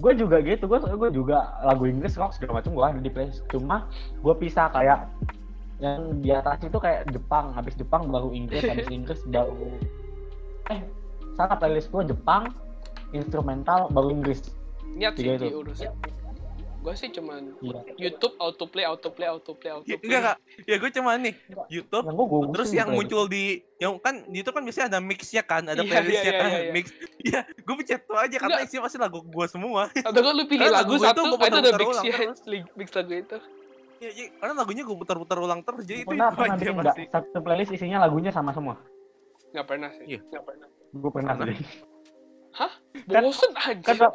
[0.00, 3.44] gua juga gitu, gua gua juga lagu Inggris rock segala macam gua ada di playlist.
[3.46, 3.86] Cuma
[4.18, 5.06] gua pisah kayak
[5.82, 9.66] yang di atas itu kayak Jepang, habis Jepang baru Inggris, habis Inggris baru
[10.68, 10.78] eh
[11.34, 12.54] salah playlist gua Jepang,
[13.10, 14.46] instrumental baru Inggris.
[14.92, 15.44] niat sih Tiga itu.
[15.50, 15.82] diurus.
[16.78, 17.80] Gue sih cuman Iya.
[17.96, 20.02] YouTube autoplay autoplay autoplay Ya, autoplay.
[20.02, 21.34] enggak enggak ya gue cuma nih
[21.70, 22.98] YouTube Yang gua gua terus yang playlist.
[23.00, 23.42] muncul di
[23.78, 26.58] yang kan di YouTube kan biasanya ada mixnya kan ada Iya, playlistnya iya, kan iya,
[26.60, 26.72] iya.
[26.74, 26.86] mix
[27.22, 30.66] ya gue pencet tuh aja karena isinya pasti lagu gue semua Atau kan lu pilih
[30.66, 32.14] lagu lagu itu satu, gua itu ada mixnya,
[32.74, 33.36] mix lagu itu.
[34.02, 37.08] Ya, ya, karena lagunya gue putar-putar ulang terus jadi itu pernah itu pernah aja bikin
[37.08, 38.74] satu playlist isinya lagunya sama semua.
[39.52, 40.04] Nggak pernah sih.
[40.08, 40.20] Iya.
[40.26, 40.68] Nggak pernah.
[40.92, 41.54] Gua pernah Pernah.
[41.54, 41.66] sih.
[43.08, 43.94] Kan- Bosen kan aja.
[43.96, 44.08] gua,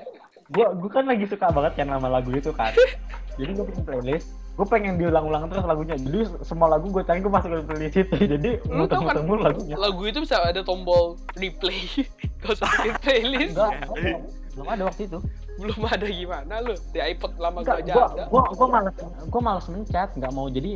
[0.48, 2.70] gua, gua kan lagi suka banget kan nama lagu itu kan.
[3.40, 5.96] Jadi gua bikin playlist, gua pengen diulang-ulang terus lagunya.
[5.96, 8.16] Jadi semua lagu gua cari gua masukin ke playlist itu.
[8.38, 9.76] Jadi Lu tau kan- lagunya.
[9.78, 11.86] Lagu itu bisa ada tombol replay.
[12.42, 13.54] Gak usah bikin playlist.
[13.58, 14.20] Enggak, enggak,
[14.54, 15.20] belum ada waktu itu.
[15.58, 16.74] Belum ada gimana lu.
[16.94, 18.24] Di iPod lama Enggak, gua aja gua, ada.
[18.30, 18.96] gua, gua malas,
[19.28, 20.72] gua malas mencet, nggak mau jadi.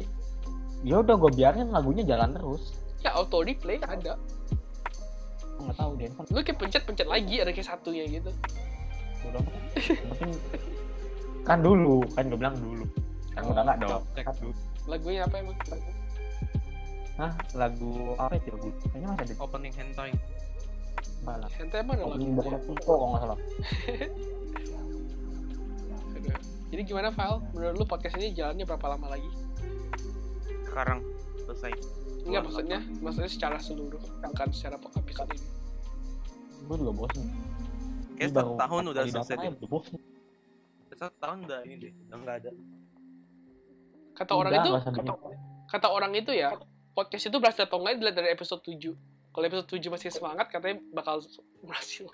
[0.81, 2.73] Ya udah gua biarin lagunya jalan terus.
[3.05, 4.17] Ya auto replay ada.
[5.61, 8.33] Nggak tahu deh, kan Lu kayak pencet-pencet lagi ada kayak satunya gitu.
[9.21, 9.53] bodo amat.
[9.77, 10.31] Yang penting
[11.45, 12.85] kan dulu, kan gua bilang dulu.
[13.37, 14.01] Kan udah nggak dong.
[14.41, 14.51] Dulu.
[14.89, 15.57] Lagunya apa emang?
[17.21, 18.49] Hah, lagu apa itu?
[18.49, 20.11] Lagu kayaknya masih ada opening hentai
[21.21, 21.49] apa lah.
[21.53, 22.17] Hentai mana lagu?
[22.17, 23.37] Opening Naruto kalau nggak salah.
[26.71, 27.43] Jadi gimana Val?
[27.51, 29.27] Menurut lu podcast ini jalannya berapa lama lagi?
[30.71, 31.03] sekarang
[31.43, 31.71] selesai
[32.21, 35.47] Enggak maksudnya, maksudnya secara seluruh, bukan secara episode ini.
[36.69, 37.25] Gua juga bosen.
[38.15, 39.51] kayak satu tahun udah selesai deh
[40.93, 42.51] satu tahun udah ini deh udah nggak ada
[44.13, 45.13] Kata orang itu, kata,
[45.65, 46.53] kata orang itu ya,
[46.93, 48.93] podcast itu berhasil atau enggak dilihat dari episode 7.
[49.33, 51.23] Kalau episode 7 masih semangat, katanya bakal
[51.65, 52.05] berhasil.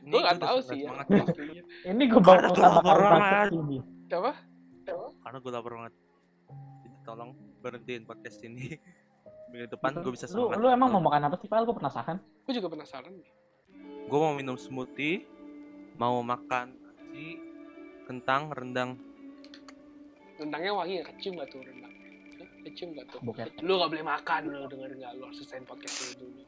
[0.00, 1.62] Ini Gue nggak tahu semangat sih ya.
[1.90, 2.82] Ini gue baru banget.
[2.84, 3.78] bahas ini.
[4.10, 4.32] Apa?
[5.26, 5.94] karena gue lapar banget
[6.86, 8.78] jadi tolong berhentiin podcast ini
[9.50, 11.66] minggu depan gue bisa Lu, semangat lu emang mau makan apa sih, Pak?
[11.66, 12.16] Gue penasaran.
[12.46, 13.10] Gue juga penasaran.
[14.06, 15.26] gue mau minum smoothie
[15.98, 17.42] mau makan nasi
[18.06, 18.94] kentang rendang
[20.36, 21.16] Rendangnya wangi nggak?
[21.16, 21.92] Kecium nggak tuh rendang?
[22.62, 23.20] Kecium nggak tuh?
[23.24, 23.44] Bukan.
[23.64, 25.12] Lu nggak boleh makan, lu denger nggak?
[25.16, 26.42] Lu harus selesaiin podcast ini dulu.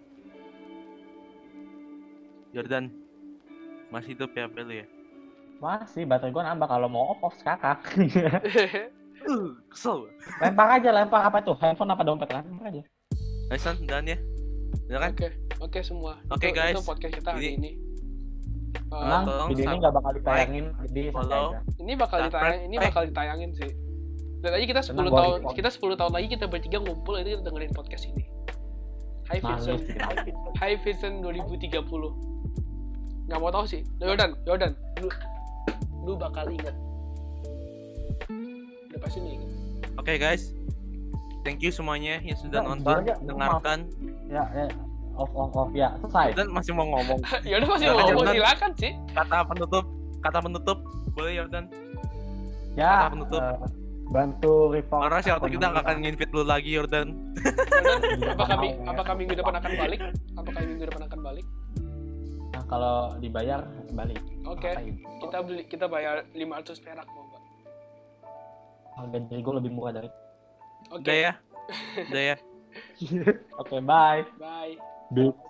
[2.53, 2.85] Jordan
[3.89, 4.87] masih hidup ya ya
[5.59, 7.83] Masih, baterai gue nambah kalau mau off off sekarang.
[9.27, 10.07] uh kesel
[10.39, 11.59] lempar aja, lempar apa tuh?
[11.59, 12.31] Handphone apa dompet?
[12.31, 12.83] Lempar aja.
[13.51, 14.17] Aisan dan ya
[15.03, 15.29] kan Oke,
[15.59, 16.23] oke semua.
[16.31, 16.79] Oke, Itu- guys.
[16.79, 17.71] Itu podcast kita hari Ini- ini.
[18.89, 21.47] Uh, tolong video ini nggak bakal ditayangin, jadi follow.
[21.77, 22.81] ini bakal ditayang, ini Eh.
[22.81, 23.71] bakal ditayangin sih.
[24.39, 25.55] Dan aja kita 10 Tenang, tahun, report.
[25.59, 28.25] kita 10 tahun lagi kita bertiga ngumpul itu kita dengerin podcast ini.
[29.27, 29.83] Hai Vincent.
[30.57, 32.38] Hai Vincent 2030.
[33.29, 33.81] Nggak mau tahu sih.
[33.99, 35.09] Jordan, Jordan, lu,
[36.03, 36.73] lu bakal ingat.
[38.89, 39.37] Udah pasti nih.
[39.95, 40.55] Oke guys,
[41.43, 43.79] thank you semuanya yang sudah Nah, nonton, aja, dengarkan.
[44.27, 44.67] Ya, ya.
[45.13, 45.69] Off, off, off.
[45.73, 46.31] Ya, selesai.
[46.33, 47.19] Dan masih mau ngomong
[47.51, 48.35] ya udah masih Jordan, mau Jordan.
[48.35, 48.93] silakan sih.
[49.13, 49.85] kata penutup,
[50.21, 50.79] kata penutup
[51.11, 51.65] boleh Jordan.
[52.73, 53.41] Ya, kata penutup.
[53.43, 53.57] eh,
[54.09, 55.03] bantu report.
[55.05, 57.07] Karena siapa kita nggak akan nginvite lu lagi Jordan.
[57.37, 58.73] Jordan, Iya, apakah, ya.
[58.87, 60.01] apakah minggu depan akan balik?
[60.33, 61.45] Apakah minggu depan akan balik?
[62.69, 63.65] Kalau dibayar
[63.97, 64.21] balik.
[64.45, 64.97] Oke, Ngapain?
[65.25, 67.43] kita beli kita bayar 500 perak mau nggak?
[69.01, 70.09] Harga gue lebih murah dari.
[70.93, 71.33] Oke, Udah ya,
[72.13, 72.37] udah ya.
[73.61, 74.23] Oke, bye.
[74.37, 74.77] bye.
[75.13, 75.48] Beats.